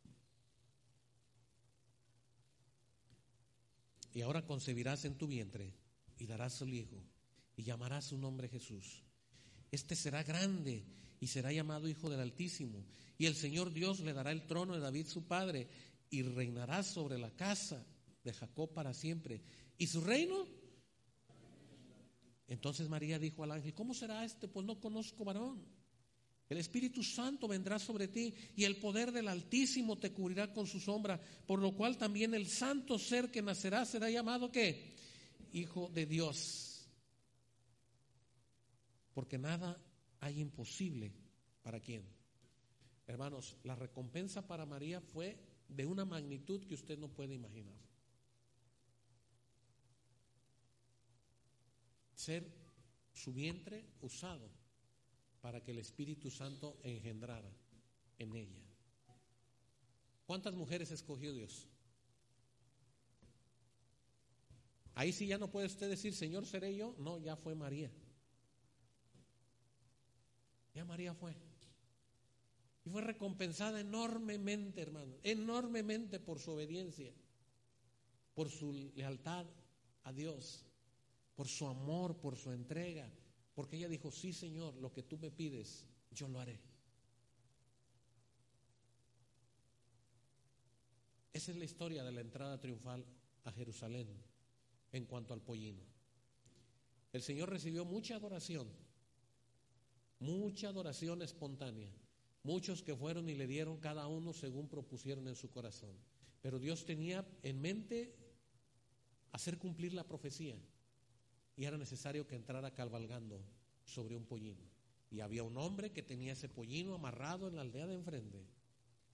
Y 4.16 4.22
ahora 4.22 4.46
concebirás 4.46 5.04
en 5.04 5.18
tu 5.18 5.26
vientre 5.26 5.74
y 6.16 6.24
darás 6.24 6.62
el 6.62 6.72
hijo 6.72 6.96
y 7.54 7.64
llamarás 7.64 8.06
su 8.06 8.16
nombre 8.16 8.48
Jesús. 8.48 9.02
Este 9.70 9.94
será 9.94 10.22
grande 10.22 10.86
y 11.20 11.26
será 11.26 11.52
llamado 11.52 11.86
Hijo 11.86 12.08
del 12.08 12.20
Altísimo. 12.20 12.82
Y 13.18 13.26
el 13.26 13.34
Señor 13.34 13.74
Dios 13.74 14.00
le 14.00 14.14
dará 14.14 14.32
el 14.32 14.46
trono 14.46 14.72
de 14.72 14.80
David 14.80 15.06
su 15.06 15.24
padre 15.24 15.68
y 16.08 16.22
reinará 16.22 16.82
sobre 16.82 17.18
la 17.18 17.30
casa 17.36 17.84
de 18.24 18.32
Jacob 18.32 18.72
para 18.72 18.94
siempre. 18.94 19.42
¿Y 19.76 19.86
su 19.86 20.00
reino? 20.00 20.46
Entonces 22.48 22.88
María 22.88 23.18
dijo 23.18 23.44
al 23.44 23.52
ángel, 23.52 23.74
¿cómo 23.74 23.92
será 23.92 24.24
este? 24.24 24.48
Pues 24.48 24.64
no 24.64 24.80
conozco 24.80 25.26
varón. 25.26 25.62
El 26.48 26.58
Espíritu 26.58 27.02
Santo 27.02 27.48
vendrá 27.48 27.78
sobre 27.78 28.06
ti 28.06 28.32
y 28.54 28.64
el 28.64 28.76
poder 28.76 29.10
del 29.10 29.26
Altísimo 29.26 29.98
te 29.98 30.12
cubrirá 30.12 30.52
con 30.52 30.66
su 30.66 30.78
sombra, 30.78 31.20
por 31.46 31.60
lo 31.60 31.74
cual 31.74 31.98
también 31.98 32.34
el 32.34 32.46
santo 32.46 32.98
ser 32.98 33.30
que 33.30 33.42
nacerá 33.42 33.84
será 33.84 34.08
llamado 34.08 34.52
¿qué? 34.52 34.94
Hijo 35.52 35.90
de 35.92 36.06
Dios. 36.06 36.88
Porque 39.12 39.38
nada 39.38 39.82
hay 40.20 40.40
imposible 40.40 41.12
para 41.62 41.80
quién. 41.80 42.04
Hermanos, 43.08 43.56
la 43.64 43.74
recompensa 43.74 44.46
para 44.46 44.66
María 44.66 45.00
fue 45.00 45.36
de 45.68 45.84
una 45.84 46.04
magnitud 46.04 46.64
que 46.64 46.74
usted 46.74 46.96
no 46.96 47.08
puede 47.08 47.34
imaginar. 47.34 47.76
Ser 52.14 52.46
su 53.12 53.32
vientre 53.32 53.84
usado 54.00 54.48
para 55.46 55.62
que 55.62 55.70
el 55.70 55.78
Espíritu 55.78 56.28
Santo 56.28 56.76
engendrara 56.82 57.48
en 58.18 58.34
ella. 58.34 58.64
¿Cuántas 60.26 60.52
mujeres 60.54 60.90
escogió 60.90 61.32
Dios? 61.32 61.68
Ahí 64.96 65.12
sí 65.12 65.24
ya 65.28 65.38
no 65.38 65.48
puede 65.48 65.68
usted 65.68 65.88
decir, 65.88 66.14
Señor, 66.14 66.46
seré 66.46 66.74
yo. 66.74 66.96
No, 66.98 67.20
ya 67.20 67.36
fue 67.36 67.54
María. 67.54 67.92
Ya 70.74 70.84
María 70.84 71.14
fue. 71.14 71.36
Y 72.84 72.90
fue 72.90 73.02
recompensada 73.02 73.78
enormemente, 73.78 74.82
hermano, 74.82 75.14
enormemente 75.22 76.18
por 76.18 76.40
su 76.40 76.50
obediencia, 76.50 77.12
por 78.34 78.50
su 78.50 78.72
lealtad 78.96 79.46
a 80.02 80.12
Dios, 80.12 80.66
por 81.36 81.46
su 81.46 81.68
amor, 81.68 82.16
por 82.18 82.36
su 82.36 82.50
entrega, 82.50 83.08
porque 83.56 83.76
ella 83.78 83.88
dijo, 83.88 84.10
sí 84.10 84.34
Señor, 84.34 84.74
lo 84.76 84.92
que 84.92 85.02
tú 85.02 85.16
me 85.16 85.30
pides, 85.30 85.88
yo 86.10 86.28
lo 86.28 86.38
haré. 86.38 86.60
Esa 91.32 91.52
es 91.52 91.56
la 91.56 91.64
historia 91.64 92.04
de 92.04 92.12
la 92.12 92.20
entrada 92.20 92.60
triunfal 92.60 93.04
a 93.44 93.52
Jerusalén 93.52 94.08
en 94.92 95.06
cuanto 95.06 95.32
al 95.32 95.40
pollino. 95.40 95.82
El 97.14 97.22
Señor 97.22 97.48
recibió 97.48 97.86
mucha 97.86 98.16
adoración, 98.16 98.68
mucha 100.18 100.68
adoración 100.68 101.22
espontánea. 101.22 101.90
Muchos 102.42 102.82
que 102.82 102.94
fueron 102.94 103.28
y 103.28 103.34
le 103.34 103.46
dieron 103.46 103.78
cada 103.78 104.06
uno 104.06 104.32
según 104.32 104.68
propusieron 104.68 105.26
en 105.26 105.34
su 105.34 105.50
corazón. 105.50 105.96
Pero 106.42 106.60
Dios 106.60 106.84
tenía 106.84 107.26
en 107.42 107.60
mente 107.60 108.14
hacer 109.32 109.58
cumplir 109.58 109.94
la 109.94 110.06
profecía. 110.06 110.56
Y 111.56 111.64
era 111.64 111.78
necesario 111.78 112.26
que 112.26 112.36
entrara 112.36 112.74
cabalgando 112.74 113.40
sobre 113.84 114.16
un 114.16 114.24
pollino. 114.24 114.62
Y 115.10 115.20
había 115.20 115.42
un 115.42 115.56
hombre 115.56 115.92
que 115.92 116.02
tenía 116.02 116.32
ese 116.32 116.48
pollino 116.48 116.94
amarrado 116.94 117.48
en 117.48 117.56
la 117.56 117.62
aldea 117.62 117.86
de 117.86 117.94
enfrente. 117.94 118.44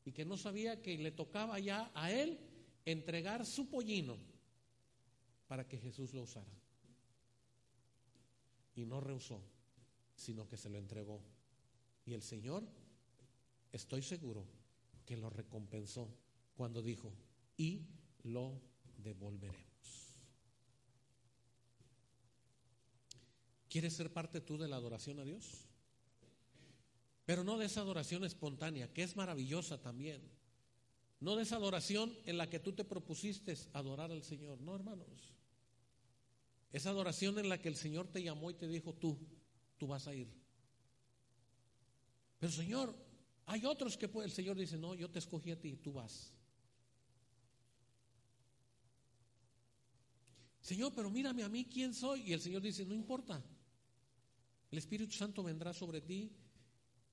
Y 0.05 0.13
que 0.13 0.25
no 0.25 0.37
sabía 0.37 0.83
que 0.83 0.99
le 0.99 1.13
tocaba 1.13 1.59
ya 1.61 1.91
a 1.95 2.11
él 2.11 2.41
entregar 2.85 3.47
su 3.47 3.69
pollino 3.69 4.17
para 5.47 5.69
que 5.69 5.79
Jesús 5.79 6.13
lo 6.13 6.23
usara. 6.23 6.51
Y 8.75 8.87
no 8.87 9.01
rehusó, 9.01 9.41
sino 10.17 10.49
que 10.49 10.57
se 10.57 10.71
lo 10.71 10.79
entregó. 10.79 11.21
Y 12.05 12.15
el 12.15 12.23
Señor 12.23 12.65
estoy 13.71 14.03
seguro 14.03 14.45
que 15.05 15.17
lo 15.17 15.31
recompensó 15.31 16.09
cuando 16.57 16.83
dijo, 16.83 17.13
y 17.57 17.87
lo 18.23 18.61
devolveremos. 18.99 19.72
¿Quieres 23.73 23.95
ser 23.95 24.13
parte 24.13 24.43
tú 24.43 24.59
de 24.59 24.69
la 24.69 24.77
adoración 24.77 25.19
a 25.19 25.25
Dios? 25.25 25.65
Pero 27.25 27.43
no 27.43 27.57
de 27.57 27.65
esa 27.65 27.81
adoración 27.81 28.23
espontánea, 28.23 28.93
que 28.93 29.03
es 29.03 29.17
maravillosa 29.17 29.81
también. 29.81 30.21
No 31.21 31.37
de 31.37 31.45
esa 31.45 31.57
adoración 31.57 32.15
en 32.27 32.37
la 32.37 32.51
que 32.51 32.59
tú 32.59 32.75
te 32.75 32.85
propusiste 32.85 33.57
adorar 33.73 34.13
al 34.13 34.23
Señor. 34.25 34.61
No, 34.61 34.75
hermanos. 34.75 35.33
Esa 36.71 36.91
adoración 36.91 37.39
en 37.39 37.49
la 37.49 37.63
que 37.63 37.71
el 37.71 37.77
Señor 37.77 38.09
te 38.09 38.23
llamó 38.23 38.51
y 38.51 38.55
te 38.55 38.69
dijo, 38.69 38.93
tú, 38.93 39.19
tú 39.79 39.87
vas 39.87 40.07
a 40.07 40.15
ir. 40.15 40.29
Pero 42.41 42.53
Señor, 42.53 42.95
hay 43.47 43.65
otros 43.65 43.97
que 43.97 44.11
el 44.23 44.33
Señor 44.33 44.59
dice, 44.59 44.77
no, 44.77 44.95
yo 44.95 45.11
te 45.11 45.19
escogí 45.19 45.51
a 45.51 45.59
ti, 45.59 45.79
tú 45.79 45.95
vas. 45.95 46.35
Señor, 50.61 50.93
pero 50.95 51.09
mírame 51.09 51.43
a 51.43 51.49
mí, 51.49 51.65
¿quién 51.65 51.95
soy? 51.95 52.21
Y 52.21 52.33
el 52.35 52.43
Señor 52.43 52.61
dice, 52.61 52.85
no 52.85 52.95
importa. 52.95 53.43
El 54.73 54.79
Espíritu 54.79 55.13
Santo 55.13 55.43
vendrá 55.43 55.75
sobre 55.75 56.01
ti 56.01 56.33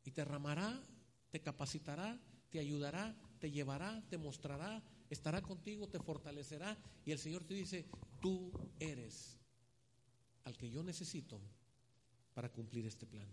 y 0.06 0.12
te 0.12 0.24
ramará, 0.24 0.82
te 1.30 1.42
capacitará, 1.42 2.18
te 2.50 2.58
ayudará, 2.58 3.14
te 3.38 3.52
llevará, 3.52 4.02
te 4.10 4.18
mostrará, 4.18 4.82
estará 5.10 5.42
contigo, 5.42 5.90
te 5.90 6.00
fortalecerá. 6.00 6.78
Y 7.06 7.12
el 7.12 7.20
Señor 7.20 7.44
te 7.44 7.54
dice, 7.54 7.86
tú 8.22 8.50
eres 8.80 9.38
al 10.46 10.56
que 10.56 10.70
yo 10.72 10.82
necesito 10.84 11.42
para 12.34 12.50
cumplir 12.50 12.86
este 12.86 13.06
plan. 13.06 13.28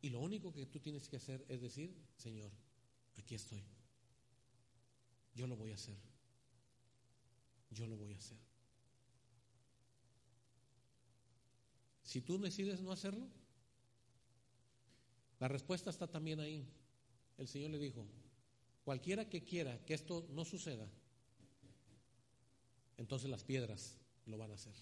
Y 0.00 0.08
lo 0.08 0.20
único 0.20 0.54
que 0.54 0.64
tú 0.64 0.80
tienes 0.80 1.06
que 1.06 1.16
hacer 1.16 1.44
es 1.50 1.60
decir, 1.60 1.94
Señor, 2.16 2.50
aquí 3.16 3.34
estoy. 3.34 3.62
Yo 5.34 5.46
lo 5.46 5.54
voy 5.54 5.72
a 5.72 5.74
hacer. 5.74 5.98
Yo 7.70 7.86
lo 7.86 7.98
voy 7.98 8.14
a 8.14 8.16
hacer. 8.16 8.49
Si 12.10 12.20
tú 12.20 12.40
decides 12.40 12.80
no 12.80 12.90
hacerlo, 12.90 13.28
la 15.38 15.46
respuesta 15.46 15.90
está 15.90 16.08
también 16.08 16.40
ahí. 16.40 16.66
El 17.38 17.46
Señor 17.46 17.70
le 17.70 17.78
dijo, 17.78 18.04
cualquiera 18.82 19.28
que 19.28 19.44
quiera 19.44 19.78
que 19.84 19.94
esto 19.94 20.26
no 20.32 20.44
suceda, 20.44 20.88
entonces 22.96 23.30
las 23.30 23.44
piedras 23.44 23.96
lo 24.26 24.38
van 24.38 24.50
a 24.50 24.54
hacer. 24.54 24.74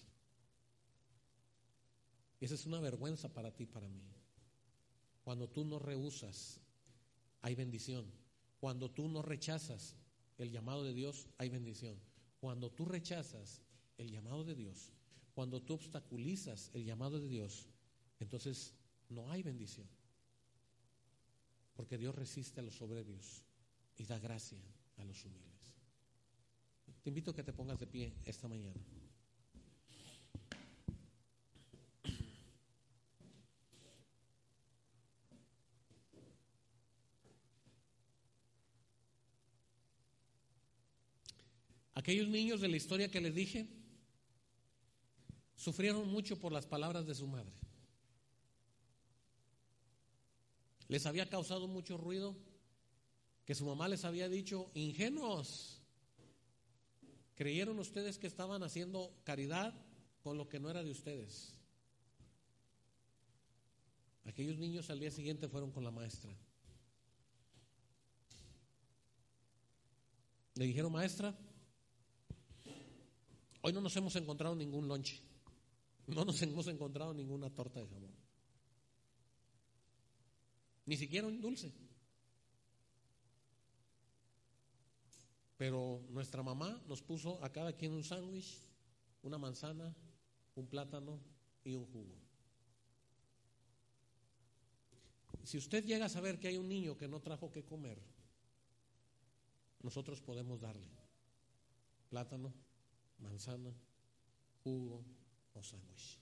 Y 2.39 2.45
esa 2.45 2.55
es 2.55 2.65
una 2.65 2.79
vergüenza 2.79 3.31
para 3.31 3.55
ti, 3.55 3.67
para 3.67 3.87
mí. 3.87 4.01
Cuando 5.23 5.47
tú 5.47 5.63
no 5.65 5.77
rehusas, 5.77 6.59
hay 7.43 7.53
bendición. 7.53 8.11
Cuando 8.59 8.89
tú 8.89 9.07
no 9.07 9.21
rechazas 9.21 9.95
el 10.39 10.49
llamado 10.49 10.83
de 10.83 10.95
Dios, 10.95 11.27
hay 11.37 11.49
bendición. 11.49 11.95
Cuando 12.39 12.71
tú 12.71 12.85
rechazas 12.85 13.61
el 13.99 14.09
llamado 14.09 14.43
de 14.45 14.55
Dios, 14.55 14.93
cuando 15.39 15.61
tú 15.61 15.75
obstaculizas 15.75 16.69
el 16.73 16.83
llamado 16.83 17.17
de 17.17 17.29
Dios, 17.29 17.69
entonces 18.19 18.73
no 19.07 19.31
hay 19.31 19.41
bendición. 19.41 19.87
Porque 21.77 21.97
Dios 21.97 22.13
resiste 22.13 22.59
a 22.59 22.63
los 22.63 22.75
soberbios 22.75 23.41
y 23.95 24.03
da 24.03 24.19
gracia 24.19 24.59
a 24.97 25.05
los 25.05 25.23
humildes. 25.23 25.71
Te 27.01 27.09
invito 27.09 27.31
a 27.31 27.33
que 27.33 27.43
te 27.43 27.53
pongas 27.53 27.79
de 27.79 27.87
pie 27.87 28.13
esta 28.25 28.49
mañana. 28.49 28.81
Aquellos 41.93 42.27
niños 42.27 42.59
de 42.59 42.67
la 42.67 42.75
historia 42.75 43.09
que 43.09 43.21
les 43.21 43.33
dije 43.33 43.79
sufrieron 45.69 46.09
mucho 46.09 46.39
por 46.39 46.51
las 46.51 46.65
palabras 46.65 47.05
de 47.05 47.13
su 47.13 47.27
madre. 47.27 47.53
Les 50.87 51.05
había 51.05 51.29
causado 51.29 51.67
mucho 51.67 51.95
ruido 51.95 52.35
que 53.45 53.53
su 53.53 53.67
mamá 53.67 53.87
les 53.87 54.03
había 54.03 54.27
dicho, 54.29 54.71
ingenuos, 54.73 55.79
creyeron 57.35 57.77
ustedes 57.77 58.17
que 58.17 58.25
estaban 58.25 58.63
haciendo 58.63 59.13
caridad 59.23 59.75
con 60.23 60.39
lo 60.39 60.49
que 60.49 60.59
no 60.59 60.71
era 60.71 60.83
de 60.83 60.89
ustedes. 60.89 61.53
Aquellos 64.25 64.57
niños 64.57 64.89
al 64.89 64.99
día 64.99 65.11
siguiente 65.11 65.47
fueron 65.47 65.71
con 65.71 65.83
la 65.83 65.91
maestra. 65.91 66.35
Le 70.55 70.65
dijeron, 70.65 70.91
maestra, 70.91 71.37
Hoy 73.61 73.73
no 73.73 73.81
nos 73.81 73.95
hemos 73.97 74.15
encontrado 74.15 74.55
ningún 74.55 74.87
lonche. 74.87 75.28
No 76.09 76.25
nos 76.25 76.41
hemos 76.41 76.67
encontrado 76.67 77.13
ninguna 77.13 77.49
torta 77.49 77.79
de 77.79 77.87
jamón. 77.87 78.11
Ni 80.85 80.97
siquiera 80.97 81.27
un 81.27 81.39
dulce. 81.39 81.71
Pero 85.57 86.01
nuestra 86.09 86.41
mamá 86.41 86.81
nos 86.87 87.03
puso 87.03 87.43
a 87.43 87.51
cada 87.51 87.73
quien 87.73 87.91
un 87.91 88.03
sándwich, 88.03 88.65
una 89.21 89.37
manzana, 89.37 89.95
un 90.55 90.65
plátano 90.65 91.19
y 91.63 91.75
un 91.75 91.85
jugo. 91.85 92.15
Si 95.43 95.57
usted 95.57 95.85
llega 95.85 96.05
a 96.05 96.09
saber 96.09 96.39
que 96.39 96.47
hay 96.47 96.57
un 96.57 96.67
niño 96.67 96.97
que 96.97 97.07
no 97.07 97.19
trajo 97.19 97.51
que 97.51 97.65
comer, 97.65 98.01
nosotros 99.83 100.21
podemos 100.21 100.59
darle 100.59 100.87
plátano, 102.09 102.51
manzana, 103.19 103.71
jugo 104.63 105.03
sándwich. 105.63 106.19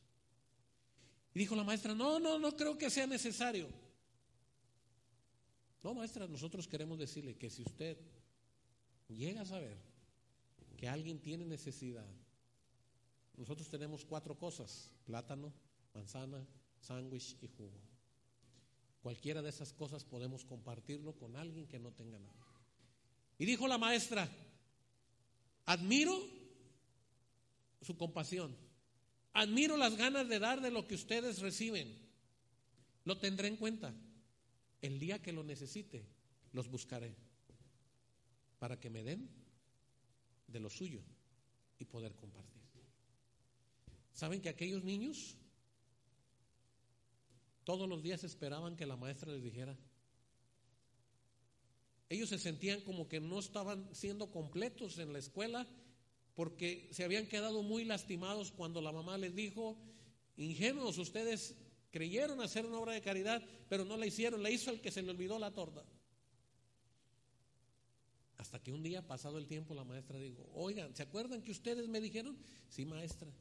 Y 1.33 1.39
dijo 1.39 1.55
la 1.55 1.63
maestra, 1.63 1.93
no, 1.93 2.19
no, 2.19 2.39
no 2.39 2.55
creo 2.55 2.77
que 2.77 2.89
sea 2.89 3.05
necesario. 3.07 3.69
No, 5.83 5.93
maestra, 5.93 6.27
nosotros 6.27 6.67
queremos 6.67 6.97
decirle 6.97 7.37
que 7.37 7.49
si 7.49 7.61
usted 7.61 7.97
llega 9.07 9.41
a 9.41 9.45
saber 9.45 9.77
que 10.75 10.87
alguien 10.87 11.19
tiene 11.19 11.45
necesidad, 11.45 12.07
nosotros 13.37 13.69
tenemos 13.69 14.03
cuatro 14.03 14.37
cosas, 14.37 14.91
plátano, 15.05 15.53
manzana, 15.93 16.45
sándwich 16.79 17.37
y 17.41 17.47
jugo. 17.47 17.79
Cualquiera 19.01 19.41
de 19.41 19.49
esas 19.49 19.71
cosas 19.73 20.03
podemos 20.03 20.43
compartirlo 20.43 21.13
con 21.13 21.35
alguien 21.35 21.67
que 21.67 21.79
no 21.79 21.91
tenga 21.91 22.19
nada. 22.19 22.45
Y 23.37 23.45
dijo 23.45 23.67
la 23.67 23.77
maestra, 23.77 24.29
admiro 25.65 26.19
su 27.81 27.95
compasión. 27.95 28.55
Admiro 29.37 29.77
las 29.77 29.95
ganas 29.95 30.27
de 30.27 30.39
dar 30.39 30.61
de 30.61 30.71
lo 30.71 30.87
que 30.87 30.95
ustedes 30.95 31.41
reciben. 31.41 31.95
Lo 33.05 33.19
tendré 33.19 33.47
en 33.47 33.57
cuenta. 33.57 33.93
El 34.81 34.97
día 34.97 35.21
que 35.21 35.31
lo 35.31 35.43
necesite, 35.43 36.07
los 36.53 36.67
buscaré 36.67 37.15
para 38.57 38.79
que 38.79 38.89
me 38.89 39.03
den 39.03 39.29
de 40.47 40.59
lo 40.59 40.71
suyo 40.71 41.01
y 41.77 41.85
poder 41.85 42.15
compartir. 42.15 42.63
¿Saben 44.11 44.41
que 44.41 44.49
aquellos 44.49 44.83
niños 44.83 45.37
todos 47.63 47.87
los 47.87 48.01
días 48.01 48.23
esperaban 48.23 48.75
que 48.75 48.87
la 48.87 48.95
maestra 48.95 49.31
les 49.31 49.43
dijera. 49.43 49.77
Ellos 52.07 52.29
se 52.29 52.39
sentían 52.39 52.79
como 52.79 53.07
que 53.07 53.19
no 53.19 53.37
estaban 53.37 53.93
siendo 53.93 54.31
completos 54.31 54.97
en 54.97 55.13
la 55.13 55.19
escuela 55.19 55.67
porque 56.37 56.87
se 56.91 57.03
habían 57.03 57.25
quedado 57.25 57.63
muy 57.63 57.83
lastimados 57.83 58.51
cuando 58.51 58.79
la 58.79 58.91
mamá 58.91 59.17
les 59.17 59.33
dijo, 59.33 59.75
ingenuos, 60.35 60.99
ustedes 60.99 61.55
creyeron 61.89 62.39
hacer 62.41 62.63
una 62.63 62.77
obra 62.77 62.93
de 62.93 63.01
caridad, 63.01 63.43
pero 63.67 63.85
no 63.85 63.97
la 63.97 64.05
hicieron, 64.05 64.43
la 64.43 64.51
hizo 64.51 64.69
el 64.69 64.79
que 64.79 64.91
se 64.91 65.01
le 65.01 65.09
olvidó 65.09 65.39
la 65.39 65.51
torta. 65.51 65.83
Hasta 68.37 68.61
que 68.61 68.71
un 68.71 68.83
día, 68.83 69.01
pasado 69.01 69.39
el 69.39 69.47
tiempo, 69.47 69.73
la 69.73 69.83
maestra 69.83 70.19
dijo, 70.19 70.47
oigan, 70.53 70.95
¿se 70.95 71.01
acuerdan 71.01 71.41
que 71.41 71.49
ustedes 71.49 71.89
me 71.89 71.99
dijeron? 71.99 72.37
Sí, 72.69 72.85
maestra. 72.85 73.31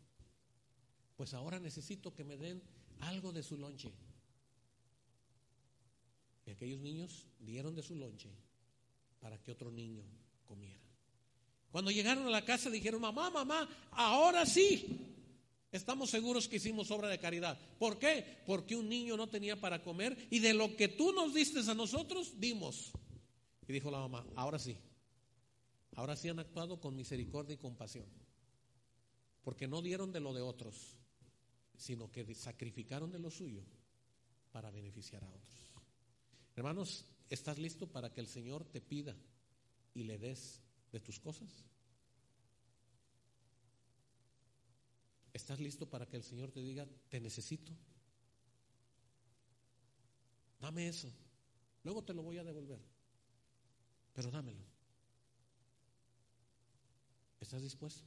Pues 1.16 1.34
ahora 1.34 1.60
necesito 1.60 2.14
que 2.14 2.24
me 2.24 2.38
den 2.38 2.62
algo 3.00 3.30
de 3.30 3.42
su 3.42 3.58
lonche. 3.58 3.92
Y 6.46 6.50
aquellos 6.50 6.80
niños 6.80 7.26
dieron 7.40 7.74
de 7.74 7.82
su 7.82 7.94
lonche 7.94 8.30
para 9.20 9.36
que 9.42 9.52
otro 9.52 9.70
niño 9.70 10.02
comiera. 10.46 10.85
Cuando 11.70 11.90
llegaron 11.90 12.26
a 12.26 12.30
la 12.30 12.44
casa 12.44 12.70
dijeron, 12.70 13.00
mamá, 13.00 13.30
mamá, 13.30 13.68
ahora 13.92 14.46
sí. 14.46 15.14
Estamos 15.72 16.10
seguros 16.10 16.48
que 16.48 16.56
hicimos 16.56 16.90
obra 16.90 17.08
de 17.08 17.18
caridad. 17.18 17.58
¿Por 17.78 17.98
qué? 17.98 18.42
Porque 18.46 18.76
un 18.76 18.88
niño 18.88 19.16
no 19.16 19.28
tenía 19.28 19.60
para 19.60 19.82
comer 19.82 20.16
y 20.30 20.38
de 20.38 20.54
lo 20.54 20.74
que 20.74 20.88
tú 20.88 21.12
nos 21.12 21.34
diste 21.34 21.60
a 21.70 21.74
nosotros, 21.74 22.40
dimos. 22.40 22.92
Y 23.68 23.72
dijo 23.72 23.90
la 23.90 23.98
mamá, 23.98 24.24
ahora 24.36 24.58
sí. 24.58 24.76
Ahora 25.96 26.16
sí 26.16 26.28
han 26.28 26.38
actuado 26.38 26.80
con 26.80 26.94
misericordia 26.94 27.54
y 27.54 27.58
compasión. 27.58 28.06
Porque 29.42 29.66
no 29.66 29.82
dieron 29.82 30.12
de 30.12 30.20
lo 30.20 30.32
de 30.32 30.42
otros, 30.42 30.96
sino 31.76 32.10
que 32.10 32.34
sacrificaron 32.34 33.10
de 33.12 33.18
lo 33.18 33.30
suyo 33.30 33.62
para 34.52 34.70
beneficiar 34.70 35.24
a 35.24 35.28
otros. 35.28 35.54
Hermanos, 36.54 37.04
¿estás 37.28 37.58
listo 37.58 37.86
para 37.86 38.12
que 38.12 38.20
el 38.20 38.26
Señor 38.26 38.64
te 38.64 38.80
pida 38.80 39.14
y 39.94 40.04
le 40.04 40.18
des 40.18 40.62
de 40.96 41.00
tus 41.00 41.20
cosas? 41.20 41.50
¿Estás 45.34 45.60
listo 45.60 45.90
para 45.90 46.06
que 46.08 46.16
el 46.16 46.22
Señor 46.22 46.50
te 46.50 46.62
diga, 46.62 46.88
te 47.10 47.20
necesito? 47.20 47.70
Dame 50.58 50.88
eso. 50.88 51.12
Luego 51.84 52.02
te 52.02 52.14
lo 52.14 52.22
voy 52.22 52.38
a 52.38 52.44
devolver. 52.44 52.80
Pero 54.14 54.30
dámelo. 54.30 54.64
¿Estás 57.40 57.60
dispuesto? 57.60 58.02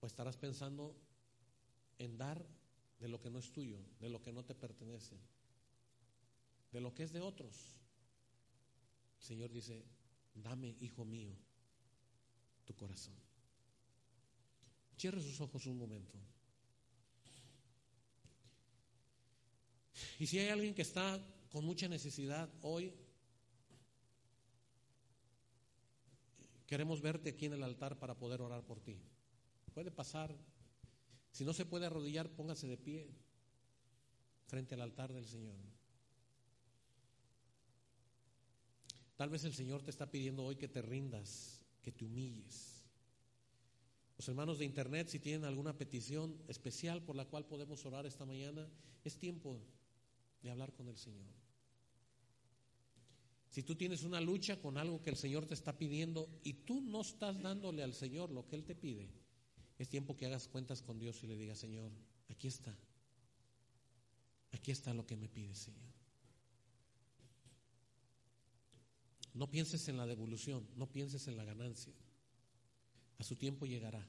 ¿O 0.00 0.06
estarás 0.06 0.36
pensando 0.36 0.96
en 1.98 2.18
dar 2.18 2.44
de 2.98 3.06
lo 3.06 3.20
que 3.20 3.30
no 3.30 3.38
es 3.38 3.52
tuyo, 3.52 3.78
de 4.00 4.08
lo 4.08 4.20
que 4.20 4.32
no 4.32 4.44
te 4.44 4.56
pertenece, 4.56 5.16
de 6.72 6.80
lo 6.80 6.92
que 6.92 7.04
es 7.04 7.12
de 7.12 7.20
otros? 7.20 7.78
El 9.20 9.24
Señor 9.24 9.52
dice, 9.52 9.84
dame, 10.34 10.76
hijo 10.80 11.04
mío, 11.04 11.34
tu 12.64 12.74
corazón. 12.74 13.14
Cierre 14.96 15.20
sus 15.20 15.40
ojos 15.40 15.66
un 15.66 15.78
momento. 15.78 16.18
Y 20.18 20.26
si 20.26 20.38
hay 20.38 20.48
alguien 20.48 20.74
que 20.74 20.82
está 20.82 21.20
con 21.50 21.64
mucha 21.64 21.88
necesidad 21.88 22.48
hoy, 22.62 22.94
queremos 26.66 27.00
verte 27.00 27.30
aquí 27.30 27.46
en 27.46 27.54
el 27.54 27.62
altar 27.62 27.98
para 27.98 28.16
poder 28.16 28.40
orar 28.40 28.64
por 28.64 28.80
ti. 28.80 28.98
Puede 29.74 29.90
pasar. 29.90 30.34
Si 31.30 31.44
no 31.44 31.52
se 31.52 31.66
puede 31.66 31.86
arrodillar, 31.86 32.28
póngase 32.30 32.66
de 32.66 32.76
pie 32.76 33.10
frente 34.46 34.74
al 34.74 34.82
altar 34.82 35.12
del 35.12 35.26
Señor. 35.26 35.71
Tal 39.16 39.30
vez 39.30 39.44
el 39.44 39.54
Señor 39.54 39.82
te 39.82 39.90
está 39.90 40.10
pidiendo 40.10 40.44
hoy 40.44 40.56
que 40.56 40.68
te 40.68 40.82
rindas, 40.82 41.60
que 41.82 41.92
te 41.92 42.04
humilles. 42.04 42.82
Los 44.16 44.28
hermanos 44.28 44.58
de 44.58 44.64
internet, 44.64 45.08
si 45.08 45.18
tienen 45.18 45.44
alguna 45.44 45.76
petición 45.76 46.36
especial 46.48 47.02
por 47.02 47.16
la 47.16 47.24
cual 47.24 47.44
podemos 47.44 47.84
orar 47.84 48.06
esta 48.06 48.24
mañana, 48.24 48.68
es 49.04 49.18
tiempo 49.18 49.60
de 50.42 50.50
hablar 50.50 50.72
con 50.72 50.88
el 50.88 50.96
Señor. 50.96 51.30
Si 53.50 53.62
tú 53.62 53.74
tienes 53.74 54.02
una 54.02 54.20
lucha 54.20 54.60
con 54.60 54.78
algo 54.78 55.02
que 55.02 55.10
el 55.10 55.16
Señor 55.16 55.44
te 55.44 55.54
está 55.54 55.76
pidiendo 55.76 56.28
y 56.42 56.54
tú 56.54 56.80
no 56.80 57.02
estás 57.02 57.42
dándole 57.42 57.82
al 57.82 57.92
Señor 57.92 58.30
lo 58.30 58.46
que 58.46 58.56
Él 58.56 58.64
te 58.64 58.74
pide, 58.74 59.10
es 59.78 59.88
tiempo 59.88 60.16
que 60.16 60.26
hagas 60.26 60.48
cuentas 60.48 60.80
con 60.82 60.98
Dios 60.98 61.22
y 61.22 61.26
le 61.26 61.36
digas, 61.36 61.58
Señor, 61.58 61.90
aquí 62.30 62.48
está. 62.48 62.74
Aquí 64.52 64.70
está 64.70 64.94
lo 64.94 65.04
que 65.04 65.16
me 65.16 65.28
pide, 65.28 65.54
Señor. 65.54 65.91
No 69.34 69.50
pienses 69.50 69.88
en 69.88 69.96
la 69.96 70.06
devolución, 70.06 70.66
no 70.76 70.90
pienses 70.90 71.26
en 71.28 71.36
la 71.36 71.44
ganancia. 71.44 71.92
A 73.18 73.24
su 73.24 73.36
tiempo 73.36 73.66
llegará. 73.66 74.06